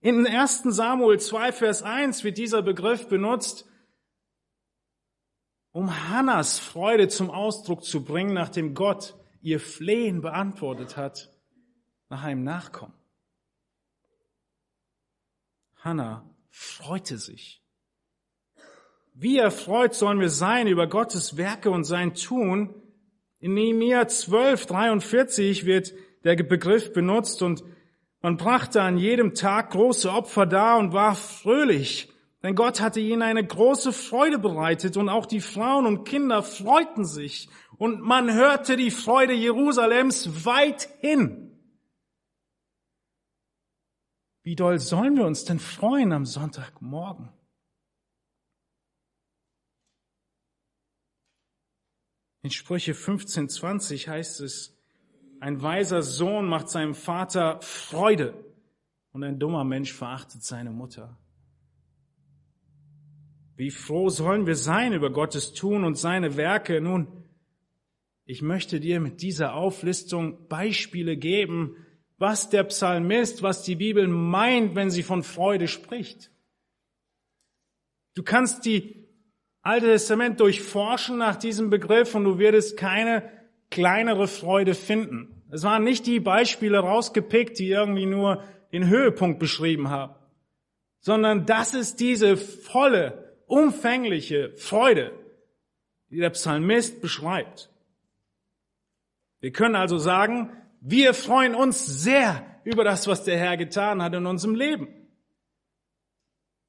In 0.00 0.24
1. 0.24 0.62
Samuel 0.62 1.18
2, 1.18 1.50
Vers 1.50 1.82
1 1.82 2.22
wird 2.22 2.38
dieser 2.38 2.62
Begriff 2.62 3.08
benutzt, 3.08 3.66
um 5.72 6.08
Hannas 6.08 6.60
Freude 6.60 7.08
zum 7.08 7.30
Ausdruck 7.32 7.82
zu 7.82 8.04
bringen, 8.04 8.34
nachdem 8.34 8.74
Gott 8.74 9.16
ihr 9.42 9.58
Flehen 9.58 10.20
beantwortet 10.20 10.96
hat, 10.96 11.36
nach 12.10 12.22
einem 12.22 12.44
Nachkommen. 12.44 12.94
Hannah 15.78 16.24
freute 16.48 17.18
sich. 17.18 17.60
Wie 19.14 19.38
erfreut 19.38 19.94
sollen 19.94 20.20
wir 20.20 20.30
sein 20.30 20.68
über 20.68 20.86
Gottes 20.86 21.36
Werke 21.36 21.70
und 21.70 21.82
sein 21.82 22.14
Tun? 22.14 22.72
In 23.40 23.54
Nehemiah 23.54 24.06
12, 24.06 24.66
43 24.66 25.66
wird 25.66 25.92
der 26.22 26.36
Begriff 26.36 26.92
benutzt 26.92 27.42
und 27.42 27.64
man 28.20 28.36
brachte 28.36 28.82
an 28.82 28.98
jedem 28.98 29.34
Tag 29.34 29.70
große 29.70 30.10
Opfer 30.10 30.46
dar 30.46 30.78
und 30.78 30.92
war 30.92 31.14
fröhlich 31.14 32.12
denn 32.42 32.54
Gott 32.54 32.80
hatte 32.80 33.00
ihnen 33.00 33.22
eine 33.22 33.44
große 33.44 33.92
Freude 33.92 34.38
bereitet 34.38 34.96
und 34.96 35.08
auch 35.08 35.26
die 35.26 35.40
Frauen 35.40 35.86
und 35.86 36.04
Kinder 36.04 36.42
freuten 36.42 37.04
sich 37.04 37.48
und 37.78 38.00
man 38.00 38.32
hörte 38.32 38.76
die 38.76 38.92
Freude 38.92 39.34
Jerusalems 39.34 40.44
weit 40.44 40.88
hin. 41.00 41.44
Wie 44.44 44.54
doll 44.54 44.78
sollen 44.78 45.16
wir 45.16 45.26
uns 45.26 45.44
denn 45.44 45.58
freuen 45.58 46.12
am 46.12 46.24
Sonntagmorgen? 46.24 47.32
In 52.42 52.50
Sprüche 52.50 52.92
15,20 52.92 54.08
heißt 54.08 54.40
es, 54.40 54.77
ein 55.40 55.62
weiser 55.62 56.02
Sohn 56.02 56.46
macht 56.46 56.68
seinem 56.68 56.94
Vater 56.94 57.60
Freude 57.60 58.34
und 59.12 59.22
ein 59.22 59.38
dummer 59.38 59.64
Mensch 59.64 59.92
verachtet 59.92 60.42
seine 60.42 60.70
Mutter. 60.70 61.18
Wie 63.56 63.70
froh 63.70 64.08
sollen 64.08 64.46
wir 64.46 64.54
sein 64.54 64.92
über 64.92 65.10
Gottes 65.10 65.52
Tun 65.52 65.84
und 65.84 65.96
seine 65.96 66.36
Werke? 66.36 66.80
Nun, 66.80 67.08
ich 68.24 68.42
möchte 68.42 68.78
dir 68.78 69.00
mit 69.00 69.22
dieser 69.22 69.54
Auflistung 69.54 70.46
Beispiele 70.48 71.16
geben, 71.16 71.76
was 72.18 72.50
der 72.50 72.64
Psalmist, 72.64 73.42
was 73.42 73.62
die 73.62 73.76
Bibel 73.76 74.06
meint, 74.06 74.74
wenn 74.74 74.90
sie 74.90 75.02
von 75.02 75.22
Freude 75.22 75.66
spricht. 75.66 76.30
Du 78.14 78.22
kannst 78.22 78.64
die 78.64 79.08
Alte 79.62 79.86
Testament 79.86 80.40
durchforschen 80.40 81.18
nach 81.18 81.36
diesem 81.36 81.68
Begriff 81.68 82.14
und 82.14 82.24
du 82.24 82.38
wirst 82.38 82.76
keine 82.76 83.37
kleinere 83.70 84.28
Freude 84.28 84.74
finden. 84.74 85.42
Es 85.50 85.62
waren 85.62 85.84
nicht 85.84 86.06
die 86.06 86.20
Beispiele 86.20 86.78
rausgepickt, 86.78 87.58
die 87.58 87.68
irgendwie 87.68 88.06
nur 88.06 88.42
den 88.72 88.88
Höhepunkt 88.88 89.38
beschrieben 89.38 89.88
haben, 89.90 90.14
sondern 91.00 91.46
das 91.46 91.74
ist 91.74 92.00
diese 92.00 92.36
volle, 92.36 93.36
umfängliche 93.46 94.52
Freude, 94.56 95.12
die 96.10 96.18
der 96.18 96.30
Psalmist 96.30 97.00
beschreibt. 97.00 97.70
Wir 99.40 99.52
können 99.52 99.76
also 99.76 99.98
sagen, 99.98 100.52
wir 100.80 101.14
freuen 101.14 101.54
uns 101.54 101.86
sehr 101.86 102.44
über 102.64 102.84
das, 102.84 103.06
was 103.06 103.24
der 103.24 103.38
Herr 103.38 103.56
getan 103.56 104.02
hat 104.02 104.14
in 104.14 104.26
unserem 104.26 104.54
Leben. 104.54 104.88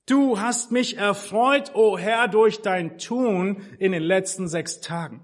Du 0.06 0.40
hast 0.40 0.72
mich 0.72 0.98
erfreut, 0.98 1.72
o 1.76 1.92
oh 1.92 1.98
Herr, 1.98 2.28
durch 2.28 2.62
dein 2.62 2.98
Tun 2.98 3.62
in 3.78 3.92
den 3.92 4.02
letzten 4.02 4.48
sechs 4.48 4.82
Tagen. 4.82 5.24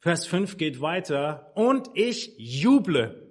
Vers 0.00 0.26
5 0.26 0.56
geht 0.56 0.80
weiter. 0.80 1.52
Und 1.54 1.90
ich 1.94 2.34
juble 2.38 3.30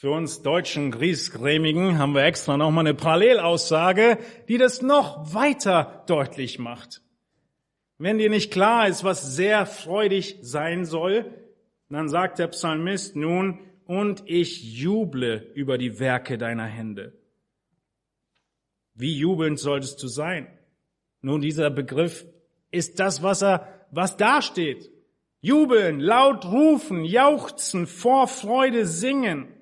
für 0.00 0.12
uns 0.12 0.42
deutschen 0.42 0.92
Griesgrämigen 0.92 1.98
haben 1.98 2.14
wir 2.14 2.22
extra 2.22 2.56
nochmal 2.56 2.86
eine 2.86 2.94
Parallelaussage, 2.94 4.18
die 4.46 4.56
das 4.56 4.80
noch 4.80 5.34
weiter 5.34 6.04
deutlich 6.06 6.60
macht. 6.60 7.02
Wenn 7.98 8.18
dir 8.18 8.30
nicht 8.30 8.52
klar 8.52 8.86
ist, 8.86 9.02
was 9.02 9.34
sehr 9.34 9.66
freudig 9.66 10.38
sein 10.40 10.84
soll, 10.84 11.34
dann 11.90 12.08
sagt 12.08 12.38
der 12.38 12.46
Psalmist 12.46 13.16
nun, 13.16 13.58
und 13.86 14.22
ich 14.26 14.62
juble 14.78 15.50
über 15.54 15.78
die 15.78 15.98
Werke 15.98 16.38
deiner 16.38 16.66
Hände. 16.66 17.18
Wie 18.94 19.18
jubelnd 19.18 19.58
solltest 19.58 20.00
du 20.00 20.06
sein? 20.06 20.46
Nun, 21.22 21.40
dieser 21.40 21.70
Begriff 21.70 22.24
ist 22.70 23.00
das, 23.00 23.22
was 23.24 23.42
er, 23.42 23.66
was 23.90 24.16
da 24.16 24.42
steht. 24.42 24.90
Jubeln, 25.40 26.00
laut 26.00 26.44
rufen, 26.46 27.04
jauchzen, 27.04 27.86
vor 27.86 28.26
Freude 28.26 28.86
singen. 28.86 29.54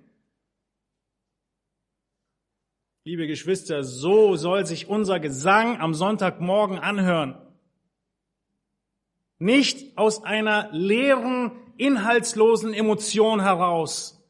Liebe 3.04 3.26
Geschwister, 3.26 3.84
so 3.84 4.36
soll 4.36 4.66
sich 4.66 4.88
unser 4.88 5.20
Gesang 5.20 5.80
am 5.80 5.94
Sonntagmorgen 5.94 6.78
anhören. 6.78 7.38
Nicht 9.38 9.96
aus 9.98 10.24
einer 10.24 10.70
leeren, 10.72 11.52
inhaltslosen 11.76 12.72
Emotion 12.72 13.40
heraus, 13.40 14.26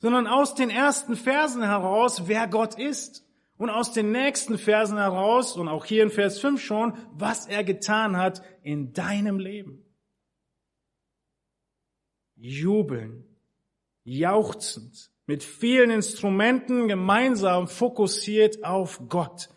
sondern 0.00 0.26
aus 0.26 0.54
den 0.54 0.70
ersten 0.70 1.14
Versen 1.14 1.62
heraus, 1.62 2.26
wer 2.26 2.48
Gott 2.48 2.76
ist. 2.76 3.24
Und 3.62 3.70
aus 3.70 3.92
den 3.92 4.10
nächsten 4.10 4.58
Versen 4.58 4.98
heraus, 4.98 5.56
und 5.56 5.68
auch 5.68 5.84
hier 5.84 6.02
in 6.02 6.10
Vers 6.10 6.40
5 6.40 6.60
schon, 6.60 6.94
was 7.12 7.46
er 7.46 7.62
getan 7.62 8.16
hat 8.16 8.42
in 8.64 8.92
deinem 8.92 9.38
Leben. 9.38 9.84
Jubeln, 12.34 13.24
jauchzend, 14.02 15.12
mit 15.26 15.44
vielen 15.44 15.92
Instrumenten 15.92 16.88
gemeinsam 16.88 17.68
fokussiert 17.68 18.64
auf 18.64 19.00
Gott, 19.08 19.48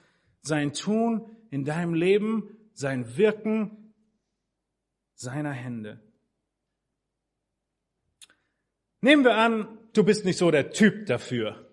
sein 0.43 0.73
Tun 0.73 1.27
in 1.49 1.65
deinem 1.65 1.95
Leben, 1.95 2.55
sein 2.73 3.17
Wirken 3.17 3.91
seiner 5.15 5.51
Hände. 5.51 5.99
Nehmen 9.01 9.23
wir 9.23 9.35
an, 9.35 9.79
du 9.93 10.03
bist 10.03 10.25
nicht 10.25 10.37
so 10.37 10.51
der 10.51 10.69
Typ 10.69 11.07
dafür. 11.07 11.64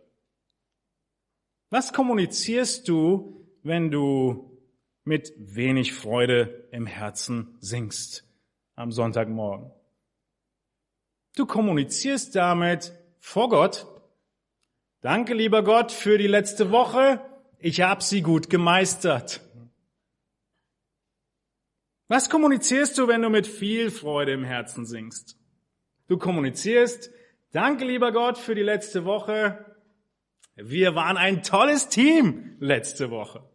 Was 1.73 1.95
kommunizierst 1.95 2.87
du, 2.87 3.47
wenn 3.62 3.91
du 3.91 4.61
mit 5.05 5.33
wenig 5.39 5.95
Freude 5.95 6.68
im 6.70 6.85
Herzen 6.85 7.57
singst 7.61 8.29
am 8.75 8.93
Sonntagmorgen? 8.93 9.70
Du 11.35 11.47
kommunizierst 11.47 12.37
damit, 12.37 12.93
vor 13.20 13.49
Gott. 13.49 13.87
Danke, 15.01 15.33
lieber 15.33 15.64
Gott, 15.64 15.93
für 15.93 16.18
die 16.18 16.27
letzte 16.27 16.70
Woche. 16.73 17.23
Ich 17.59 17.81
habe 17.81 18.03
sie 18.03 18.20
gut 18.20 18.51
gemeistert. 18.51 19.41
Was 22.09 22.29
kommunizierst 22.29 22.99
du, 22.99 23.09
wenn 23.09 23.23
du 23.23 23.31
mit 23.31 23.47
viel 23.47 23.91
Freude 23.91 24.33
im 24.33 24.45
Herzen 24.45 24.85
singst? 24.85 25.39
Du 26.07 26.18
kommunizierst, 26.18 27.11
Danke, 27.53 27.87
lieber 27.87 28.12
Gott, 28.12 28.37
für 28.37 28.55
die 28.55 28.62
letzte 28.62 29.07
Woche. 29.07 29.72
Wir 30.55 30.94
waren 30.94 31.16
ein 31.16 31.42
tolles 31.42 31.88
Team 31.88 32.57
letzte 32.61 33.11
Woche. 33.11 33.48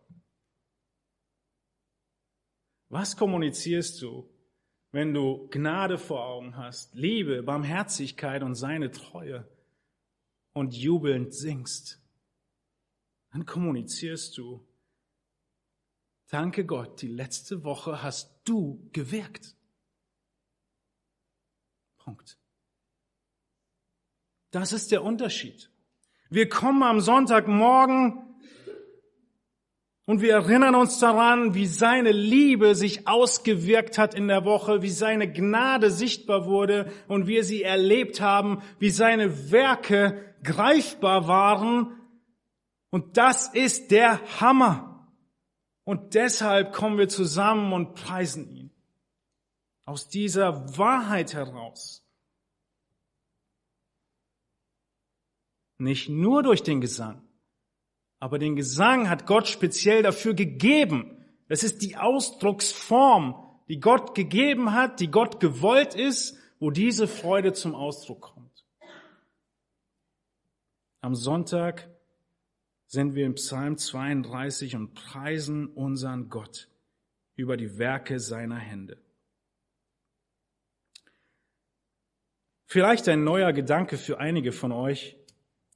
Was 2.90 3.18
kommunizierst 3.18 4.02
du, 4.02 4.34
wenn 4.92 5.14
du 5.14 5.48
Gnade 5.50 5.98
vor 5.98 6.26
Augen 6.26 6.58
hast, 6.58 6.96
Liebe, 6.96 7.44
Barmherzigkeit 7.44 8.42
und 8.42 8.56
seine 8.56 8.92
Treue 8.92 9.48
und 10.54 10.74
jubelnd 10.74 11.34
singst? 11.34 12.02
Dann 13.32 13.46
kommunizierst 13.46 14.38
du, 14.38 14.66
danke 16.30 16.66
Gott, 16.66 17.02
die 17.02 17.10
letzte 17.10 17.64
Woche 17.64 18.02
hast 18.02 18.42
du 18.46 18.90
gewirkt. 18.92 19.56
Punkt. 21.98 22.40
Das 24.50 24.72
ist 24.72 24.92
der 24.92 25.04
Unterschied. 25.04 25.70
Wir 26.30 26.50
kommen 26.50 26.84
am 26.84 27.00
Sonntagmorgen 27.00 28.24
und 30.06 30.22
wir 30.22 30.34
erinnern 30.34 30.76
uns 30.76 31.00
daran, 31.00 31.54
wie 31.54 31.68
seine 31.68 32.12
Liebe 32.12 32.76
sich 32.76 33.08
ausgewirkt 33.08 33.98
hat 33.98 34.14
in 34.14 34.30
der 34.30 34.46
Woche, 34.46 34.82
wie 34.82 34.90
seine 34.90 35.32
Gnade 35.32 35.92
sichtbar 35.92 36.46
wurde 36.46 36.92
und 37.10 37.28
wir 37.28 37.44
sie 37.44 37.62
erlebt 37.62 38.22
haben, 38.22 38.62
wie 38.80 38.90
seine 38.90 39.52
Werke 39.52 40.34
greifbar 40.44 41.28
waren. 41.28 41.98
Und 42.90 43.18
das 43.18 43.50
ist 43.50 43.92
der 43.92 44.22
Hammer. 44.40 45.10
Und 45.84 46.16
deshalb 46.16 46.72
kommen 46.74 46.98
wir 46.98 47.10
zusammen 47.10 47.74
und 47.74 47.96
preisen 47.96 48.50
ihn. 48.50 48.72
Aus 49.84 50.08
dieser 50.08 50.78
Wahrheit 50.78 51.34
heraus. 51.34 52.07
Nicht 55.78 56.10
nur 56.10 56.44
durch 56.44 56.64
den 56.64 56.82
Gesang, 56.82 57.22
aber 58.20 58.40
den 58.40 58.56
Gesang 58.56 59.10
hat 59.10 59.28
Gott 59.28 59.48
speziell 59.48 60.02
dafür 60.02 60.34
gegeben. 60.34 61.26
Es 61.48 61.64
ist 61.64 61.82
die 61.82 61.96
Ausdrucksform, 61.98 63.36
die 63.68 63.80
Gott 63.80 64.16
gegeben 64.16 64.74
hat, 64.74 65.00
die 65.00 65.12
Gott 65.12 65.40
gewollt 65.40 65.94
ist, 65.94 66.38
wo 66.60 66.72
diese 66.72 67.08
Freude 67.08 67.54
zum 67.54 67.76
Ausdruck 67.76 68.22
kommt. 68.22 68.66
Am 71.02 71.14
Sonntag 71.14 71.90
sind 72.88 73.16
wir 73.16 73.26
im 73.26 73.36
Psalm 73.36 73.78
32 73.78 74.76
und 74.76 74.94
preisen 74.94 75.68
unseren 75.68 76.30
Gott 76.30 76.70
über 77.36 77.56
die 77.56 77.78
Werke 77.78 78.20
seiner 78.20 78.58
Hände. 78.58 78.98
Vielleicht 82.66 83.08
ein 83.08 83.24
neuer 83.24 83.54
Gedanke 83.54 83.98
für 83.98 84.20
einige 84.20 84.52
von 84.52 84.72
euch, 84.72 85.18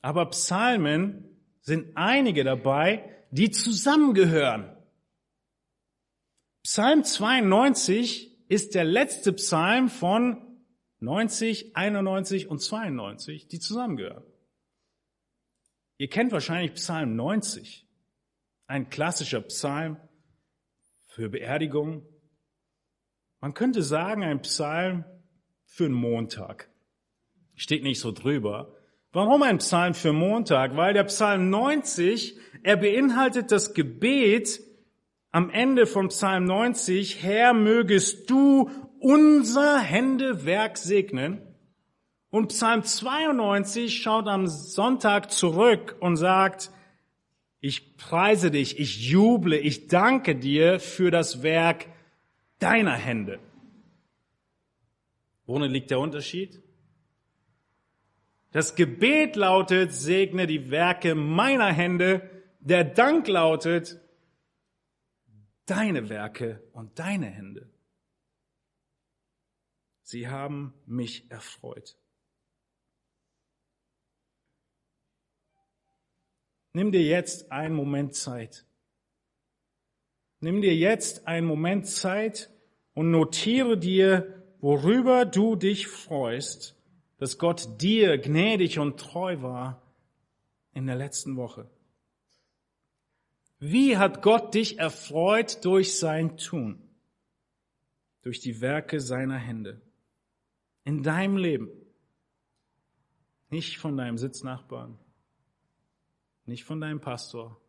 aber 0.01 0.29
Psalmen 0.31 1.37
sind 1.61 1.95
einige 1.95 2.43
dabei, 2.43 3.25
die 3.31 3.51
zusammengehören. 3.51 4.75
Psalm 6.63 7.03
92 7.03 8.49
ist 8.49 8.75
der 8.75 8.83
letzte 8.83 9.33
Psalm 9.33 9.89
von 9.89 10.59
90, 10.99 11.75
91 11.75 12.47
und 12.47 12.59
92, 12.59 13.47
die 13.47 13.59
zusammengehören. 13.59 14.23
Ihr 15.97 16.09
kennt 16.09 16.31
wahrscheinlich 16.31 16.73
Psalm 16.73 17.15
90, 17.15 17.87
ein 18.67 18.89
klassischer 18.89 19.41
Psalm 19.41 19.97
für 21.05 21.29
Beerdigung. 21.29 22.07
Man 23.39 23.53
könnte 23.53 23.83
sagen, 23.83 24.23
ein 24.23 24.41
Psalm 24.41 25.05
für 25.65 25.85
einen 25.85 25.93
Montag. 25.93 26.69
Steht 27.55 27.83
nicht 27.83 27.99
so 27.99 28.11
drüber, 28.11 28.75
Warum 29.13 29.43
ein 29.43 29.57
Psalm 29.57 29.93
für 29.93 30.13
Montag? 30.13 30.77
Weil 30.77 30.93
der 30.93 31.03
Psalm 31.03 31.49
90, 31.49 32.37
er 32.63 32.77
beinhaltet 32.77 33.51
das 33.51 33.73
Gebet 33.73 34.61
am 35.31 35.49
Ende 35.49 35.85
von 35.85 36.07
Psalm 36.07 36.45
90, 36.45 37.21
Herr, 37.21 37.53
mögest 37.53 38.29
du 38.29 38.69
unser 38.99 39.79
Händewerk 39.79 40.77
segnen. 40.77 41.41
Und 42.29 42.49
Psalm 42.49 42.83
92 42.83 44.01
schaut 44.01 44.27
am 44.27 44.47
Sonntag 44.47 45.31
zurück 45.31 45.97
und 45.99 46.15
sagt, 46.15 46.71
ich 47.59 47.97
preise 47.97 48.49
dich, 48.49 48.79
ich 48.79 49.09
juble, 49.09 49.57
ich 49.57 49.87
danke 49.87 50.37
dir 50.37 50.79
für 50.79 51.11
das 51.11 51.43
Werk 51.43 51.87
deiner 52.59 52.93
Hände. 52.93 53.39
Worin 55.45 55.69
liegt 55.69 55.91
der 55.91 55.99
Unterschied? 55.99 56.61
Das 58.51 58.75
Gebet 58.75 59.37
lautet, 59.37 59.93
segne 59.93 60.45
die 60.45 60.71
Werke 60.71 61.15
meiner 61.15 61.71
Hände. 61.71 62.29
Der 62.59 62.83
Dank 62.83 63.27
lautet, 63.27 63.99
deine 65.65 66.09
Werke 66.09 66.61
und 66.73 66.99
deine 66.99 67.27
Hände. 67.27 67.69
Sie 70.03 70.27
haben 70.27 70.73
mich 70.85 71.31
erfreut. 71.31 71.97
Nimm 76.73 76.91
dir 76.91 77.03
jetzt 77.03 77.53
einen 77.53 77.75
Moment 77.75 78.15
Zeit. 78.15 78.65
Nimm 80.41 80.61
dir 80.61 80.75
jetzt 80.75 81.27
einen 81.27 81.47
Moment 81.47 81.87
Zeit 81.87 82.49
und 82.93 83.11
notiere 83.11 83.77
dir, 83.77 84.43
worüber 84.59 85.23
du 85.25 85.55
dich 85.55 85.87
freust 85.87 86.80
dass 87.21 87.37
Gott 87.37 87.79
dir 87.79 88.17
gnädig 88.17 88.79
und 88.79 88.99
treu 88.99 89.43
war 89.43 89.79
in 90.73 90.87
der 90.87 90.95
letzten 90.95 91.35
Woche? 91.35 91.69
Wie 93.59 93.95
hat 93.95 94.23
Gott 94.23 94.55
dich 94.55 94.79
erfreut 94.79 95.63
durch 95.63 95.99
sein 95.99 96.35
Tun, 96.37 96.81
durch 98.23 98.39
die 98.39 98.59
Werke 98.59 98.99
seiner 98.99 99.37
Hände 99.37 99.79
in 100.83 101.03
deinem 101.03 101.37
Leben? 101.37 101.69
Nicht 103.51 103.77
von 103.77 103.97
deinem 103.97 104.17
Sitznachbarn, 104.17 104.97
nicht 106.47 106.63
von 106.63 106.81
deinem 106.81 107.01
Pastor. 107.01 107.61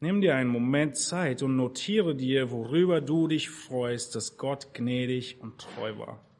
Nimm 0.00 0.20
dir 0.20 0.36
einen 0.36 0.50
Moment 0.50 0.98
Zeit 0.98 1.42
und 1.42 1.56
notiere 1.56 2.14
dir, 2.14 2.50
worüber 2.50 3.00
du 3.00 3.28
dich 3.28 3.48
freust, 3.48 4.14
dass 4.14 4.36
Gott 4.36 4.74
gnädig 4.74 5.40
und 5.40 5.58
treu 5.58 5.96
war. 5.96 6.33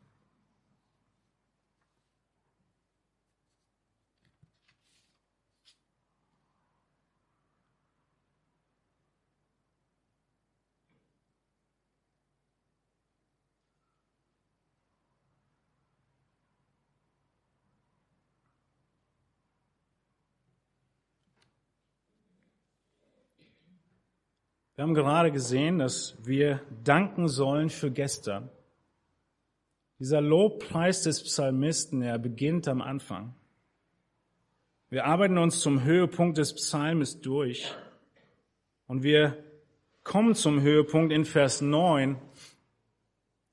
Wir 24.77 24.83
haben 24.83 24.95
gerade 24.95 25.31
gesehen, 25.31 25.79
dass 25.79 26.17
wir 26.25 26.61
danken 26.83 27.29
sollen 27.29 27.71
für 27.71 27.93
gestern. 27.93 28.51
Dieser 30.01 30.21
Lobpreis 30.21 31.03
des 31.03 31.23
Psalmisten, 31.23 32.03
er 32.03 32.19
beginnt 32.19 32.67
am 32.67 32.83
Anfang. 32.83 33.37
Wir 34.91 35.05
arbeiten 35.05 35.39
uns 35.39 35.61
zum 35.61 35.85
Höhepunkt 35.85 36.39
des 36.39 36.55
Psalmes 36.55 37.21
durch 37.21 37.73
und 38.89 39.05
wir 39.05 39.39
kommen 40.03 40.35
zum 40.35 40.61
Höhepunkt 40.61 41.13
in 41.13 41.25
Vers 41.25 41.61
9 41.61 42.17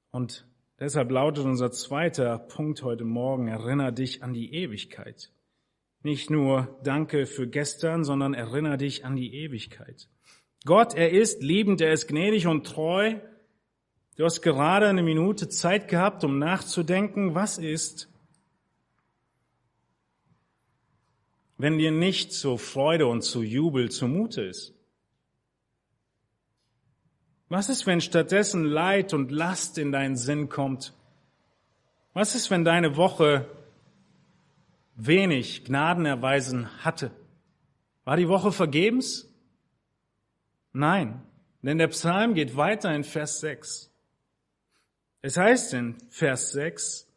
und 0.10 0.48
deshalb 0.80 1.12
lautet 1.12 1.46
unser 1.46 1.72
zweiter 1.72 2.40
Punkt 2.40 2.82
heute 2.82 3.04
Morgen, 3.04 3.48
erinnere 3.48 3.94
dich 3.94 4.24
an 4.24 4.34
die 4.34 4.56
Ewigkeit. 4.56 5.32
Nicht 6.02 6.32
nur 6.32 6.80
danke 6.84 7.28
für 7.28 7.48
gestern, 7.48 8.04
sondern 8.04 8.34
erinnere 8.34 8.78
dich 8.78 9.06
an 9.06 9.16
die 9.16 9.36
Ewigkeit. 9.36 10.10
Gott, 10.66 10.94
er 10.94 11.12
ist 11.12 11.42
liebend, 11.42 11.82
er 11.82 11.94
ist 11.94 12.08
gnädig 12.08 12.48
und 12.48 12.66
treu. 12.68 13.16
Du 14.18 14.26
hast 14.26 14.42
gerade 14.42 14.88
eine 14.88 15.02
Minute 15.02 15.50
Zeit 15.50 15.88
gehabt, 15.88 16.24
um 16.24 16.38
nachzudenken, 16.38 17.34
was 17.34 17.58
ist, 17.58 18.10
wenn 21.58 21.78
dir 21.78 21.92
nicht 21.92 22.34
zu 22.34 22.58
Freude 22.58 23.08
und 23.08 23.22
zu 23.22 23.42
Jubel 23.42 23.90
zumute 23.90 24.44
ist? 24.44 24.74
Was 27.50 27.70
ist, 27.70 27.86
wenn 27.86 28.02
stattdessen 28.02 28.64
Leid 28.64 29.14
und 29.14 29.32
Last 29.32 29.78
in 29.78 29.92
deinen 29.92 30.16
Sinn 30.16 30.48
kommt? 30.50 30.94
Was 32.14 32.36
ist, 32.36 32.50
wenn 32.50 32.64
deine 32.64 32.98
Woche 32.98 33.48
wenig 34.96 35.66
Gnadenerweisen 35.66 36.84
hatte? 36.84 37.12
War 38.06 38.18
die 38.18 38.30
Woche 38.30 38.52
vergebens? 38.52 39.31
Nein, 40.74 41.22
denn 41.62 41.78
der 41.78 41.88
Psalm 41.88 42.34
geht 42.34 42.56
weiter 42.56 42.94
in 42.94 43.04
Vers 43.04 43.40
6. 43.42 43.92
Es 45.22 45.38
heißt 45.38 45.74
in 45.74 45.98
Vers 46.10 46.52
6, 46.52 47.08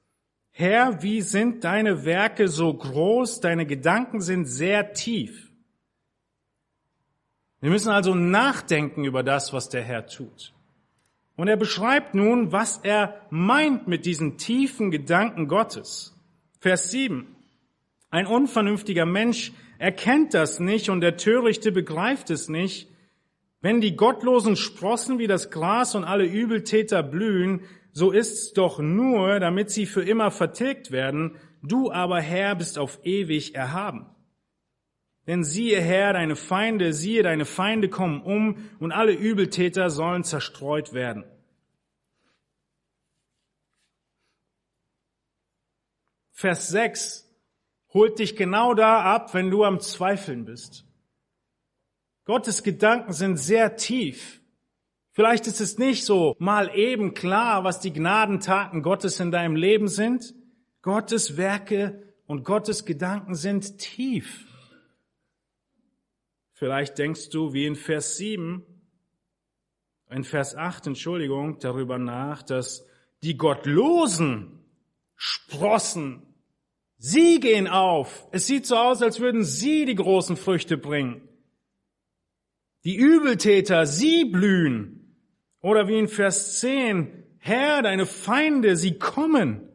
Herr, 0.51 1.03
wie 1.03 1.21
sind 1.21 1.65
deine 1.65 2.05
Werke 2.05 2.49
so 2.49 2.73
groß, 2.73 3.41
deine 3.41 3.67
Gedanken 3.67 4.21
sind 4.21 4.47
sehr 4.47 4.93
tief. 4.93 5.51
Wir 7.61 7.71
müssen 7.71 7.91
also 7.91 8.15
nachdenken 8.15 9.05
über 9.05 9.23
das, 9.23 9.53
was 9.53 9.69
der 9.69 9.83
Herr 9.83 10.07
tut. 10.07 10.53
Und 11.37 11.49
er 11.49 11.57
beschreibt 11.57 12.15
nun, 12.15 12.53
was 12.53 12.79
er 12.79 13.27
meint 13.31 13.89
mit 13.89 14.07
diesen 14.07 14.37
tiefen 14.39 14.91
Gedanken 14.91 15.49
Gottes. 15.49 16.15
Vers 16.61 16.91
7. 16.91 17.35
Ein 18.11 18.27
unvernünftiger 18.27 19.07
Mensch 19.07 19.53
erkennt 19.79 20.35
das 20.35 20.61
nicht 20.61 20.89
und 20.89 21.01
der 21.01 21.17
Törichte 21.17 21.73
begreift 21.73 22.31
es 22.31 22.49
nicht. 22.49 22.89
Wenn 23.65 23.81
die 23.81 23.97
Gottlosen 23.97 24.57
sprossen 24.57 25.19
wie 25.19 25.27
das 25.27 25.51
Gras 25.51 25.95
und 25.95 26.05
alle 26.05 26.27
Übeltäter 26.27 27.03
blühen, 27.03 27.63
so 27.93 28.11
ist's 28.11 28.53
doch 28.53 28.79
nur, 28.79 29.41
damit 29.41 29.71
sie 29.71 29.87
für 29.87 30.03
immer 30.03 30.31
vertilgt 30.31 30.91
werden. 30.91 31.39
Du 31.63 31.91
aber, 31.91 32.21
Herr, 32.21 32.57
bist 32.57 32.79
auf 32.79 33.01
ewig 33.05 33.55
erhaben. 33.55 34.05
Denn 35.27 35.45
siehe 35.45 35.81
Herr, 35.81 36.13
deine 36.13 36.37
Feinde, 36.37 36.93
siehe, 36.93 37.23
deine 37.23 37.47
Feinde 37.47 37.89
kommen 37.89 38.21
um 38.21 38.69
und 38.81 38.93
alle 38.93 39.13
Übeltäter 39.13 39.89
sollen 39.89 40.25
zerstreut 40.25 40.93
werden. 40.93 41.25
Vers 46.33 46.69
6 46.69 47.35
holt 47.95 48.19
dich 48.19 48.37
genau 48.37 48.75
da 48.75 49.01
ab, 49.01 49.33
wenn 49.33 49.51
du 49.51 49.65
am 49.65 49.81
Zweifeln 49.81 50.45
bist. 50.45 50.85
Gottes 52.25 52.63
Gedanken 52.63 53.13
sind 53.13 53.37
sehr 53.37 53.77
tief. 53.77 54.41
Vielleicht 55.13 55.47
ist 55.47 55.61
es 55.61 55.79
nicht 55.79 56.05
so 56.05 56.35
mal 56.39 56.75
eben 56.75 57.15
klar, 57.15 57.63
was 57.63 57.81
die 57.81 57.93
Gnadentaten 57.93 58.83
Gottes 58.83 59.21
in 59.21 59.31
deinem 59.31 59.55
Leben 59.55 59.89
sind. 59.89 60.35
Gottes 60.83 61.37
Werke 61.37 62.15
und 62.27 62.45
Gottes 62.45 62.85
Gedanken 62.85 63.35
sind 63.35 63.79
tief. 63.79 64.47
Vielleicht 66.53 66.99
denkst 66.99 67.31
du 67.31 67.53
wie 67.53 67.67
in 67.67 67.77
Vers 67.77 68.17
7, 68.17 68.65
in 70.11 70.25
Vers 70.25 70.57
8, 70.57 70.89
Entschuldigung, 70.89 71.59
darüber 71.59 71.99
nach, 71.99 72.43
dass 72.43 72.87
die 73.23 73.37
Gottlosen 73.37 74.65
sprossen. 75.17 76.23
Sie 76.97 77.41
gehen 77.41 77.67
auf. 77.67 78.27
Es 78.31 78.47
sieht 78.47 78.67
so 78.67 78.77
aus, 78.77 79.03
als 79.03 79.21
würden 79.21 79.45
sie 79.45 79.85
die 79.85 79.95
großen 79.95 80.37
Früchte 80.37 80.77
bringen. 80.77 81.29
Die 82.85 82.97
Übeltäter, 82.97 83.87
sie 83.87 84.25
blühen. 84.27 85.17
Oder 85.61 85.89
wie 85.89 85.99
in 85.99 86.09
Vers 86.09 86.61
10, 86.61 87.25
Herr, 87.39 87.83
deine 87.83 88.07
Feinde, 88.07 88.77
sie 88.77 88.99
kommen. 88.99 89.69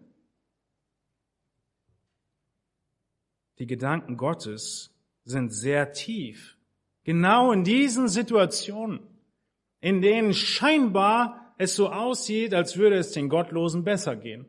Die 3.58 3.66
Gedanken 3.68 4.16
Gottes 4.16 4.94
sind 5.26 5.52
sehr 5.52 5.92
tief. 5.92 6.58
Genau 7.04 7.52
in 7.52 7.64
diesen 7.64 8.08
Situationen, 8.08 9.00
in 9.82 10.02
denen 10.02 10.34
scheinbar 10.34 11.56
es 11.58 11.76
so 11.76 11.90
aussieht, 11.90 12.54
als 12.54 12.78
würde 12.78 12.98
es 12.98 13.12
den 13.12 13.30
Gottlosen 13.30 13.84
besser 13.84 14.16
gehen, 14.16 14.46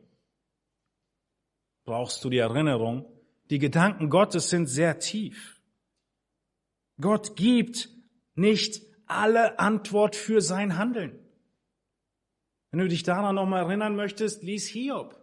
brauchst 1.83 2.23
du 2.23 2.29
die 2.29 2.37
Erinnerung, 2.37 3.05
die 3.49 3.59
Gedanken 3.59 4.09
Gottes 4.09 4.49
sind 4.49 4.67
sehr 4.67 4.99
tief. 4.99 5.61
Gott 6.99 7.35
gibt 7.35 7.89
nicht 8.35 8.81
alle 9.07 9.59
Antwort 9.59 10.15
für 10.15 10.41
sein 10.41 10.77
Handeln. 10.77 11.19
Wenn 12.71 12.79
du 12.79 12.87
dich 12.87 13.03
daran 13.03 13.35
nochmal 13.35 13.63
erinnern 13.65 13.95
möchtest, 13.95 14.43
lies 14.43 14.67
Hiob, 14.67 15.21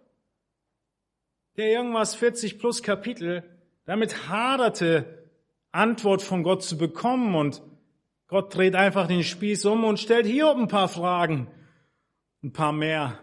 der 1.57 1.71
irgendwas 1.71 2.15
40 2.15 2.59
plus 2.59 2.83
Kapitel 2.83 3.43
damit 3.85 4.29
haderte, 4.29 5.31
Antwort 5.73 6.21
von 6.23 6.43
Gott 6.43 6.63
zu 6.63 6.77
bekommen 6.77 7.35
und 7.35 7.63
Gott 8.27 8.55
dreht 8.55 8.75
einfach 8.75 9.07
den 9.07 9.25
Spieß 9.25 9.65
um 9.65 9.85
und 9.85 9.99
stellt 9.99 10.27
Hiob 10.27 10.59
ein 10.59 10.69
paar 10.69 10.89
Fragen, 10.89 11.49
ein 12.43 12.53
paar 12.53 12.73
mehr, 12.73 13.19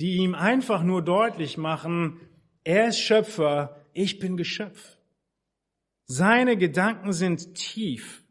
die 0.00 0.16
ihm 0.16 0.34
einfach 0.34 0.82
nur 0.82 1.02
deutlich 1.02 1.58
machen, 1.58 2.20
er 2.64 2.88
ist 2.88 2.98
Schöpfer, 3.00 3.86
ich 3.92 4.18
bin 4.18 4.36
Geschöpf. 4.36 4.95
Seine 6.06 6.56
Gedanken 6.56 7.12
sind 7.12 7.54
tief. 7.54 8.22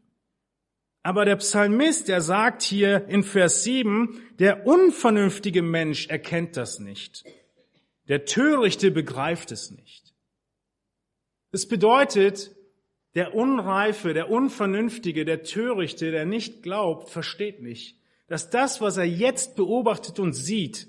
Aber 1.02 1.24
der 1.24 1.36
Psalmist, 1.36 2.08
der 2.08 2.20
sagt 2.20 2.62
hier 2.62 3.06
in 3.06 3.22
Vers 3.22 3.62
7, 3.62 4.20
der 4.38 4.66
unvernünftige 4.66 5.62
Mensch 5.62 6.08
erkennt 6.08 6.56
das 6.56 6.80
nicht. 6.80 7.24
Der 8.08 8.24
Törichte 8.24 8.90
begreift 8.90 9.52
es 9.52 9.70
nicht. 9.70 10.14
Es 11.52 11.68
bedeutet, 11.68 12.56
der 13.14 13.34
Unreife, 13.34 14.14
der 14.14 14.30
Unvernünftige, 14.30 15.24
der 15.24 15.42
Törichte, 15.42 16.10
der 16.10 16.26
nicht 16.26 16.62
glaubt, 16.62 17.08
versteht 17.08 17.62
nicht, 17.62 18.00
dass 18.26 18.50
das, 18.50 18.80
was 18.80 18.96
er 18.96 19.04
jetzt 19.04 19.54
beobachtet 19.54 20.18
und 20.18 20.32
sieht, 20.32 20.88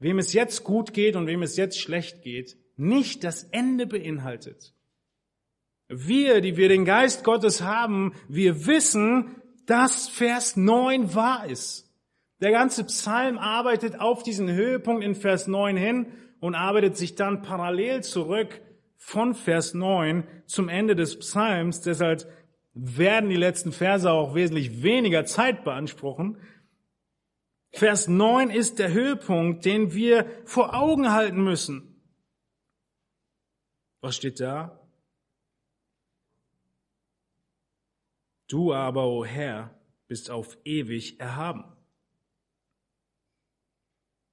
wem 0.00 0.18
es 0.18 0.32
jetzt 0.32 0.64
gut 0.64 0.92
geht 0.92 1.14
und 1.16 1.26
wem 1.26 1.42
es 1.42 1.56
jetzt 1.56 1.78
schlecht 1.78 2.22
geht, 2.22 2.56
nicht 2.76 3.22
das 3.22 3.44
Ende 3.44 3.86
beinhaltet. 3.86 4.73
Wir, 5.88 6.40
die 6.40 6.56
wir 6.56 6.68
den 6.68 6.84
Geist 6.84 7.24
Gottes 7.24 7.62
haben, 7.62 8.14
wir 8.28 8.66
wissen, 8.66 9.36
dass 9.66 10.08
Vers 10.08 10.56
9 10.56 11.14
wahr 11.14 11.46
ist. 11.46 11.90
Der 12.40 12.50
ganze 12.50 12.84
Psalm 12.84 13.38
arbeitet 13.38 14.00
auf 14.00 14.22
diesen 14.22 14.50
Höhepunkt 14.50 15.04
in 15.04 15.14
Vers 15.14 15.46
9 15.46 15.76
hin 15.76 16.06
und 16.40 16.54
arbeitet 16.54 16.96
sich 16.96 17.14
dann 17.14 17.42
parallel 17.42 18.02
zurück 18.02 18.60
von 18.96 19.34
Vers 19.34 19.74
9 19.74 20.26
zum 20.46 20.68
Ende 20.68 20.96
des 20.96 21.18
Psalms. 21.18 21.82
Deshalb 21.82 22.26
werden 22.74 23.30
die 23.30 23.36
letzten 23.36 23.72
Verse 23.72 24.10
auch 24.10 24.34
wesentlich 24.34 24.82
weniger 24.82 25.24
Zeit 25.24 25.64
beanspruchen. 25.64 26.38
Vers 27.72 28.08
9 28.08 28.50
ist 28.50 28.78
der 28.78 28.92
Höhepunkt, 28.92 29.64
den 29.64 29.94
wir 29.94 30.26
vor 30.44 30.74
Augen 30.74 31.12
halten 31.12 31.42
müssen. 31.42 32.00
Was 34.00 34.16
steht 34.16 34.40
da? 34.40 34.83
Du 38.48 38.72
aber, 38.72 39.06
o 39.06 39.24
Herr, 39.24 39.78
bist 40.06 40.30
auf 40.30 40.58
ewig 40.64 41.18
erhaben. 41.20 41.64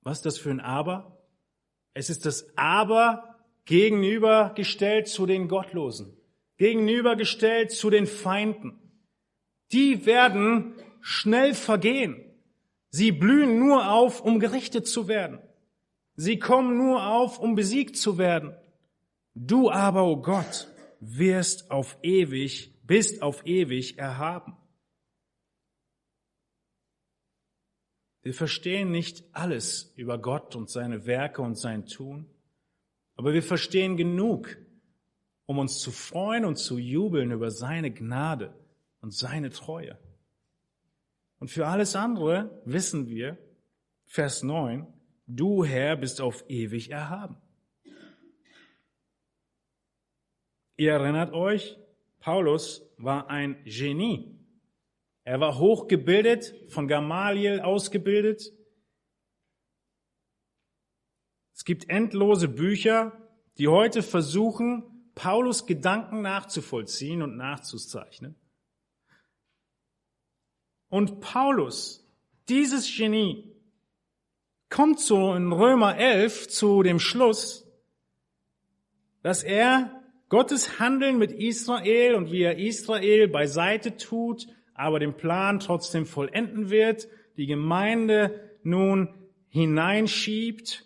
Was 0.02 0.18
ist 0.18 0.26
das 0.26 0.38
für 0.38 0.50
ein 0.50 0.60
Aber? 0.60 1.24
Es 1.94 2.10
ist 2.10 2.26
das 2.26 2.58
Aber 2.58 3.40
gegenübergestellt 3.66 5.08
zu 5.08 5.26
den 5.26 5.48
Gottlosen, 5.48 6.18
gegenübergestellt 6.58 7.72
zu 7.72 7.90
den 7.90 8.08
Feinden. 8.08 8.80
Die 9.72 10.06
werden 10.06 10.76
schnell 11.02 11.54
vergehen. 11.54 12.24
Sie 12.90 13.12
blühen 13.12 13.60
nur 13.60 13.92
auf, 13.92 14.22
um 14.22 14.40
gerichtet 14.40 14.88
zu 14.88 15.08
werden. 15.08 15.40
Sie 16.16 16.40
kommen 16.40 16.78
nur 16.78 17.08
auf, 17.08 17.40
um 17.40 17.56
besiegt 17.56 17.96
zu 17.96 18.18
werden. 18.18 18.56
Du 19.34 19.72
aber, 19.72 20.04
o 20.04 20.14
oh 20.14 20.22
Gott, 20.22 20.68
wirst 21.00 21.72
auf 21.72 21.98
ewig, 22.04 22.71
bist 22.92 23.22
auf 23.22 23.46
ewig 23.46 23.98
erhaben. 23.98 24.58
Wir 28.22 28.34
verstehen 28.34 28.92
nicht 28.92 29.24
alles 29.32 29.94
über 29.96 30.18
Gott 30.18 30.58
und 30.58 30.70
seine 30.70 31.06
Werke 31.06 31.42
und 31.42 31.56
sein 31.58 31.86
Tun. 31.86 32.30
Aber 33.16 33.32
wir 33.32 33.44
verstehen 33.44 33.96
genug, 33.96 34.58
um 35.46 35.58
uns 35.58 35.80
zu 35.80 35.90
freuen 35.90 36.44
und 36.44 36.58
zu 36.58 36.78
jubeln 36.78 37.32
über 37.32 37.50
seine 37.50 37.94
Gnade 37.94 38.54
und 39.00 39.14
seine 39.14 39.52
Treue. 39.52 39.98
Und 41.40 41.50
für 41.50 41.68
alles 41.68 41.96
andere 41.96 42.62
wissen 42.66 43.08
wir, 43.08 43.38
Vers 44.06 44.44
9, 44.44 44.86
du 45.28 45.64
Herr 45.64 45.96
bist 45.96 46.20
auf 46.20 46.44
ewig 46.50 46.90
erhaben. 46.90 47.38
Ihr 50.76 50.92
erinnert 50.92 51.32
euch, 51.32 51.78
Paulus 52.22 52.88
war 52.98 53.30
ein 53.30 53.62
Genie. 53.66 54.40
Er 55.24 55.40
war 55.40 55.58
hochgebildet, 55.58 56.56
von 56.70 56.88
Gamaliel 56.88 57.60
ausgebildet. 57.60 58.54
Es 61.54 61.66
gibt 61.66 61.90
endlose 61.90 62.48
Bücher, 62.48 63.12
die 63.58 63.68
heute 63.68 64.04
versuchen, 64.04 65.12
Paulus 65.16 65.66
Gedanken 65.66 66.22
nachzuvollziehen 66.22 67.22
und 67.22 67.38
nachzuzeichnen. 67.38 68.36
Und 70.90 71.22
Paulus, 71.22 72.08
dieses 72.50 72.96
Genie, 72.96 73.52
kommt 74.70 75.00
so 75.00 75.34
in 75.34 75.52
Römer 75.52 75.98
11 75.98 76.50
zu 76.50 76.84
dem 76.84 77.00
Schluss, 77.00 77.68
dass 79.22 79.44
er 79.44 80.01
Gottes 80.32 80.80
Handeln 80.80 81.18
mit 81.18 81.34
Israel 81.34 82.16
und 82.16 82.32
wie 82.32 82.44
er 82.44 82.58
Israel 82.58 83.28
beiseite 83.28 83.98
tut, 83.98 84.48
aber 84.74 84.98
den 84.98 85.18
Plan 85.18 85.60
trotzdem 85.60 86.06
vollenden 86.06 86.70
wird, 86.70 87.10
die 87.36 87.48
Gemeinde 87.48 88.40
nun 88.64 89.10
hineinschiebt 89.50 90.86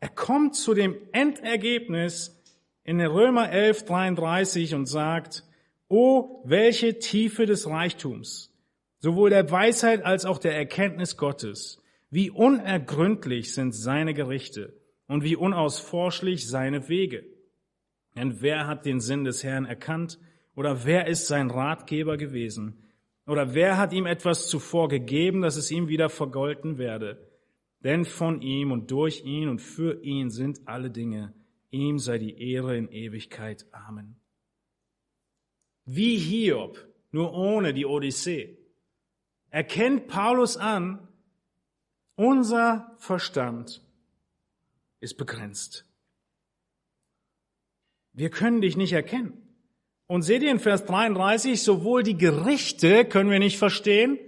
Er 0.00 0.10
kommt 0.10 0.54
zu 0.54 0.74
dem 0.74 0.98
Endergebnis 1.12 2.38
in 2.84 3.00
Römer 3.00 3.50
11, 3.50 3.86
33 3.86 4.74
und 4.74 4.84
sagt, 4.84 5.44
O, 5.88 6.42
welche 6.44 6.98
Tiefe 6.98 7.46
des 7.46 7.66
Reichtums, 7.66 8.52
sowohl 8.98 9.30
der 9.30 9.50
Weisheit 9.50 10.04
als 10.04 10.26
auch 10.26 10.36
der 10.36 10.54
Erkenntnis 10.54 11.16
Gottes. 11.16 11.80
Wie 12.10 12.30
unergründlich 12.30 13.54
sind 13.54 13.72
seine 13.72 14.12
Gerichte 14.12 14.74
und 15.08 15.24
wie 15.24 15.36
unausforschlich 15.36 16.46
seine 16.46 16.90
Wege. 16.90 17.33
Denn 18.16 18.40
wer 18.40 18.66
hat 18.66 18.86
den 18.86 19.00
Sinn 19.00 19.24
des 19.24 19.42
Herrn 19.42 19.64
erkannt 19.64 20.18
oder 20.54 20.84
wer 20.84 21.06
ist 21.06 21.26
sein 21.26 21.50
Ratgeber 21.50 22.16
gewesen? 22.16 22.84
Oder 23.26 23.54
wer 23.54 23.78
hat 23.78 23.92
ihm 23.92 24.06
etwas 24.06 24.48
zuvor 24.48 24.88
gegeben, 24.88 25.42
dass 25.42 25.56
es 25.56 25.70
ihm 25.70 25.88
wieder 25.88 26.08
vergolten 26.08 26.78
werde? 26.78 27.30
Denn 27.80 28.04
von 28.04 28.40
ihm 28.40 28.70
und 28.70 28.90
durch 28.90 29.24
ihn 29.24 29.48
und 29.48 29.60
für 29.60 30.02
ihn 30.02 30.30
sind 30.30 30.66
alle 30.66 30.90
Dinge. 30.90 31.34
Ihm 31.70 31.98
sei 31.98 32.18
die 32.18 32.40
Ehre 32.52 32.76
in 32.76 32.88
Ewigkeit. 32.90 33.66
Amen. 33.72 34.16
Wie 35.84 36.16
Hiob, 36.16 36.78
nur 37.10 37.34
ohne 37.34 37.74
die 37.74 37.84
Odyssee, 37.84 38.56
erkennt 39.50 40.08
Paulus 40.08 40.56
an, 40.56 41.08
unser 42.16 42.94
Verstand 42.98 43.82
ist 45.00 45.16
begrenzt. 45.16 45.84
Wir 48.14 48.30
können 48.30 48.60
dich 48.60 48.76
nicht 48.76 48.92
erkennen. 48.92 49.40
Und 50.06 50.22
seht 50.22 50.42
ihr 50.42 50.50
in 50.50 50.60
Vers 50.60 50.84
33, 50.84 51.62
sowohl 51.62 52.02
die 52.02 52.16
Gerichte 52.16 53.04
können 53.04 53.30
wir 53.30 53.38
nicht 53.38 53.58
verstehen, 53.58 54.18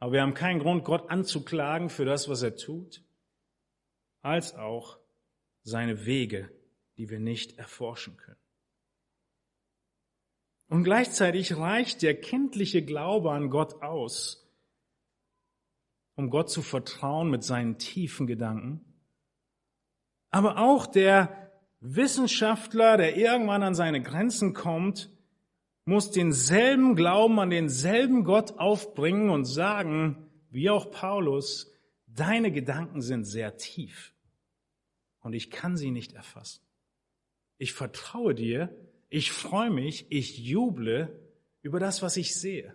aber 0.00 0.12
wir 0.12 0.22
haben 0.22 0.34
keinen 0.34 0.60
Grund, 0.60 0.84
Gott 0.84 1.10
anzuklagen 1.10 1.90
für 1.90 2.04
das, 2.04 2.28
was 2.28 2.42
er 2.42 2.56
tut, 2.56 3.04
als 4.22 4.54
auch 4.54 4.98
seine 5.62 6.06
Wege, 6.06 6.50
die 6.96 7.10
wir 7.10 7.20
nicht 7.20 7.58
erforschen 7.58 8.16
können. 8.16 8.40
Und 10.68 10.84
gleichzeitig 10.84 11.56
reicht 11.56 12.02
der 12.02 12.18
kindliche 12.18 12.82
Glaube 12.82 13.32
an 13.32 13.50
Gott 13.50 13.82
aus, 13.82 14.50
um 16.14 16.30
Gott 16.30 16.50
zu 16.50 16.62
vertrauen 16.62 17.28
mit 17.28 17.44
seinen 17.44 17.78
tiefen 17.78 18.26
Gedanken. 18.26 18.84
Aber 20.30 20.58
auch 20.58 20.86
der 20.86 21.39
Wissenschaftler, 21.80 22.96
der 22.96 23.16
irgendwann 23.16 23.62
an 23.62 23.74
seine 23.74 24.02
Grenzen 24.02 24.52
kommt, 24.52 25.10
muss 25.84 26.10
denselben 26.10 26.94
Glauben 26.94 27.40
an 27.40 27.50
denselben 27.50 28.24
Gott 28.24 28.58
aufbringen 28.58 29.30
und 29.30 29.44
sagen, 29.44 30.30
wie 30.50 30.68
auch 30.70 30.90
Paulus, 30.90 31.72
deine 32.06 32.52
Gedanken 32.52 33.00
sind 33.00 33.24
sehr 33.24 33.56
tief 33.56 34.14
und 35.20 35.32
ich 35.32 35.50
kann 35.50 35.76
sie 35.76 35.90
nicht 35.90 36.12
erfassen. 36.12 36.62
Ich 37.58 37.72
vertraue 37.72 38.34
dir, 38.34 38.74
ich 39.08 39.32
freue 39.32 39.70
mich, 39.70 40.06
ich 40.10 40.38
juble 40.38 41.18
über 41.62 41.80
das, 41.80 42.02
was 42.02 42.16
ich 42.16 42.34
sehe. 42.34 42.74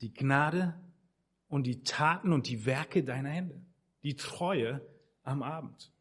Die 0.00 0.12
Gnade 0.12 0.78
und 1.48 1.66
die 1.66 1.82
Taten 1.82 2.32
und 2.32 2.48
die 2.48 2.66
Werke 2.66 3.02
deiner 3.02 3.30
Hände. 3.30 3.60
Die 4.02 4.16
Treue 4.16 4.80
am 5.22 5.42
Abend. 5.42 5.93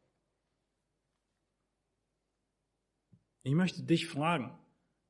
Ich 3.44 3.54
möchte 3.54 3.84
dich 3.84 4.08
fragen, 4.08 4.58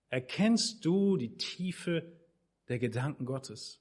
erkennst 0.09 0.83
du 0.83 1.17
die 1.17 1.37
Tiefe 1.37 2.11
der 2.67 2.79
Gedanken 2.79 3.25
Gottes? 3.25 3.79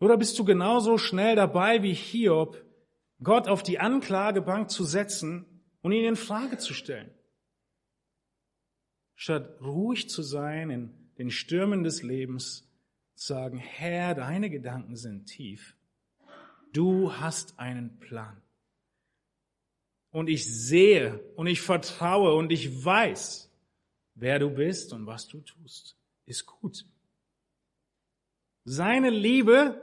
Oder 0.00 0.16
bist 0.16 0.38
du 0.38 0.44
genauso 0.44 0.98
schnell 0.98 1.36
dabei 1.36 1.82
wie 1.82 1.94
Hiob, 1.94 2.64
Gott 3.22 3.48
auf 3.48 3.62
die 3.62 3.78
Anklagebank 3.80 4.70
zu 4.70 4.84
setzen 4.84 5.44
und 5.82 5.92
ihn 5.92 6.04
in 6.04 6.16
Frage 6.16 6.58
zu 6.58 6.72
stellen. 6.72 7.10
Statt 9.16 9.60
ruhig 9.60 10.08
zu 10.08 10.22
sein 10.22 10.70
in 10.70 11.10
den 11.18 11.30
Stürmen 11.30 11.82
des 11.82 12.02
Lebens, 12.02 12.68
sagen, 13.14 13.58
Herr, 13.58 14.14
deine 14.14 14.50
Gedanken 14.50 14.94
sind 14.94 15.26
tief. 15.26 15.76
Du 16.72 17.12
hast 17.12 17.58
einen 17.58 17.98
Plan. 17.98 18.40
Und 20.18 20.28
ich 20.28 20.52
sehe 20.52 21.20
und 21.36 21.46
ich 21.46 21.60
vertraue 21.60 22.34
und 22.34 22.50
ich 22.50 22.84
weiß, 22.84 23.48
wer 24.16 24.40
du 24.40 24.50
bist 24.50 24.92
und 24.92 25.06
was 25.06 25.28
du 25.28 25.40
tust, 25.42 25.96
ist 26.26 26.44
gut. 26.44 26.84
Seine 28.64 29.10
Liebe 29.10 29.80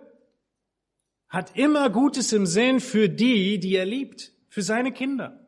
hat 1.30 1.56
immer 1.56 1.90
Gutes 1.90 2.34
im 2.34 2.46
Sinn 2.46 2.82
für 2.82 3.08
die, 3.08 3.62
die 3.62 3.78
er 3.78 3.86
liebt, 3.86 4.34
für 4.50 4.62
seine 4.62 4.92
Kinder. 4.92 5.48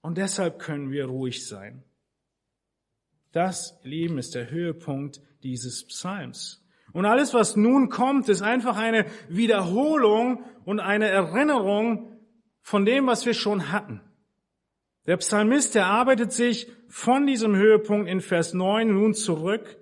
Und 0.00 0.16
deshalb 0.16 0.60
können 0.60 0.90
wir 0.90 1.04
ruhig 1.04 1.46
sein. 1.46 1.84
Das, 3.32 3.78
Lieben, 3.82 4.16
ist 4.16 4.34
der 4.34 4.50
Höhepunkt 4.50 5.20
dieses 5.42 5.86
Psalms. 5.88 6.64
Und 6.94 7.04
alles, 7.04 7.34
was 7.34 7.54
nun 7.54 7.90
kommt, 7.90 8.30
ist 8.30 8.40
einfach 8.40 8.78
eine 8.78 9.04
Wiederholung 9.28 10.42
und 10.64 10.80
eine 10.80 11.08
Erinnerung 11.08 12.13
von 12.64 12.84
dem, 12.84 13.06
was 13.06 13.24
wir 13.24 13.34
schon 13.34 13.70
hatten. 13.70 14.00
Der 15.06 15.18
Psalmist, 15.18 15.76
der 15.76 15.86
arbeitet 15.86 16.32
sich 16.32 16.66
von 16.88 17.28
diesem 17.28 17.54
Höhepunkt 17.54 18.10
in 18.10 18.20
Vers 18.20 18.54
9 18.54 18.92
nun 18.92 19.14
zurück 19.14 19.78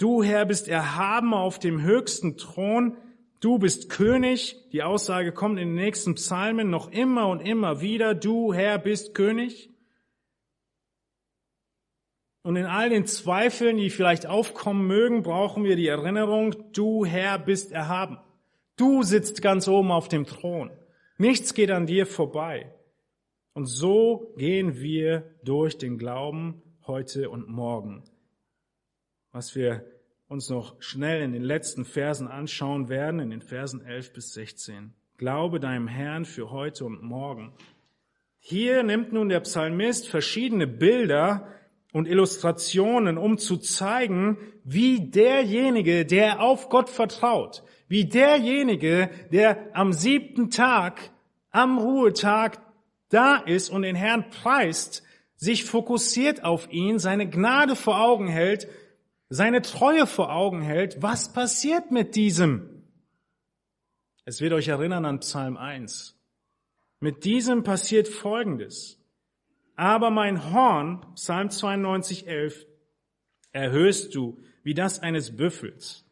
Du, 0.00 0.22
Herr, 0.22 0.46
bist 0.46 0.66
erhaben 0.66 1.34
auf 1.34 1.58
dem 1.58 1.82
höchsten 1.82 2.38
Thron. 2.38 2.96
Du 3.40 3.58
bist 3.58 3.90
König. 3.90 4.56
Die 4.72 4.82
Aussage 4.82 5.30
kommt 5.30 5.58
in 5.58 5.68
den 5.68 5.74
nächsten 5.74 6.14
Psalmen 6.14 6.70
noch 6.70 6.90
immer 6.90 7.28
und 7.28 7.40
immer 7.40 7.82
wieder. 7.82 8.14
Du, 8.14 8.54
Herr, 8.54 8.78
bist 8.78 9.14
König. 9.14 9.68
Und 12.42 12.56
in 12.56 12.64
all 12.64 12.88
den 12.88 13.04
Zweifeln, 13.04 13.76
die 13.76 13.90
vielleicht 13.90 14.24
aufkommen 14.24 14.86
mögen, 14.86 15.22
brauchen 15.22 15.64
wir 15.64 15.76
die 15.76 15.88
Erinnerung, 15.88 16.72
du, 16.72 17.04
Herr, 17.04 17.38
bist 17.38 17.70
erhaben. 17.70 18.16
Du 18.80 19.02
sitzt 19.02 19.42
ganz 19.42 19.68
oben 19.68 19.92
auf 19.92 20.08
dem 20.08 20.26
Thron. 20.26 20.70
Nichts 21.18 21.54
geht 21.54 21.70
an 21.70 21.86
dir 21.86 22.06
vorbei. 22.06 22.74
Und 23.52 23.66
so 23.66 24.32
gehen 24.36 24.80
wir 24.80 25.34
durch 25.44 25.78
den 25.78 25.98
Glauben 25.98 26.62
heute 26.86 27.30
und 27.30 27.48
morgen 27.48 28.04
was 29.32 29.54
wir 29.54 29.84
uns 30.28 30.48
noch 30.48 30.80
schnell 30.80 31.22
in 31.22 31.32
den 31.32 31.42
letzten 31.42 31.84
Versen 31.84 32.28
anschauen 32.28 32.88
werden, 32.88 33.20
in 33.20 33.30
den 33.30 33.42
Versen 33.42 33.84
11 33.84 34.12
bis 34.12 34.32
16. 34.34 34.92
Glaube 35.16 35.60
deinem 35.60 35.88
Herrn 35.88 36.24
für 36.24 36.50
heute 36.50 36.84
und 36.84 37.02
morgen. 37.02 37.52
Hier 38.38 38.82
nimmt 38.82 39.12
nun 39.12 39.28
der 39.28 39.40
Psalmist 39.40 40.08
verschiedene 40.08 40.66
Bilder 40.66 41.48
und 41.92 42.06
Illustrationen, 42.06 43.18
um 43.18 43.38
zu 43.38 43.56
zeigen, 43.56 44.38
wie 44.64 45.10
derjenige, 45.10 46.06
der 46.06 46.40
auf 46.40 46.68
Gott 46.68 46.88
vertraut, 46.88 47.64
wie 47.90 48.06
derjenige, 48.06 49.10
der 49.30 49.68
am 49.74 49.92
siebten 49.92 50.50
Tag, 50.50 51.10
am 51.50 51.76
Ruhetag 51.76 52.62
da 53.10 53.36
ist 53.36 53.68
und 53.68 53.82
den 53.82 53.96
Herrn 53.96 54.30
preist, 54.30 55.02
sich 55.36 55.64
fokussiert 55.64 56.44
auf 56.44 56.72
ihn, 56.72 56.98
seine 56.98 57.28
Gnade 57.28 57.76
vor 57.76 58.00
Augen 58.00 58.28
hält 58.28 58.66
seine 59.30 59.62
Treue 59.62 60.06
vor 60.06 60.32
Augen 60.32 60.60
hält, 60.60 61.00
was 61.02 61.32
passiert 61.32 61.92
mit 61.92 62.16
diesem? 62.16 62.82
Es 64.24 64.40
wird 64.40 64.52
euch 64.52 64.68
erinnern 64.68 65.04
an 65.04 65.20
Psalm 65.20 65.56
1. 65.56 66.16
Mit 66.98 67.24
diesem 67.24 67.62
passiert 67.62 68.08
Folgendes. 68.08 68.98
Aber 69.76 70.10
mein 70.10 70.52
Horn, 70.52 71.06
Psalm 71.14 71.48
92, 71.48 72.26
11, 72.26 72.66
erhöhst 73.52 74.14
du 74.14 74.42
wie 74.62 74.74
das 74.74 74.98
eines 74.98 75.36
Büffels. 75.36 76.04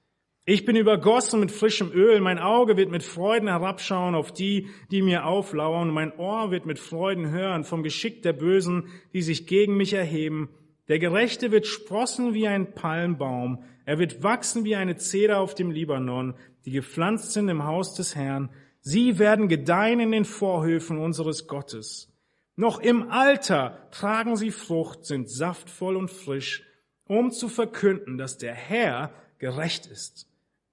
Ich 0.50 0.64
bin 0.64 0.76
übergossen 0.76 1.40
mit 1.40 1.52
frischem 1.52 1.92
Öl, 1.92 2.22
mein 2.22 2.38
Auge 2.38 2.78
wird 2.78 2.90
mit 2.90 3.02
Freuden 3.02 3.48
herabschauen 3.48 4.14
auf 4.14 4.32
die, 4.32 4.70
die 4.90 5.02
mir 5.02 5.26
auflauern, 5.26 5.90
mein 5.90 6.10
Ohr 6.16 6.50
wird 6.50 6.64
mit 6.64 6.78
Freuden 6.78 7.30
hören 7.30 7.64
vom 7.64 7.82
Geschick 7.82 8.22
der 8.22 8.32
Bösen, 8.32 8.86
die 9.12 9.20
sich 9.20 9.46
gegen 9.46 9.76
mich 9.76 9.92
erheben. 9.92 10.48
Der 10.88 10.98
Gerechte 10.98 11.50
wird 11.52 11.66
sprossen 11.66 12.32
wie 12.32 12.48
ein 12.48 12.72
Palmbaum. 12.72 13.62
Er 13.84 13.98
wird 13.98 14.22
wachsen 14.22 14.64
wie 14.64 14.74
eine 14.74 14.96
Zeder 14.96 15.40
auf 15.40 15.54
dem 15.54 15.70
Libanon, 15.70 16.32
die 16.64 16.70
gepflanzt 16.70 17.34
sind 17.34 17.50
im 17.50 17.64
Haus 17.64 17.92
des 17.94 18.16
Herrn. 18.16 18.48
Sie 18.80 19.18
werden 19.18 19.48
gedeihen 19.48 20.00
in 20.00 20.12
den 20.12 20.24
Vorhöfen 20.24 20.96
unseres 20.96 21.46
Gottes. 21.46 22.10
Noch 22.56 22.80
im 22.80 23.10
Alter 23.10 23.86
tragen 23.90 24.34
sie 24.34 24.50
Frucht, 24.50 25.04
sind 25.04 25.28
saftvoll 25.28 25.94
und 25.94 26.10
frisch, 26.10 26.64
um 27.04 27.32
zu 27.32 27.50
verkünden, 27.50 28.16
dass 28.16 28.38
der 28.38 28.54
Herr 28.54 29.12
gerecht 29.38 29.84
ist. 29.84 30.27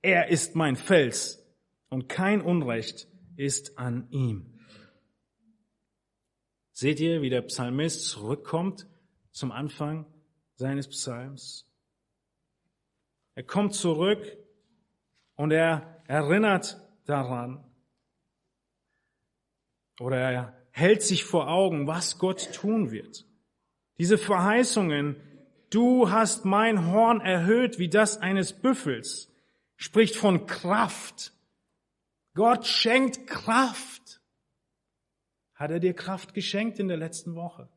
Er 0.05 0.27
ist 0.27 0.55
mein 0.55 0.75
Fels 0.75 1.43
und 1.89 2.07
kein 2.07 2.41
Unrecht 2.41 3.07
ist 3.37 3.79
an 3.79 4.07
ihm. 4.11 4.59
Seht 6.73 6.99
ihr, 6.99 7.23
wie 7.23 7.31
der 7.31 7.41
Psalmist 7.41 8.05
zurückkommt 8.09 8.85
zum 9.31 9.51
Anfang 9.51 10.05
seines 10.57 10.87
Psalms. 10.89 11.67
Er 13.33 13.41
kommt 13.41 13.73
zurück 13.73 14.21
und 15.33 15.49
er 15.49 16.03
erinnert 16.05 16.79
daran. 17.05 17.65
Oder 19.99 20.17
er 20.17 20.57
hält 20.69 21.01
sich 21.01 21.23
vor 21.23 21.47
Augen, 21.47 21.87
was 21.87 22.19
Gott 22.19 22.53
tun 22.53 22.91
wird. 22.91 23.25
Diese 23.97 24.19
Verheißungen, 24.19 25.15
du 25.71 26.11
hast 26.11 26.45
mein 26.45 26.91
Horn 26.91 27.21
erhöht 27.21 27.79
wie 27.79 27.89
das 27.89 28.19
eines 28.19 28.53
Büffels, 28.53 29.31
spricht 29.75 30.15
von 30.15 30.45
Kraft. 30.45 31.33
Gott 32.33 32.65
schenkt 32.65 33.27
Kraft. 33.27 34.21
Hat 35.53 35.71
er 35.71 35.79
dir 35.79 35.93
Kraft 35.93 36.33
geschenkt 36.33 36.79
in 36.79 36.87
der 36.87 36.97
letzten 36.97 37.35
Woche? 37.35 37.69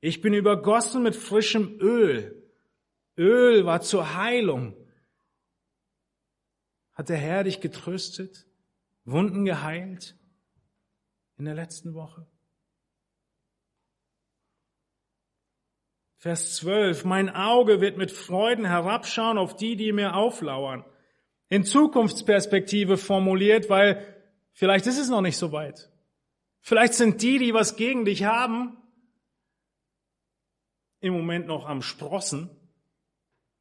Ich 0.00 0.20
bin 0.20 0.34
übergossen 0.34 1.02
mit 1.02 1.14
frischem 1.14 1.78
Öl. 1.80 2.42
Öl 3.16 3.64
war 3.64 3.82
zur 3.82 4.14
Heilung. 4.14 4.76
Hat 6.92 7.08
der 7.08 7.16
Herr 7.16 7.44
dich 7.44 7.60
getröstet, 7.60 8.46
Wunden 9.04 9.44
geheilt 9.44 10.16
in 11.38 11.44
der 11.44 11.54
letzten 11.54 11.94
Woche? 11.94 12.26
Vers 16.22 16.54
12, 16.54 17.04
mein 17.04 17.30
Auge 17.30 17.80
wird 17.80 17.96
mit 17.96 18.12
Freuden 18.12 18.64
herabschauen 18.64 19.38
auf 19.38 19.56
die, 19.56 19.74
die 19.74 19.90
mir 19.90 20.14
auflauern. 20.14 20.84
In 21.48 21.64
Zukunftsperspektive 21.64 22.96
formuliert, 22.96 23.68
weil 23.68 24.06
vielleicht 24.52 24.86
ist 24.86 25.00
es 25.00 25.08
noch 25.08 25.20
nicht 25.20 25.36
so 25.36 25.50
weit. 25.50 25.90
Vielleicht 26.60 26.94
sind 26.94 27.22
die, 27.22 27.40
die 27.40 27.54
was 27.54 27.74
gegen 27.74 28.04
dich 28.04 28.22
haben, 28.22 28.76
im 31.00 31.12
Moment 31.12 31.48
noch 31.48 31.66
am 31.66 31.82
Sprossen, 31.82 32.50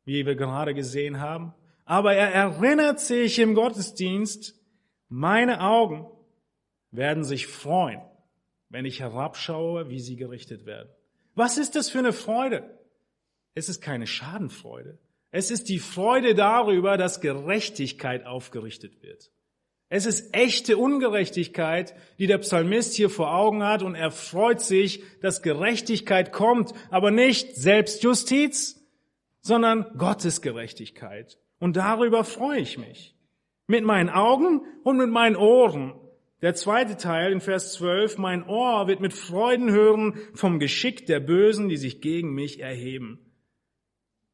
wie 0.05 0.27
wir 0.27 0.35
gerade 0.35 0.75
gesehen 0.75 1.19
haben. 1.19 1.55
Aber 1.85 2.13
er 2.13 2.31
erinnert 2.31 2.99
sich 2.99 3.39
im 3.39 3.55
Gottesdienst, 3.55 4.53
meine 5.07 5.61
Augen 5.61 6.05
werden 6.91 7.23
sich 7.23 7.47
freuen, 7.47 8.03
wenn 8.69 8.85
ich 8.85 8.99
herabschaue, 8.99 9.89
wie 9.89 9.99
sie 9.99 10.15
gerichtet 10.15 10.67
werden. 10.67 10.91
Was 11.41 11.57
ist 11.57 11.75
das 11.75 11.89
für 11.89 11.97
eine 11.97 12.13
Freude? 12.13 12.69
Es 13.55 13.67
ist 13.67 13.81
keine 13.81 14.05
Schadenfreude. 14.05 14.99
Es 15.31 15.49
ist 15.49 15.69
die 15.69 15.79
Freude 15.79 16.35
darüber, 16.35 16.97
dass 16.97 17.19
Gerechtigkeit 17.19 18.27
aufgerichtet 18.27 19.01
wird. 19.01 19.31
Es 19.89 20.05
ist 20.05 20.35
echte 20.35 20.77
Ungerechtigkeit, 20.77 21.95
die 22.19 22.27
der 22.27 22.37
Psalmist 22.37 22.93
hier 22.93 23.09
vor 23.09 23.33
Augen 23.33 23.63
hat 23.63 23.81
und 23.81 23.95
er 23.95 24.11
freut 24.11 24.61
sich, 24.61 25.01
dass 25.21 25.41
Gerechtigkeit 25.41 26.31
kommt, 26.31 26.73
aber 26.91 27.09
nicht 27.09 27.55
Selbstjustiz, 27.55 28.79
sondern 29.39 29.97
Gottes 29.97 30.43
Gerechtigkeit. 30.43 31.39
Und 31.57 31.75
darüber 31.75 32.23
freue 32.23 32.59
ich 32.59 32.77
mich. 32.77 33.15
Mit 33.65 33.83
meinen 33.83 34.11
Augen 34.11 34.61
und 34.83 34.97
mit 34.97 35.09
meinen 35.09 35.37
Ohren. 35.37 35.95
Der 36.41 36.55
zweite 36.55 36.97
Teil 36.97 37.31
in 37.31 37.41
Vers 37.41 37.73
12, 37.73 38.17
mein 38.17 38.47
Ohr 38.47 38.87
wird 38.87 38.99
mit 38.99 39.13
Freuden 39.13 39.71
hören 39.71 40.19
vom 40.33 40.59
Geschick 40.59 41.05
der 41.05 41.19
Bösen, 41.19 41.69
die 41.69 41.77
sich 41.77 42.01
gegen 42.01 42.33
mich 42.33 42.59
erheben. 42.59 43.31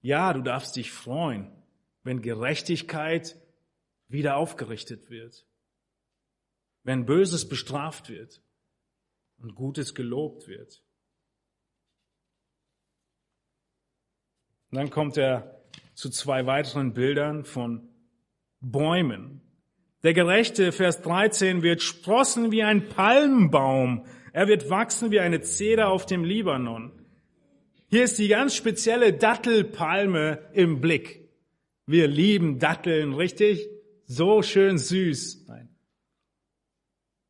Ja, 0.01 0.33
du 0.33 0.41
darfst 0.41 0.75
dich 0.75 0.91
freuen, 0.91 1.51
wenn 2.03 2.21
Gerechtigkeit 2.21 3.35
wieder 4.07 4.37
aufgerichtet 4.37 5.09
wird 5.09 5.47
wenn 6.87 7.05
Böses 7.05 7.49
bestraft 7.49 8.07
wird 8.07 8.41
und 9.39 9.55
Gutes 9.55 9.93
gelobt 9.93 10.47
wird. 10.47 10.81
Und 14.71 14.77
dann 14.77 14.89
kommt 14.89 15.17
er 15.17 15.61
zu 15.95 16.09
zwei 16.09 16.45
weiteren 16.45 16.93
Bildern 16.93 17.43
von 17.43 17.89
Bäumen. 18.61 19.41
Der 20.03 20.13
Gerechte, 20.13 20.71
Vers 20.71 21.01
13, 21.01 21.63
wird 21.63 21.81
sprossen 21.81 22.51
wie 22.51 22.63
ein 22.63 22.89
Palmbaum. 22.89 24.05
Er 24.33 24.47
wird 24.47 24.69
wachsen 24.69 25.11
wie 25.11 25.19
eine 25.19 25.41
Zeder 25.41 25.89
auf 25.89 26.05
dem 26.05 26.23
Libanon. 26.23 26.91
Hier 27.89 28.03
ist 28.03 28.19
die 28.19 28.27
ganz 28.27 28.55
spezielle 28.55 29.13
Dattelpalme 29.13 30.39
im 30.53 30.81
Blick. 30.81 31.27
Wir 31.85 32.07
lieben 32.07 32.59
Datteln, 32.59 33.13
richtig? 33.13 33.67
So 34.05 34.41
schön 34.41 34.77
süß. 34.77 35.45
Nein 35.47 35.67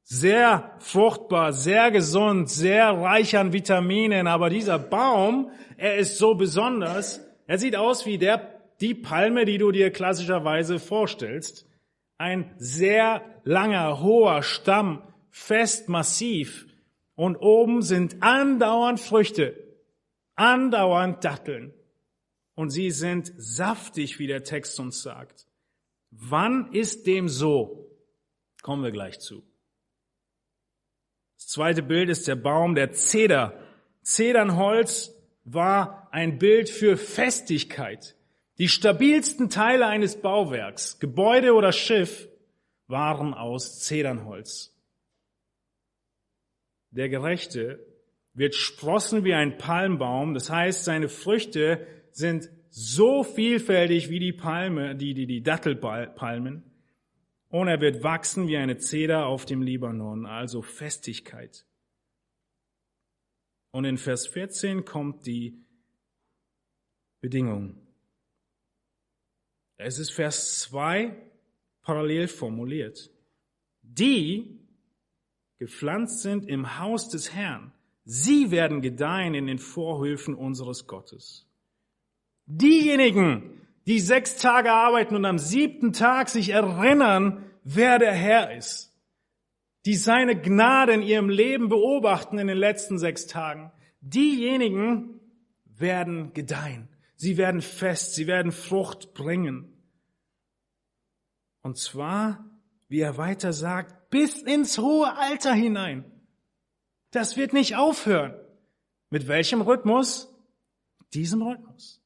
sehr 0.09 0.71
fruchtbar, 0.79 1.51
sehr 1.51 1.91
gesund, 1.91 2.49
sehr 2.49 2.91
reich 2.91 3.35
an 3.35 3.51
Vitaminen, 3.51 4.25
aber 4.25 4.49
dieser 4.49 4.79
Baum, 4.79 5.51
er 5.75 5.97
ist 5.97 6.17
so 6.17 6.33
besonders, 6.33 7.19
er 7.45 7.57
sieht 7.57 7.75
aus 7.75 8.05
wie 8.05 8.17
der, 8.17 8.61
die 8.79 8.93
Palme, 8.93 9.43
die 9.43 9.57
du 9.57 9.73
dir 9.73 9.91
klassischerweise 9.91 10.79
vorstellst. 10.79 11.67
Ein 12.17 12.53
sehr 12.57 13.23
langer, 13.43 14.01
hoher 14.01 14.43
Stamm, 14.43 15.03
fest, 15.29 15.89
massiv. 15.89 16.67
Und 17.15 17.37
oben 17.37 17.81
sind 17.81 18.21
andauernd 18.21 18.99
Früchte, 18.99 19.55
andauernd 20.35 21.23
Datteln. 21.23 21.73
Und 22.55 22.69
sie 22.71 22.91
sind 22.91 23.33
saftig, 23.37 24.19
wie 24.19 24.27
der 24.27 24.43
Text 24.43 24.79
uns 24.79 25.01
sagt. 25.01 25.47
Wann 26.11 26.73
ist 26.73 27.05
dem 27.05 27.29
so? 27.29 27.91
Kommen 28.63 28.83
wir 28.83 28.91
gleich 28.91 29.19
zu. 29.19 29.43
Das 31.37 31.47
zweite 31.47 31.83
Bild 31.83 32.09
ist 32.09 32.27
der 32.27 32.35
Baum 32.35 32.73
der 32.73 32.91
Zeder. 32.91 33.59
Zedernholz 34.01 35.13
war 35.43 36.09
ein 36.11 36.39
Bild 36.39 36.69
für 36.69 36.97
Festigkeit. 36.97 38.16
Die 38.57 38.69
stabilsten 38.69 39.49
Teile 39.49 39.85
eines 39.85 40.19
Bauwerks, 40.19 40.99
Gebäude 40.99 41.53
oder 41.53 41.71
Schiff, 41.71 42.27
waren 42.87 43.33
aus 43.33 43.81
Zedernholz. 43.81 44.73
Der 46.89 47.09
Gerechte 47.09 47.85
wird 48.33 48.55
sprossen 48.55 49.23
wie 49.23 49.33
ein 49.33 49.57
Palmbaum, 49.57 50.33
das 50.33 50.49
heißt, 50.49 50.85
seine 50.85 51.09
Früchte 51.09 51.85
sind 52.11 52.49
so 52.69 53.23
vielfältig 53.23 54.09
wie 54.09 54.19
die 54.19 54.33
Palme, 54.33 54.95
die, 54.95 55.13
die, 55.13 55.27
die 55.27 55.43
Dattelpalmen. 55.43 56.63
Und 57.49 57.67
er 57.67 57.79
wird 57.81 58.03
wachsen 58.03 58.47
wie 58.47 58.57
eine 58.57 58.77
Zeder 58.77 59.27
auf 59.27 59.45
dem 59.45 59.61
Libanon, 59.61 60.25
also 60.25 60.61
Festigkeit. 60.61 61.65
Und 63.71 63.85
in 63.85 63.97
Vers 63.97 64.27
14 64.27 64.85
kommt 64.85 65.25
die 65.25 65.63
Bedingung. 67.21 67.86
Es 69.77 69.99
ist 69.99 70.11
Vers 70.11 70.59
2 70.61 71.15
parallel 71.83 72.27
formuliert. 72.27 73.11
Die 73.81 74.59
gepflanzt 75.59 76.21
sind 76.21 76.47
im 76.47 76.79
Haus 76.79 77.09
des 77.09 77.33
Herrn, 77.33 77.71
sie 78.03 78.51
werden 78.51 78.81
gedeihen 78.81 79.33
in 79.33 79.47
den 79.47 79.59
Vorhöfen 79.59 80.35
unseres 80.35 80.87
Gottes. 80.87 81.47
Diejenigen, 82.45 83.61
die 83.85 83.99
sechs 83.99 84.37
Tage 84.37 84.71
arbeiten 84.71 85.15
und 85.15 85.25
am 85.25 85.39
siebten 85.39 85.93
Tag 85.93 86.29
sich 86.29 86.49
erinnern, 86.49 87.45
wer 87.63 87.99
der 87.99 88.13
Herr 88.13 88.55
ist, 88.55 88.93
die 89.85 89.95
seine 89.95 90.39
Gnade 90.39 90.93
in 90.93 91.01
ihrem 91.01 91.29
Leben 91.29 91.69
beobachten 91.69 92.39
in 92.39 92.47
den 92.47 92.57
letzten 92.57 92.97
sechs 92.97 93.27
Tagen, 93.27 93.71
diejenigen 94.01 95.19
werden 95.65 96.33
gedeihen. 96.33 96.89
Sie 97.17 97.35
werden 97.35 97.61
fest, 97.61 98.13
sie 98.13 98.27
werden 98.27 98.51
Frucht 98.51 99.13
bringen. 99.13 99.73
Und 101.61 101.77
zwar, 101.77 102.45
wie 102.87 102.99
er 102.99 103.17
weiter 103.17 103.53
sagt, 103.53 104.09
bis 104.11 104.41
ins 104.41 104.77
hohe 104.77 105.17
Alter 105.17 105.53
hinein. 105.53 106.09
Das 107.11 107.35
wird 107.35 107.53
nicht 107.53 107.75
aufhören. 107.75 108.35
Mit 109.09 109.27
welchem 109.27 109.61
Rhythmus? 109.61 110.33
Diesem 111.13 111.41
Rhythmus. 111.41 112.01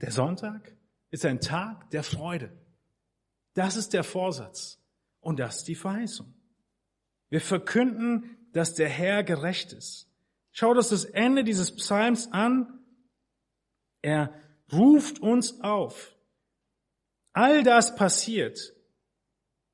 Der 0.00 0.10
Sonntag 0.10 0.74
ist 1.10 1.26
ein 1.26 1.40
Tag 1.40 1.90
der 1.90 2.02
Freude. 2.02 2.56
Das 3.52 3.76
ist 3.76 3.92
der 3.92 4.04
Vorsatz 4.04 4.80
und 5.20 5.38
das 5.38 5.58
ist 5.58 5.68
die 5.68 5.74
Verheißung. 5.74 6.34
Wir 7.28 7.40
verkünden, 7.40 8.36
dass 8.52 8.74
der 8.74 8.88
Herr 8.88 9.24
gerecht 9.24 9.72
ist. 9.72 10.08
Schaut 10.58 10.78
uns 10.78 10.88
das 10.88 11.04
Ende 11.04 11.44
dieses 11.44 11.76
Psalms 11.76 12.32
an. 12.32 12.82
Er 14.00 14.32
ruft 14.72 15.18
uns 15.18 15.60
auf. 15.60 16.16
All 17.34 17.62
das 17.62 17.94
passiert, 17.94 18.72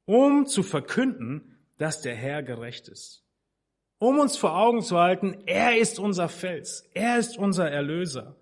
um 0.06 0.44
zu 0.44 0.64
verkünden, 0.64 1.56
dass 1.78 2.02
der 2.02 2.16
Herr 2.16 2.42
gerecht 2.42 2.88
ist. 2.88 3.24
Um 3.98 4.18
uns 4.18 4.36
vor 4.36 4.56
Augen 4.56 4.82
zu 4.82 4.98
halten, 4.98 5.44
er 5.46 5.78
ist 5.78 6.00
unser 6.00 6.28
Fels, 6.28 6.90
er 6.94 7.16
ist 7.16 7.38
unser 7.38 7.70
Erlöser 7.70 8.36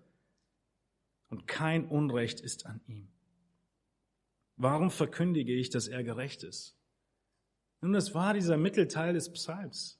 und 1.28 1.46
kein 1.46 1.86
Unrecht 1.86 2.40
ist 2.40 2.64
an 2.64 2.80
ihm. 2.86 3.12
Warum 4.56 4.90
verkündige 4.90 5.52
ich, 5.52 5.68
dass 5.68 5.88
er 5.88 6.02
gerecht 6.04 6.42
ist? 6.42 6.74
Nun, 7.82 7.92
das 7.92 8.14
war 8.14 8.32
dieser 8.32 8.56
Mittelteil 8.56 9.12
des 9.12 9.30
Psalms, 9.30 9.99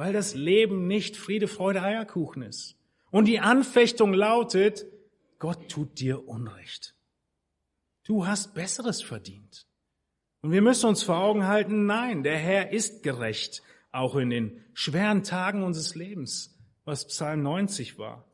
weil 0.00 0.14
das 0.14 0.34
Leben 0.34 0.86
nicht 0.86 1.18
Friede, 1.18 1.46
Freude, 1.46 1.82
Eierkuchen 1.82 2.40
ist. 2.40 2.74
Und 3.10 3.26
die 3.26 3.38
Anfechtung 3.38 4.14
lautet, 4.14 4.86
Gott 5.38 5.68
tut 5.68 6.00
dir 6.00 6.26
Unrecht. 6.26 6.94
Du 8.04 8.26
hast 8.26 8.54
Besseres 8.54 9.02
verdient. 9.02 9.66
Und 10.40 10.52
wir 10.52 10.62
müssen 10.62 10.86
uns 10.86 11.02
vor 11.02 11.18
Augen 11.18 11.46
halten, 11.46 11.84
nein, 11.84 12.22
der 12.22 12.38
Herr 12.38 12.72
ist 12.72 13.02
gerecht, 13.02 13.62
auch 13.92 14.16
in 14.16 14.30
den 14.30 14.64
schweren 14.72 15.22
Tagen 15.22 15.62
unseres 15.62 15.94
Lebens, 15.94 16.58
was 16.86 17.06
Psalm 17.06 17.42
90 17.42 17.98
war. 17.98 18.24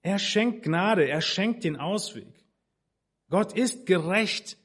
Er 0.00 0.18
schenkt 0.18 0.62
Gnade, 0.62 1.06
er 1.06 1.20
schenkt 1.20 1.62
den 1.62 1.76
Ausweg. 1.76 2.46
Gott 3.28 3.52
ist 3.52 3.84
gerecht, 3.84 4.56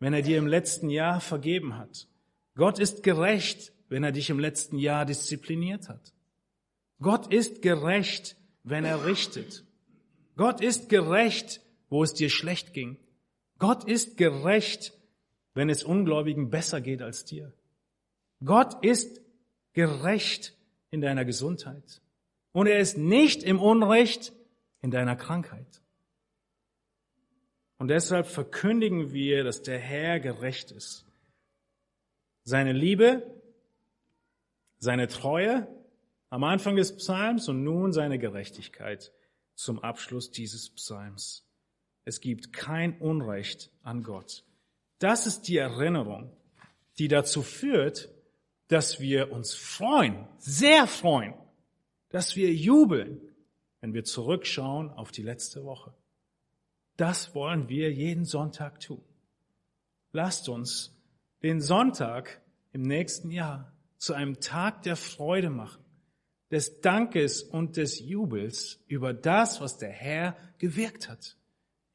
wenn 0.00 0.12
er 0.12 0.20
dir 0.20 0.36
im 0.36 0.46
letzten 0.46 0.90
Jahr 0.90 1.22
vergeben 1.22 1.78
hat. 1.78 2.08
Gott 2.56 2.78
ist 2.78 3.02
gerecht, 3.02 3.73
wenn 3.94 4.02
er 4.02 4.10
dich 4.10 4.28
im 4.28 4.40
letzten 4.40 4.76
Jahr 4.76 5.06
diszipliniert 5.06 5.88
hat. 5.88 6.12
Gott 7.00 7.32
ist 7.32 7.62
gerecht, 7.62 8.36
wenn 8.64 8.84
er 8.84 9.06
richtet. 9.06 9.64
Gott 10.34 10.60
ist 10.60 10.88
gerecht, 10.88 11.60
wo 11.90 12.02
es 12.02 12.12
dir 12.12 12.28
schlecht 12.28 12.72
ging. 12.72 12.96
Gott 13.60 13.84
ist 13.84 14.16
gerecht, 14.16 14.92
wenn 15.54 15.70
es 15.70 15.84
Ungläubigen 15.84 16.50
besser 16.50 16.80
geht 16.80 17.02
als 17.02 17.24
dir. 17.24 17.52
Gott 18.44 18.84
ist 18.84 19.20
gerecht 19.74 20.56
in 20.90 21.00
deiner 21.00 21.24
Gesundheit. 21.24 22.02
Und 22.50 22.66
er 22.66 22.80
ist 22.80 22.98
nicht 22.98 23.44
im 23.44 23.60
Unrecht 23.60 24.32
in 24.82 24.90
deiner 24.90 25.14
Krankheit. 25.14 25.82
Und 27.78 27.86
deshalb 27.86 28.26
verkündigen 28.26 29.12
wir, 29.12 29.44
dass 29.44 29.62
der 29.62 29.78
Herr 29.78 30.18
gerecht 30.18 30.72
ist. 30.72 31.06
Seine 32.42 32.72
Liebe, 32.72 33.43
seine 34.84 35.08
Treue 35.08 35.66
am 36.30 36.44
Anfang 36.44 36.76
des 36.76 36.96
Psalms 36.96 37.48
und 37.48 37.64
nun 37.64 37.92
seine 37.92 38.18
Gerechtigkeit 38.18 39.12
zum 39.54 39.80
Abschluss 39.80 40.30
dieses 40.30 40.70
Psalms. 40.70 41.44
Es 42.04 42.20
gibt 42.20 42.52
kein 42.52 42.98
Unrecht 43.00 43.70
an 43.82 44.02
Gott. 44.02 44.44
Das 44.98 45.26
ist 45.26 45.48
die 45.48 45.56
Erinnerung, 45.56 46.30
die 46.98 47.08
dazu 47.08 47.42
führt, 47.42 48.10
dass 48.68 49.00
wir 49.00 49.32
uns 49.32 49.54
freuen, 49.54 50.28
sehr 50.38 50.86
freuen, 50.86 51.34
dass 52.10 52.36
wir 52.36 52.52
jubeln, 52.52 53.20
wenn 53.80 53.94
wir 53.94 54.04
zurückschauen 54.04 54.90
auf 54.90 55.12
die 55.12 55.22
letzte 55.22 55.64
Woche. 55.64 55.94
Das 56.96 57.34
wollen 57.34 57.68
wir 57.68 57.92
jeden 57.92 58.24
Sonntag 58.24 58.80
tun. 58.80 59.02
Lasst 60.12 60.48
uns 60.48 60.94
den 61.42 61.60
Sonntag 61.60 62.40
im 62.72 62.82
nächsten 62.82 63.30
Jahr 63.30 63.73
zu 64.04 64.12
einem 64.12 64.40
Tag 64.40 64.82
der 64.82 64.96
Freude 64.96 65.50
machen, 65.50 65.82
des 66.50 66.80
Dankes 66.80 67.42
und 67.42 67.76
des 67.76 68.00
Jubels 68.00 68.84
über 68.86 69.14
das, 69.14 69.60
was 69.60 69.78
der 69.78 69.90
Herr 69.90 70.36
gewirkt 70.58 71.08
hat 71.08 71.36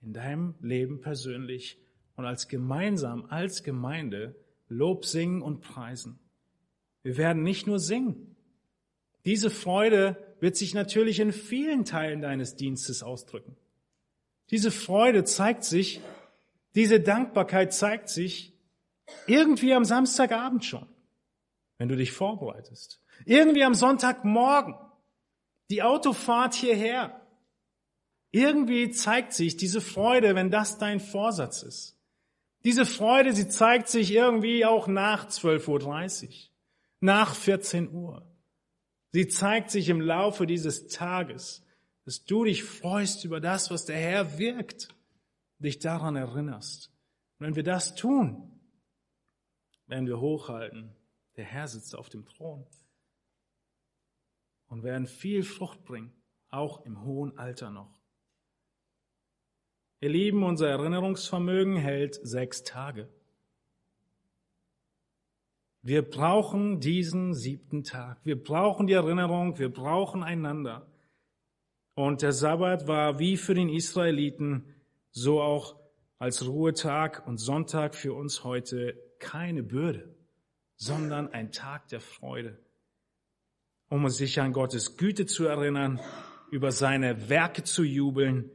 in 0.01 0.14
deinem 0.14 0.55
Leben 0.60 1.01
persönlich 1.01 1.78
und 2.16 2.26
als 2.26 2.47
gemeinsam, 2.47 3.26
als 3.30 3.64
Gemeinde 3.64 4.36
Lob 4.68 5.05
singen 5.05 5.41
und 5.41 5.62
preisen. 5.62 6.20
Wir 7.03 7.18
werden 7.18 7.43
nicht 7.43 7.68
nur 7.68 7.80
singen. 7.80 8.36
Diese 9.26 9.49
Freude 9.49 10.18
wird 10.39 10.55
sich 10.57 10.74
natürlich 10.74 11.20
in 11.20 11.32
vielen 11.32 11.86
Teilen 11.86 12.22
deines 12.22 12.55
Dienstes 12.55 13.03
ausdrücken. 13.03 13.55
Diese 14.49 14.72
Freude 14.72 15.26
zeigt 15.26 15.64
sich, 15.64 16.01
diese 16.76 16.99
Dankbarkeit 16.99 17.74
zeigt 17.74 18.10
sich 18.10 18.53
irgendwie 19.28 19.74
am 19.74 19.86
Samstagabend 19.86 20.66
schon, 20.66 20.88
wenn 21.80 21.90
du 21.90 21.96
dich 21.96 22.12
vorbereitest. 22.12 23.02
Irgendwie 23.26 23.64
am 23.64 23.74
Sonntagmorgen, 23.74 24.76
die 25.72 25.82
Autofahrt 25.82 26.54
hierher. 26.54 27.26
Irgendwie 28.32 28.92
zeigt 28.92 29.34
sich 29.34 29.58
diese 29.58 29.82
Freude, 29.82 30.36
wenn 30.36 30.52
das 30.52 30.78
dein 30.78 31.00
Vorsatz 31.00 31.64
ist. 31.64 31.98
Diese 32.66 32.86
Freude, 32.86 33.34
sie 33.34 33.48
zeigt 33.48 33.88
sich 33.88 34.14
irgendwie 34.14 34.66
auch 34.66 34.88
nach 34.88 35.28
12.30 35.30 36.28
Uhr, 36.28 36.50
nach 37.00 37.34
14 37.34 37.92
Uhr. 37.92 38.28
Sie 39.12 39.28
zeigt 39.28 39.72
sich 39.72 39.90
im 39.90 40.02
Laufe 40.02 40.46
dieses 40.46 40.88
Tages, 40.88 41.66
dass 42.06 42.26
du 42.26 42.44
dich 42.44 42.64
freust 42.64 43.24
über 43.24 43.40
das, 43.40 43.72
was 43.72 43.86
der 43.86 43.98
Herr 43.98 44.38
wirkt, 44.38 44.90
dich 45.60 45.80
daran 45.80 46.18
erinnerst. 46.18 46.92
Und 47.40 47.48
wenn 47.48 47.56
wir 47.56 47.64
das 47.64 47.96
tun, 47.96 48.60
werden 49.88 50.08
wir 50.08 50.20
hochhalten, 50.20 50.94
der 51.40 51.46
Herr 51.46 51.70
sitzt 51.70 51.96
auf 51.96 52.10
dem 52.10 52.26
Thron 52.26 52.66
und 54.68 54.84
werden 54.84 55.08
viel 55.08 55.44
Frucht 55.44 55.86
bringen, 55.86 56.12
auch 56.50 56.86
im 56.86 57.06
hohen 57.06 57.38
Alter 57.38 57.72
noch. 57.72 57.98
Ihr 60.02 60.10
Lieben, 60.10 60.44
unser 60.44 60.68
Erinnerungsvermögen 60.68 61.78
hält 61.78 62.16
sechs 62.16 62.66
Tage. 62.66 63.08
Wir 65.82 66.02
brauchen 66.02 66.82
diesen 66.82 67.34
siebten 67.34 67.86
Tag. 67.86 68.20
Wir 68.26 68.44
brauchen 68.44 68.88
die 68.88 68.94
Erinnerung. 68.94 69.58
Wir 69.60 69.72
brauchen 69.72 70.24
einander. 70.24 70.92
Und 71.94 72.22
der 72.22 72.34
Sabbat 72.34 72.86
war 72.86 73.18
wie 73.20 73.38
für 73.38 73.54
den 73.54 73.70
Israeliten, 73.70 74.76
so 75.12 75.42
auch 75.42 75.80
als 76.18 76.46
Ruhetag 76.46 77.26
und 77.26 77.38
Sonntag 77.38 77.96
für 77.96 78.14
uns 78.14 78.44
heute 78.44 79.02
keine 79.20 79.64
Bürde, 79.64 80.19
sondern 80.80 81.32
ein 81.32 81.52
Tag 81.52 81.88
der 81.90 82.02
Freude, 82.02 82.58
um 83.90 84.10
sich 84.10 84.42
an 84.42 84.52
Gottes 84.52 84.98
Güte 84.98 85.28
zu 85.28 85.46
erinnern, 85.46 86.00
über 86.50 86.72
seine 86.72 87.30
Werke 87.30 87.64
zu 87.64 87.84
jubeln, 87.84 88.50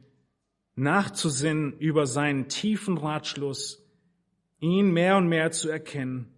nachzusinnen 0.75 1.79
über 1.79 2.09
seinen 2.09 2.49
tiefen 2.49 2.99
Ratschluss, 2.99 3.87
ihn 4.59 4.91
mehr 4.91 5.17
und 5.17 5.29
mehr 5.29 5.53
zu 5.53 5.69
erkennen, 5.69 6.35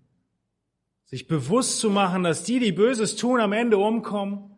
sich 1.07 1.27
bewusst 1.27 1.79
zu 1.79 1.89
machen, 1.89 2.23
dass 2.23 2.45
die, 2.45 2.59
die 2.59 2.73
Böses 2.73 3.17
tun, 3.17 3.41
am 3.41 3.55
Ende 3.55 3.79
umkommen 3.79 4.57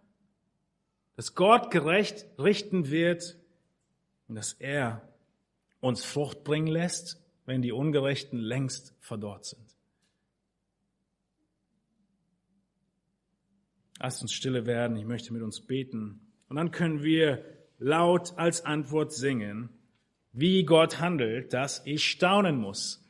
dass 1.19 1.35
Gott 1.35 1.73
gerecht 1.73 2.27
richten 2.39 2.91
wird 2.91 3.37
und 4.29 4.37
dass 4.37 4.53
er 4.53 5.03
uns 5.81 6.05
Frucht 6.05 6.45
bringen 6.45 6.69
lässt, 6.69 7.21
wenn 7.45 7.61
die 7.61 7.73
Ungerechten 7.73 8.39
längst 8.39 8.95
verdorrt 9.01 9.47
sind. 9.47 9.68
Lasst 14.01 14.23
uns 14.23 14.33
stille 14.33 14.67
werden, 14.67 14.97
ich 14.97 15.05
möchte 15.05 15.33
mit 15.33 15.43
uns 15.43 15.61
beten. 15.61 16.21
Und 16.49 16.57
dann 16.57 16.71
können 16.71 17.03
wir 17.03 17.45
laut 17.79 18.35
als 18.37 18.65
Antwort 18.65 19.13
singen, 19.13 19.71
wie 20.33 20.65
Gott 20.65 21.01
handelt, 21.01 21.53
dass 21.53 21.83
ich 21.85 22.05
staunen 22.05 22.57
muss. 22.57 23.05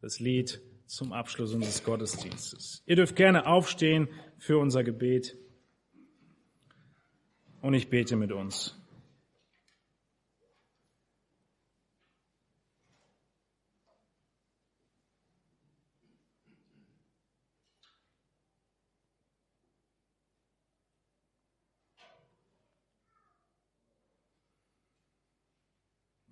Das 0.00 0.20
Lied 0.20 0.60
zum 0.86 1.12
Abschluss 1.12 1.54
unseres 1.54 1.82
Gottesdienstes. 1.82 2.82
Ihr 2.86 2.96
dürft 2.96 3.16
gerne 3.16 3.46
aufstehen 3.46 4.08
für 4.38 4.58
unser 4.58 4.84
Gebet. 4.84 5.36
Und 7.62 7.72
ich 7.72 7.88
bete 7.88 8.16
mit 8.16 8.32
uns. 8.32 8.78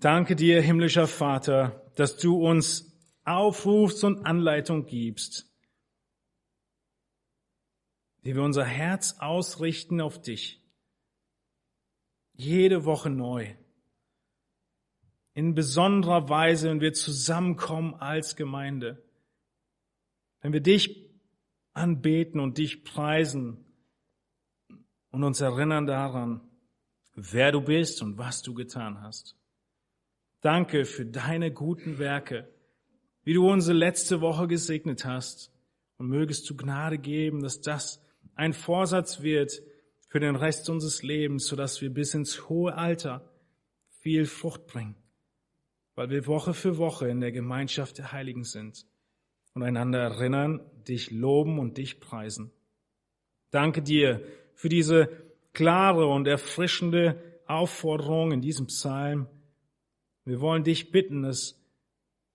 Danke 0.03 0.35
dir, 0.35 0.61
himmlischer 0.61 1.07
Vater, 1.07 1.89
dass 1.95 2.16
du 2.16 2.45
uns 2.45 2.93
aufrufst 3.24 4.03
und 4.03 4.27
Anleitung 4.27 4.85
gibst, 4.85 5.49
wie 8.23 8.35
wir 8.35 8.43
unser 8.43 8.65
Herz 8.65 9.19
ausrichten 9.20 10.01
auf 10.01 10.20
dich 10.20 10.61
jede 12.33 12.85
Woche 12.85 13.11
neu. 13.11 13.55
In 15.35 15.55
besonderer 15.55 16.29
Weise, 16.29 16.69
wenn 16.69 16.81
wir 16.81 16.95
zusammenkommen 16.95 17.95
als 17.95 18.35
Gemeinde. 18.35 19.09
Wenn 20.41 20.53
wir 20.53 20.62
dich 20.62 21.12
anbeten 21.74 22.41
und 22.41 22.59
dich 22.59 22.83
preisen 22.83 23.65
und 25.12 25.23
uns 25.23 25.41
erinnern 25.41 25.87
daran, 25.87 26.41
wer 27.15 27.53
du 27.53 27.61
bist 27.61 28.03
und 28.03 28.19
was 28.19 28.43
du 28.43 28.53
getan 28.53 29.01
hast. 29.01 29.37
Danke 30.43 30.85
für 30.85 31.06
deine 31.06 31.52
guten 31.52 31.98
Werke, 31.98 32.48
wie 33.23 33.32
du 33.32 33.48
unsere 33.48 33.78
letzte 33.78 34.20
Woche 34.20 34.48
gesegnet 34.48 35.05
hast. 35.05 35.51
Und 35.98 36.09
mögest 36.09 36.51
du 36.51 36.56
Gnade 36.56 36.98
geben, 36.98 37.43
dass 37.43 37.60
das 37.60 38.05
ein 38.35 38.52
Vorsatz 38.52 39.23
wird, 39.23 39.62
für 40.09 40.20
den 40.20 40.36
Rest 40.36 40.69
unseres 40.69 41.02
Lebens, 41.02 41.47
sodass 41.47 41.81
wir 41.81 41.89
bis 41.89 42.12
ins 42.12 42.51
hohe 42.51 42.74
Alter 42.74 43.32
viel 44.01 44.27
Frucht 44.27 44.66
bringen, 44.66 44.94
weil 45.94 46.10
wir 46.10 46.27
Woche 46.27 46.52
für 46.52 46.77
Woche 46.77 47.09
in 47.09 47.20
der 47.20 47.32
Gemeinschaft 47.32 47.97
der 47.97 48.12
Heiligen 48.12 48.44
sind 48.44 48.85
und 49.55 49.62
einander 49.62 50.01
erinnern, 50.01 50.60
dich 50.86 51.12
loben 51.12 51.59
und 51.59 51.78
dich 51.78 51.98
preisen. 51.98 52.51
Danke 53.52 53.81
dir 53.81 54.23
für 54.55 54.69
diese 54.69 55.09
klare 55.55 56.06
und 56.06 56.27
erfrischende 56.27 57.40
Aufforderung 57.47 58.32
in 58.32 58.43
diesem 58.43 58.66
Psalm. 58.66 59.28
Wir 60.24 60.40
wollen 60.40 60.65
dich 60.65 60.90
bitten, 60.90 61.23
dass 61.23 61.61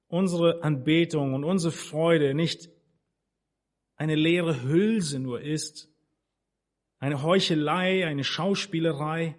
unsere 0.07 0.63
Anbetung 0.63 1.33
und 1.33 1.43
unsere 1.43 1.71
Freude 1.71 2.33
nicht 2.33 2.69
eine 3.95 4.15
leere 4.15 4.63
Hülse 4.63 5.19
nur 5.19 5.41
ist, 5.41 5.89
eine 6.99 7.23
Heuchelei, 7.23 8.05
eine 8.05 8.23
Schauspielerei, 8.23 9.37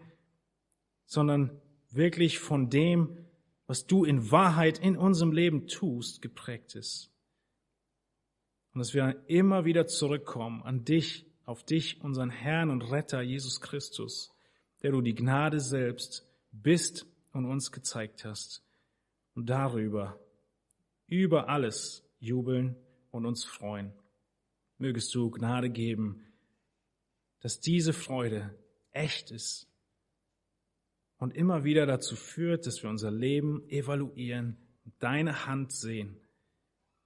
sondern 1.05 1.61
wirklich 1.91 2.39
von 2.39 2.71
dem, 2.71 3.27
was 3.67 3.87
du 3.87 4.05
in 4.05 4.31
Wahrheit 4.31 4.79
in 4.79 4.97
unserem 4.97 5.33
Leben 5.33 5.67
tust, 5.67 6.23
geprägt 6.23 6.75
ist. 6.75 7.13
Und 8.73 8.81
dass 8.81 8.95
wir 8.95 9.23
immer 9.27 9.65
wieder 9.65 9.87
zurückkommen 9.87 10.63
an 10.63 10.85
dich, 10.85 11.27
auf 11.45 11.65
dich, 11.65 12.01
unseren 12.03 12.31
Herrn 12.31 12.71
und 12.71 12.83
Retter 12.83 13.23
Jesus 13.23 13.61
Christus, 13.61 14.35
der 14.83 14.93
du 14.93 15.01
die 15.01 15.15
Gnade 15.15 15.61
selbst 15.61 16.27
bist 16.53 17.07
und 17.39 17.47
uns 17.47 17.71
gezeigt 17.71 18.25
hast. 18.25 18.65
Und 19.35 19.49
darüber, 19.49 20.19
über 21.07 21.49
alles 21.49 22.05
jubeln 22.19 22.77
und 23.11 23.27
uns 23.27 23.45
freuen. 23.45 23.93
Mögest 24.77 25.15
du 25.15 25.31
Gnade 25.31 25.71
geben, 25.71 26.27
dass 27.41 27.61
diese 27.61 27.93
Freude 27.93 28.59
echt 28.91 29.31
ist 29.31 29.69
und 31.19 31.35
immer 31.35 31.63
wieder 31.63 31.87
dazu 31.87 32.17
führt, 32.17 32.67
dass 32.67 32.83
wir 32.83 32.91
unser 32.91 33.13
Leben 33.13 33.69
evaluieren 33.69 34.57
und 34.85 34.95
deine 34.99 35.47
Hand 35.47 35.73
sehen. 35.73 36.21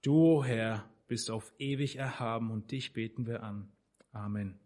Du, 0.01 0.43
Herr, 0.43 0.89
bist 1.07 1.29
auf 1.29 1.53
ewig 1.59 1.97
erhaben 1.97 2.49
und 2.49 2.71
dich 2.71 2.93
beten 2.93 3.27
wir 3.27 3.43
an. 3.43 3.71
Amen. 4.11 4.62